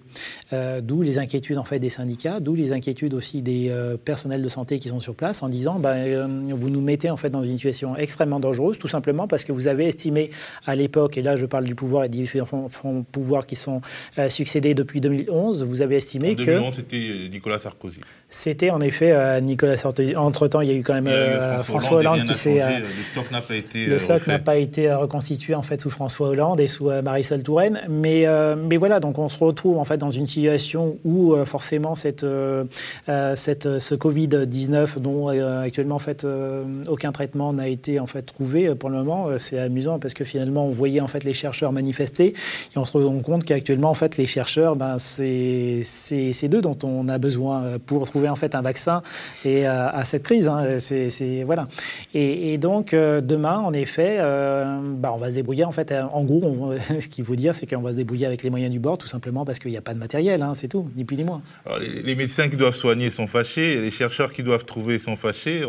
Euh, 0.52 0.80
d'où 0.80 1.02
les 1.02 1.18
inquiétudes 1.18 1.58
en 1.58 1.64
fait 1.64 1.78
des 1.78 1.90
syndicats, 1.90 2.40
d'où 2.40 2.54
les 2.54 2.72
inquiétudes 2.72 3.14
aussi 3.14 3.42
des 3.42 3.68
euh, 3.70 3.96
personnels 3.96 4.42
de 4.42 4.48
santé 4.48 4.78
qui 4.78 4.88
sont 4.88 5.00
sur 5.00 5.14
place 5.14 5.42
en 5.42 5.48
disant 5.48 5.78
ben, 5.78 6.26
vous 6.54 6.70
nous 6.70 6.80
mettez 6.80 7.10
en 7.10 7.16
fait 7.16 7.30
dans 7.30 7.42
une 7.42 7.56
situation 7.56 7.96
extrêmement 7.96 8.40
dangereuse, 8.40 8.78
tout 8.78 8.88
simplement 8.88 9.26
parce 9.26 9.44
que 9.44 9.52
vous 9.52 9.66
avez 9.66 9.86
estimé 9.86 10.30
à 10.66 10.76
l'époque, 10.76 11.16
et 11.16 11.22
là 11.22 11.36
je 11.36 11.46
parle 11.46 11.64
du 11.64 11.74
pouvoir 11.74 12.04
et 12.04 12.08
des 12.08 12.18
différents 12.18 12.68
pouvoirs 13.10 13.46
qui 13.46 13.56
sont 13.56 13.80
succédés 14.28 14.74
depuis 14.74 15.00
2011, 15.00 15.64
vous 15.64 15.80
avez 15.80 15.96
estimé 15.96 16.32
en 16.32 16.34
2011, 16.34 16.74
c'était 16.74 17.28
Nicolas 17.30 17.58
Sarkozy. 17.58 17.77
Sarkozy. 17.78 18.02
C'était 18.30 18.68
en 18.68 18.82
effet 18.82 19.12
euh, 19.12 19.40
Nicolas 19.40 19.78
Sarkozy. 19.78 20.14
Entre-temps, 20.14 20.60
il 20.60 20.68
y 20.68 20.70
a 20.70 20.74
eu 20.74 20.82
quand 20.82 20.92
même 20.92 21.08
euh, 21.08 21.60
François, 21.60 21.96
Hollande, 21.96 22.24
qui 22.24 22.34
s'est... 22.34 22.60
Euh, 22.60 22.80
le 22.80 22.84
stock 23.12 23.30
n'a 23.30 23.40
pas 23.40 23.54
été 23.54 23.86
Le 23.86 23.98
stock 23.98 24.26
n'a 24.26 24.38
pas 24.38 24.56
été 24.56 24.92
reconstitué 24.92 25.54
en 25.54 25.62
fait 25.62 25.80
sous 25.80 25.88
François 25.88 26.28
Hollande 26.28 26.60
et 26.60 26.66
sous 26.66 26.90
Marisol 26.90 27.42
Touraine. 27.42 27.80
Mais, 27.88 28.26
mais 28.56 28.76
voilà, 28.76 29.00
donc 29.00 29.18
on 29.18 29.30
se 29.30 29.42
retrouve 29.42 29.78
en 29.78 29.84
fait 29.84 29.96
dans 29.96 30.10
une 30.10 30.26
situation 30.26 30.98
où 31.04 31.34
forcément 31.46 31.94
cette, 31.94 32.26
cette, 33.06 33.78
ce 33.78 33.94
Covid-19 33.94 34.98
dont 34.98 35.28
actuellement 35.62 35.96
en 35.96 36.00
fait 36.00 36.26
aucun 36.86 37.12
traitement 37.12 37.54
n'a 37.54 37.68
été 37.68 37.98
en 37.98 38.06
fait 38.06 38.22
trouvé 38.22 38.74
pour 38.74 38.90
le 38.90 38.96
moment, 38.96 39.28
c'est 39.38 39.58
amusant 39.58 39.98
parce 39.98 40.12
que 40.12 40.24
finalement 40.24 40.66
on 40.66 40.72
voyait 40.72 41.00
en 41.00 41.06
fait 41.06 41.24
les 41.24 41.34
chercheurs 41.34 41.72
manifester 41.72 42.26
et 42.26 42.78
on 42.78 42.84
se 42.84 42.96
rend 42.98 43.20
compte 43.20 43.44
qu'actuellement 43.44 43.90
en 43.90 43.94
fait 43.94 44.16
les 44.18 44.26
chercheurs, 44.26 44.76
ben, 44.76 44.98
c'est 44.98 46.48
d'eux 46.48 46.60
dont 46.60 46.78
on 46.82 47.08
a 47.08 47.16
besoin 47.16 47.78
pour 47.86 48.06
trouver 48.06 48.17
en 48.26 48.36
fait 48.36 48.54
un 48.54 48.62
vaccin 48.62 49.02
et 49.44 49.68
euh, 49.68 49.88
à, 49.88 50.04
cette 50.04 50.22
crise. 50.22 50.48
Hein. 50.48 50.78
C'est 50.78 51.44
voilà. 51.44 51.68
Et, 52.14 52.58
donc 52.58 52.94
euh, 52.94 53.20
demain, 53.20 53.58
en 53.58 53.72
effet, 53.72 54.16
euh, 54.18 54.80
bah, 54.82 55.12
on 55.14 55.18
va 55.18 55.30
se 55.30 55.34
débrouiller. 55.34 55.64
En 55.64 55.72
fait, 55.72 55.92
en 55.92 56.24
gros, 56.24 56.74
ce 57.00 57.08
qu'il 57.08 57.24
faut 57.24 57.36
dire, 57.36 57.54
c'est 57.54 57.66
qu'on 57.66 57.82
va 57.82 57.90
se 57.90 57.96
débrouiller 57.96 58.26
avec 58.26 58.42
les 58.42 58.50
moyens 58.50 58.72
du 58.72 58.78
bord, 58.78 58.98
tout 58.98 59.06
simplement 59.06 59.44
parce 59.44 59.58
qu'il 59.58 59.70
n'y 59.70 59.76
a 59.76 59.82
pas 59.82 59.94
de 59.94 59.98
matériel. 59.98 60.42
Hein, 60.42 60.54
c'est 60.54 60.68
tout, 60.68 60.88
ni 60.96 61.04
plus 61.04 61.16
ni 61.16 61.24
moins. 61.24 61.42
les, 61.80 62.14
médecins 62.14 62.48
qui 62.48 62.56
doivent 62.56 62.74
soigner 62.74 63.10
sont 63.10 63.26
fâchés, 63.26 63.80
les 63.80 63.90
chercheurs 63.90 64.32
qui 64.32 64.42
doivent 64.42 64.64
trouver 64.64 64.98
sont 64.98 65.16
fâchés 65.16 65.64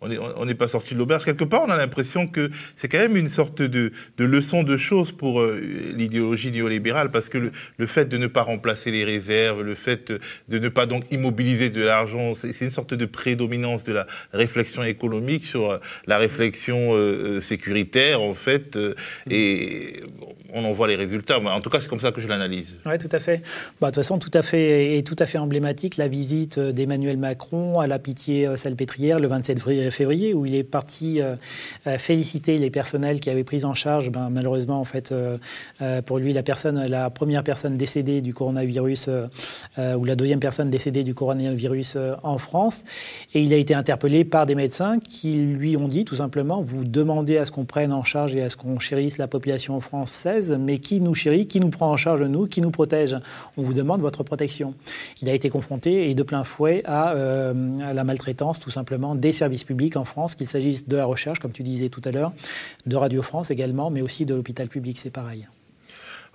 on 0.00 0.44
n'est 0.44 0.54
pas 0.54 0.68
sorti 0.68 0.94
de 0.94 1.00
l'auberge. 1.00 1.24
Quelque 1.24 1.44
part, 1.44 1.62
on 1.66 1.70
a 1.70 1.76
l'impression 1.76 2.26
que 2.26 2.50
c'est 2.76 2.88
quand 2.88 2.98
même 2.98 3.16
une 3.16 3.28
sorte 3.28 3.62
de, 3.62 3.92
leçon 4.18 4.62
de 4.62 4.76
choses 4.76 5.12
pour 5.12 5.40
euh, 5.40 5.60
l'idéologie 5.94 6.50
néolibérale, 6.50 7.10
parce 7.10 7.28
que 7.28 7.50
le, 7.76 7.86
fait 7.86 8.06
de 8.06 8.16
ne 8.16 8.26
pas 8.26 8.42
remplacer 8.42 8.90
les 8.90 9.04
réserves, 9.04 9.62
le 9.62 9.74
fait 9.74 10.12
de 10.48 10.58
ne 10.58 10.68
pas 10.68 10.86
donc 10.86 11.04
immobiliser 11.10 11.70
de 11.70 11.82
l'argent, 11.88 12.34
c'est 12.34 12.60
une 12.60 12.70
sorte 12.70 12.94
de 12.94 13.06
prédominance 13.06 13.84
de 13.84 13.92
la 13.92 14.06
réflexion 14.32 14.82
économique 14.82 15.44
sur 15.44 15.70
euh, 15.70 15.78
la 16.06 16.18
réflexion 16.18 16.94
euh, 16.94 17.40
sécuritaire, 17.40 18.20
en 18.20 18.34
fait, 18.34 18.78
et 19.30 20.02
on 20.52 20.64
en 20.64 20.72
voit 20.72 20.88
les 20.88 20.96
résultats. 20.96 21.38
En 21.38 21.60
tout 21.60 21.70
cas, 21.70 21.80
c'est 21.80 21.88
comme 21.88 22.00
ça 22.00 22.12
que 22.12 22.20
je 22.20 22.28
l'analyse. 22.28 22.68
Oui, 22.86 22.96
tout 22.98 23.08
à 23.12 23.18
fait. 23.18 23.42
Bah, 23.80 23.88
de 23.88 23.92
toute 23.92 23.96
façon, 23.96 24.18
tout 24.18 24.30
à 24.32 24.42
fait, 24.42 24.96
et 24.96 25.02
tout 25.02 25.16
à 25.18 25.26
fait 25.26 25.38
emblématique 25.38 25.96
la 25.96 26.08
visite 26.08 26.58
d'Emmanuel 26.58 27.16
Macron 27.16 27.80
à 27.80 27.86
la 27.86 27.98
Pitié 27.98 28.56
Salpêtrière 28.56 29.18
le 29.18 29.28
27 29.28 29.58
février 29.90 30.34
où 30.34 30.46
il 30.46 30.54
est 30.54 30.64
parti 30.64 31.20
euh, 31.20 31.36
euh, 31.86 31.98
féliciter 31.98 32.58
les 32.58 32.70
personnels 32.70 33.20
qui 33.20 33.30
avaient 33.30 33.44
pris 33.44 33.64
en 33.64 33.74
charge, 33.74 34.10
ben, 34.10 34.28
malheureusement, 34.30 34.80
en 34.80 34.84
fait, 34.84 35.12
euh, 35.12 35.38
pour 36.02 36.18
lui, 36.18 36.32
la, 36.32 36.42
personne, 36.42 36.86
la 36.86 37.10
première 37.10 37.44
personne 37.44 37.76
décédée 37.76 38.20
du 38.20 38.34
coronavirus, 38.34 39.10
ou 39.78 40.04
la 40.04 40.16
deuxième 40.16 40.40
personne 40.40 40.70
décédée 40.70 41.04
du 41.04 41.14
coronavirus 41.14 41.77
en 42.22 42.38
France. 42.38 42.84
Et 43.34 43.42
il 43.42 43.52
a 43.52 43.56
été 43.56 43.74
interpellé 43.74 44.24
par 44.24 44.46
des 44.46 44.54
médecins 44.54 44.98
qui 44.98 45.34
lui 45.34 45.76
ont 45.76 45.88
dit 45.88 46.04
tout 46.04 46.16
simplement, 46.16 46.62
vous 46.62 46.84
demandez 46.84 47.36
à 47.38 47.44
ce 47.44 47.50
qu'on 47.50 47.64
prenne 47.64 47.92
en 47.92 48.04
charge 48.04 48.34
et 48.34 48.42
à 48.42 48.50
ce 48.50 48.56
qu'on 48.56 48.78
chérisse 48.78 49.18
la 49.18 49.26
population 49.26 49.80
française, 49.80 50.58
mais 50.60 50.78
qui 50.78 51.00
nous 51.00 51.14
chérit, 51.14 51.46
qui 51.46 51.60
nous 51.60 51.70
prend 51.70 51.90
en 51.90 51.96
charge 51.96 52.22
nous, 52.22 52.46
qui 52.46 52.60
nous 52.60 52.70
protège? 52.70 53.16
On 53.56 53.62
vous 53.62 53.74
demande 53.74 54.00
votre 54.00 54.22
protection. 54.22 54.74
Il 55.22 55.28
a 55.28 55.34
été 55.34 55.50
confronté 55.50 56.10
et 56.10 56.14
de 56.14 56.22
plein 56.22 56.44
fouet 56.44 56.82
à, 56.84 57.10
à 57.10 57.92
la 57.92 58.04
maltraitance 58.04 58.58
tout 58.58 58.70
simplement 58.70 59.14
des 59.14 59.32
services 59.32 59.64
publics 59.64 59.96
en 59.96 60.04
France, 60.04 60.34
qu'il 60.34 60.46
s'agisse 60.46 60.88
de 60.88 60.96
la 60.96 61.04
recherche, 61.04 61.38
comme 61.38 61.52
tu 61.52 61.62
disais 61.62 61.88
tout 61.88 62.02
à 62.04 62.10
l'heure, 62.10 62.32
de 62.86 62.96
Radio 62.96 63.22
France 63.22 63.50
également, 63.50 63.90
mais 63.90 64.02
aussi 64.02 64.26
de 64.26 64.34
l'hôpital 64.34 64.68
public, 64.68 64.98
c'est 64.98 65.10
pareil. 65.10 65.46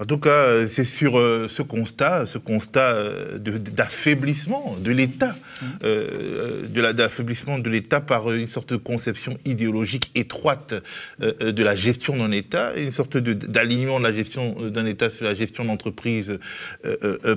En 0.03 0.05
tout 0.05 0.17
cas, 0.17 0.67
c'est 0.67 0.83
sur 0.83 1.17
euh, 1.17 1.47
ce 1.49 1.61
constat, 1.61 2.25
ce 2.25 2.37
constat 2.37 2.91
euh, 2.91 3.37
d'affaiblissement 3.39 4.75
de, 4.77 4.91
l'État, 4.91 5.29
mmh. 5.61 5.65
euh, 5.85 6.67
de 6.67 7.61
de 7.61 7.69
l'État 7.69 8.01
par 8.01 8.29
une 8.33 8.47
sorte 8.47 8.73
de 8.73 8.77
conception 8.77 9.37
idéologique 9.45 10.11
étroite 10.13 10.73
de 11.19 11.63
la 11.63 11.75
gestion 11.75 12.17
d'un 12.17 12.31
État, 12.31 12.75
une 12.75 12.91
sorte 12.91 13.15
d'alignement 13.15 13.99
de, 13.99 14.03
la 14.03 14.13
gestion 14.13 14.69
d'un 14.69 14.85
État 14.85 15.09
sur 15.09 15.23
la 15.23 15.35
gestion 15.35 15.63
d'entreprises 15.63 16.37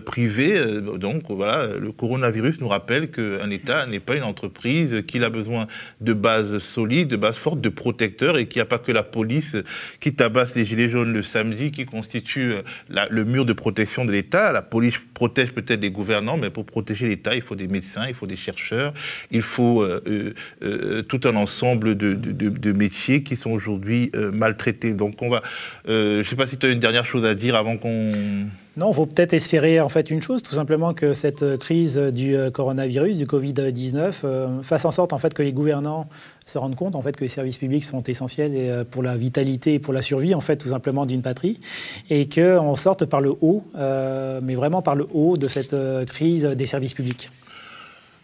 privées. 0.05 0.61
Donc 0.99 1.25
voilà, 1.29 1.69
le 1.79 1.93
coronavirus 1.93 2.61
nous 2.61 2.69
rappelle 2.69 3.13
qu'un 3.13 3.51
État 3.51 3.87
n'est 3.87 4.01
pas 4.01 4.17
une 4.17 4.25
entreprise, 4.25 5.05
qu'il 5.07 5.23
a 5.23 5.31
besoin 5.31 5.69
de 6.01 6.13
bases 6.15 6.59
solides, 6.59 7.09
de 7.09 7.17
bases 7.17 7.37
fortes, 7.37 7.61
de 7.61 7.69
protecteurs, 7.69 8.39
et 8.39 8.49
qu'il 8.49 8.59
n'y 8.59 8.67
a 8.67 8.69
pas 8.69 8.79
que 8.79 8.91
la 8.91 9.05
police 9.05 9.57
qui 10.01 10.15
tabasse 10.15 10.57
les 10.57 10.65
gilets 10.65 10.89
jaunes 10.89 11.13
le 11.13 11.23
samedi 11.23 11.71
qui 11.71 11.87
constitue 11.87 12.56
le, 12.89 13.25
mur 13.25 13.45
de 13.45 13.53
protection 13.53 14.05
de 14.05 14.13
l'État. 14.13 14.53
La 14.53 14.63
police 14.63 14.99
protège 15.15 15.53
peut-être 15.53 15.81
les 15.81 15.91
gouvernants, 15.91 16.37
mais 16.37 16.51
pour 16.51 16.65
protéger 16.65 17.09
l'État, 17.09 17.35
il 17.35 17.43
faut 17.43 17.55
des 17.55 17.69
médecins, 17.69 18.07
il 18.09 18.15
faut 18.15 18.27
des 18.27 18.37
chercheurs, 18.37 18.93
il 19.31 19.43
faut 19.43 19.83
euh, 19.83 20.35
euh, 20.63 21.03
tout 21.03 21.21
un 21.25 21.37
ensemble 21.37 21.97
de, 21.97 22.15
de, 22.15 22.73
métiers 22.73 23.23
qui 23.23 23.37
sont 23.37 23.51
aujourd'hui 23.51 24.11
maltraités. 24.33 24.93
Donc 24.93 25.23
on 25.23 25.31
va, 25.31 25.43
je 25.87 26.19
ne 26.19 26.23
sais 26.23 26.37
pas 26.37 26.47
si 26.47 26.59
tu 26.59 26.67
as 26.67 26.71
une 26.71 26.81
dernière 26.81 27.07
chose 27.07 27.25
à 27.25 27.35
dire 27.35 27.57
avant 27.57 27.77
qu'on... 27.77 28.13
Non, 28.77 28.91
il 28.91 28.95
faut 28.95 29.07
peut-être 29.07 29.33
espérer 29.33 29.81
en 29.81 29.89
fait 29.89 30.11
une 30.11 30.21
chose, 30.21 30.43
tout 30.43 30.55
simplement 30.55 30.93
que 30.93 31.15
cette 31.15 31.57
crise 31.57 31.97
du 31.97 32.37
coronavirus, 32.53 33.17
du 33.17 33.25
Covid-19, 33.25 34.63
fasse 34.63 34.85
en 34.85 34.91
sorte 34.91 35.15
en 35.15 35.19
fait 35.19 35.33
que 35.33 35.43
les 35.43 35.55
gouvernants 35.55 36.09
se 36.45 36.59
rendent 36.59 36.77
compte 36.77 36.95
en 36.95 37.01
fait 37.01 37.17
que 37.17 37.23
les 37.23 37.29
services 37.29 37.57
publics 37.57 37.85
sont 37.85 38.03
essentiels 38.03 38.85
pour 38.91 39.03
la 39.03 39.17
vitalité 39.17 39.75
et 39.75 39.79
pour 39.79 39.95
la 39.95 40.03
survie 40.03 40.35
en 40.35 40.43
fait 40.43 40.57
tout 40.57 40.69
simplement 40.69 41.07
d'une 41.07 41.23
patrie 41.23 41.59
et 42.11 42.29
qu'on 42.29 42.77
sorte 42.77 43.05
par 43.05 43.21
le 43.21 43.33
haut, 43.41 43.65
euh, 43.77 44.41
mais 44.43 44.55
vraiment 44.55 44.83
par 44.83 44.95
le 44.95 45.07
haut 45.13 45.37
de 45.37 45.49
cette 45.49 45.75
euh, 45.75 46.05
crise 46.05 46.45
des 46.45 46.67
services 46.67 46.95
publics. 46.95 47.31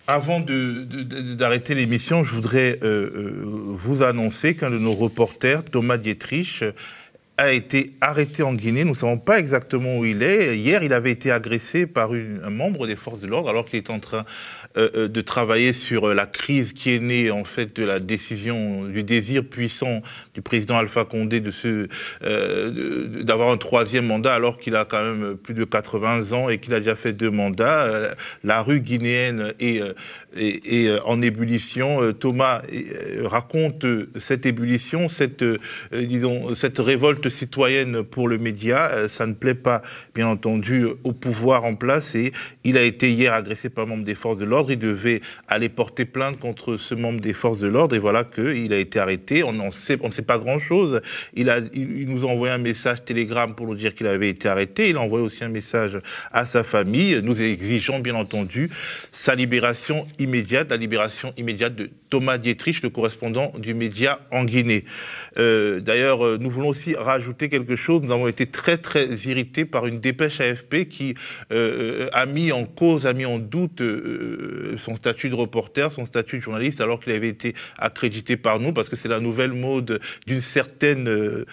Avant 0.08 0.40
d'arrêter 0.40 1.74
l'émission, 1.74 2.24
je 2.24 2.34
voudrais 2.34 2.78
euh, 2.82 3.44
vous 3.44 4.02
annoncer 4.02 4.56
qu'un 4.56 4.70
de 4.70 4.78
nos 4.78 4.92
reporters, 4.92 5.64
Thomas 5.64 5.96
Dietrich, 5.96 6.64
a 7.38 7.52
été 7.52 7.94
arrêté 8.00 8.42
en 8.42 8.52
Guinée. 8.52 8.84
Nous 8.84 8.90
ne 8.90 8.96
savons 8.96 9.18
pas 9.18 9.38
exactement 9.38 9.98
où 9.98 10.04
il 10.04 10.22
est. 10.22 10.56
Hier, 10.56 10.82
il 10.82 10.92
avait 10.92 11.10
été 11.10 11.30
agressé 11.30 11.86
par 11.86 12.12
un 12.12 12.50
membre 12.50 12.86
des 12.86 12.96
forces 12.96 13.20
de 13.20 13.26
l'ordre 13.26 13.48
alors 13.48 13.64
qu'il 13.66 13.78
est 13.78 13.90
en 13.90 14.00
train 14.00 14.24
euh, 14.76 14.88
euh, 14.94 15.08
de 15.08 15.20
travailler 15.20 15.72
sur 15.72 16.08
euh, 16.08 16.14
la 16.14 16.26
crise 16.26 16.72
qui 16.72 16.94
est 16.94 16.98
née 16.98 17.30
en 17.30 17.44
fait 17.44 17.74
de 17.74 17.84
la 17.84 18.00
décision, 18.00 18.84
du 18.84 19.02
désir 19.02 19.44
puissant 19.44 20.02
du 20.34 20.42
président 20.42 20.76
Alpha 20.76 21.04
Condé 21.04 21.40
de 21.40 21.50
se 21.50 21.88
d'avoir 23.22 23.50
un 23.50 23.56
troisième 23.56 24.06
mandat 24.06 24.34
alors 24.34 24.58
qu'il 24.58 24.76
a 24.76 24.84
quand 24.84 25.02
même 25.02 25.36
plus 25.36 25.54
de 25.54 25.64
80 25.64 26.32
ans 26.32 26.48
et 26.48 26.58
qu'il 26.58 26.74
a 26.74 26.78
déjà 26.78 26.94
fait 26.94 27.12
deux 27.12 27.30
mandats. 27.30 28.14
La 28.44 28.62
rue 28.62 28.80
guinéenne 28.80 29.54
est, 29.60 29.82
est, 30.36 31.00
en 31.04 31.20
ébullition. 31.20 32.12
Thomas 32.12 32.62
raconte 33.24 33.84
cette 34.20 34.46
ébullition, 34.46 35.08
cette 35.08 35.44
disons 35.92 36.54
cette 36.54 36.78
révolte 36.78 37.21
citoyenne 37.28 38.02
pour 38.02 38.28
le 38.28 38.38
média. 38.38 38.90
Euh, 38.90 39.08
ça 39.08 39.26
ne 39.26 39.34
plaît 39.34 39.54
pas, 39.54 39.82
bien 40.14 40.26
entendu, 40.26 40.86
au 41.04 41.12
pouvoir 41.12 41.64
en 41.64 41.74
place. 41.74 42.14
Et 42.14 42.32
il 42.64 42.76
a 42.76 42.82
été 42.82 43.10
hier 43.10 43.32
agressé 43.32 43.70
par 43.70 43.84
un 43.84 43.88
membre 43.88 44.04
des 44.04 44.14
forces 44.14 44.38
de 44.38 44.44
l'ordre. 44.44 44.70
Il 44.70 44.78
devait 44.78 45.20
aller 45.48 45.68
porter 45.68 46.04
plainte 46.04 46.38
contre 46.38 46.76
ce 46.76 46.94
membre 46.94 47.20
des 47.20 47.32
forces 47.32 47.58
de 47.58 47.68
l'ordre. 47.68 47.94
Et 47.94 47.98
voilà 47.98 48.24
qu'il 48.24 48.72
a 48.72 48.78
été 48.78 48.98
arrêté. 48.98 49.42
On, 49.42 49.52
ne 49.52 49.70
sait 49.70 49.96
pas 49.96 50.38
grand-chose. 50.38 51.00
Il, 51.34 51.46
nous 52.08 52.24
a 52.24 52.28
envoyé 52.28 52.52
un 52.52 52.58
message 52.58 53.04
télégramme 53.04 53.54
pour 53.54 53.66
nous 53.66 53.74
dire 53.74 53.94
qu'il 53.94 54.06
avait 54.06 54.28
été 54.28 54.48
arrêté. 54.48 54.90
Il 54.90 54.96
a 54.96 55.00
envoyé 55.00 55.24
aussi 55.24 55.44
un 55.44 55.48
message 55.48 55.98
à 56.32 56.46
sa 56.46 56.62
famille. 56.64 57.20
Nous 57.22 57.42
exigeons, 57.42 58.00
bien 58.00 58.14
entendu, 58.14 58.70
sa 59.12 59.34
libération 59.34 60.06
immédiate, 60.18 60.70
la 60.70 60.76
libération 60.76 61.32
immédiate 61.36 61.74
de 61.74 61.90
Thomas 62.10 62.38
Dietrich, 62.38 62.82
le 62.82 62.90
correspondant 62.90 63.52
du 63.58 63.74
média 63.74 64.20
en 64.30 64.44
Guinée. 64.44 64.84
Euh, 65.38 65.80
D'ailleurs, 65.80 66.24
euh, 66.24 66.38
nous 66.40 66.50
voulons 66.50 66.68
aussi 66.68 66.94
rajouter 67.12 67.48
quelque 67.48 67.76
chose. 67.76 68.02
Nous 68.02 68.12
avons 68.12 68.28
été 68.28 68.46
très 68.46 68.78
très 68.78 69.06
irrités 69.06 69.64
par 69.64 69.86
une 69.86 70.00
dépêche 70.00 70.40
AFP 70.40 70.88
qui 70.88 71.14
euh, 71.52 72.08
a 72.12 72.26
mis 72.26 72.52
en 72.52 72.64
cause, 72.64 73.06
a 73.06 73.12
mis 73.12 73.26
en 73.26 73.38
doute 73.38 73.80
euh, 73.80 74.76
son 74.78 74.96
statut 74.96 75.28
de 75.30 75.34
reporter, 75.34 75.92
son 75.92 76.06
statut 76.06 76.38
de 76.38 76.42
journaliste, 76.42 76.80
alors 76.80 77.00
qu'il 77.00 77.12
avait 77.12 77.28
été 77.28 77.54
accrédité 77.78 78.36
par 78.36 78.60
nous, 78.60 78.72
parce 78.72 78.88
que 78.88 78.96
c'est 78.96 79.08
la 79.08 79.20
nouvelle 79.20 79.52
mode 79.52 80.00
d'une 80.26 80.40
certaine 80.40 81.08
euh, 81.08 81.44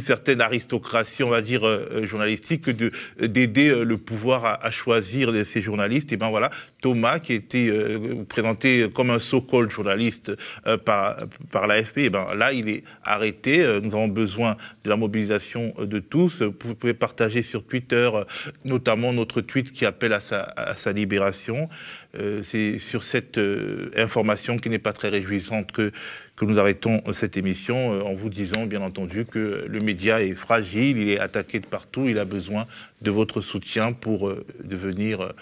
certaine 0.00 0.40
aristocratie, 0.40 1.22
on 1.22 1.28
va 1.28 1.42
dire 1.42 1.62
journalistique, 2.04 2.70
de 2.70 2.90
d'aider 3.20 3.84
le 3.84 3.96
pouvoir 3.98 4.58
à, 4.62 4.70
choisir 4.70 5.32
ces 5.44 5.60
journalistes. 5.60 6.12
Et 6.12 6.16
ben 6.16 6.30
voilà, 6.30 6.50
Thomas 6.80 7.18
qui 7.18 7.34
était 7.34 7.70
présenté 8.28 8.88
comme 8.94 9.10
un 9.10 9.18
so-called 9.18 9.70
journaliste 9.70 10.32
euh, 10.66 10.76
par, 10.76 11.16
par 11.50 11.66
l'AFP, 11.66 11.98
et 11.98 12.10
ben 12.10 12.34
là, 12.34 12.52
il 12.52 12.68
est 12.68 12.84
arrêté. 13.04 13.62
Euh, 13.62 13.80
nous 13.80 13.94
avons 13.94 14.08
besoin 14.08 14.56
de 14.84 14.90
la 14.90 14.96
mobilisation 14.96 15.74
euh, 15.78 15.86
de 15.86 15.98
tous. 15.98 16.42
Vous 16.42 16.74
pouvez 16.74 16.94
partager 16.94 17.42
sur 17.42 17.64
Twitter, 17.64 18.10
notamment 18.64 19.12
notre 19.12 19.40
tweet 19.40 19.72
qui 19.72 19.86
appelle 19.86 20.12
à 20.12 20.20
sa, 20.20 20.92
libération. 20.92 21.68
C'est 22.42 22.78
sur 22.78 23.04
cette 23.04 23.38
information 23.96 24.56
qui 24.56 24.68
n'est 24.68 24.80
pas 24.80 24.92
très 24.92 25.08
réjouissante 25.08 25.70
que 25.70 25.92
nous 26.40 26.58
arrêtons 26.58 27.02
cette 27.12 27.36
émission 27.36 28.04
en 28.04 28.14
vous 28.14 28.28
disant, 28.28 28.66
bien 28.66 28.80
entendu, 28.80 29.24
que 29.24 29.66
le 29.68 29.78
média 29.80 30.22
est 30.22 30.34
fragile, 30.34 30.98
il 30.98 31.10
est 31.10 31.20
attaqué 31.20 31.60
de 31.60 31.66
partout, 31.66 32.08
il 32.08 32.18
a 32.18 32.24
besoin 32.24 32.66
de 33.02 33.10
votre 33.10 33.40
soutien 33.40 33.92
pour 33.92 34.32
devenir 34.64 35.32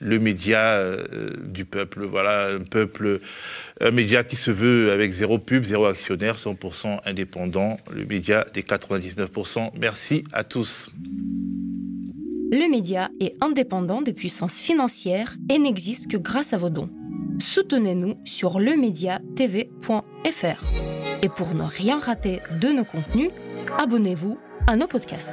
le 0.00 0.18
média 0.18 0.74
euh, 0.74 1.34
du 1.44 1.64
peuple. 1.64 2.04
Voilà, 2.04 2.48
un 2.48 2.60
peuple, 2.60 3.20
un 3.80 3.90
média 3.90 4.24
qui 4.24 4.36
se 4.36 4.50
veut 4.50 4.90
avec 4.90 5.12
zéro 5.12 5.38
pub, 5.38 5.64
zéro 5.64 5.86
actionnaire, 5.86 6.36
100% 6.36 7.00
indépendant, 7.04 7.78
le 7.92 8.04
média 8.04 8.46
des 8.54 8.62
99%. 8.62 9.70
Merci 9.78 10.24
à 10.32 10.44
tous. 10.44 10.88
Le 12.50 12.70
média 12.70 13.10
est 13.20 13.34
indépendant 13.42 14.00
des 14.00 14.14
puissances 14.14 14.58
financières 14.58 15.36
et 15.50 15.58
n'existe 15.58 16.10
que 16.10 16.16
grâce 16.16 16.54
à 16.54 16.56
vos 16.56 16.70
dons. 16.70 16.88
Soutenez-nous 17.40 18.16
sur 18.24 18.58
lemediatv.fr. 18.58 19.22
Et 21.22 21.28
pour 21.28 21.54
ne 21.54 21.64
rien 21.64 21.98
rater 21.98 22.40
de 22.60 22.68
nos 22.68 22.84
contenus, 22.84 23.30
abonnez-vous 23.76 24.38
à 24.66 24.76
nos 24.76 24.86
podcasts. 24.86 25.32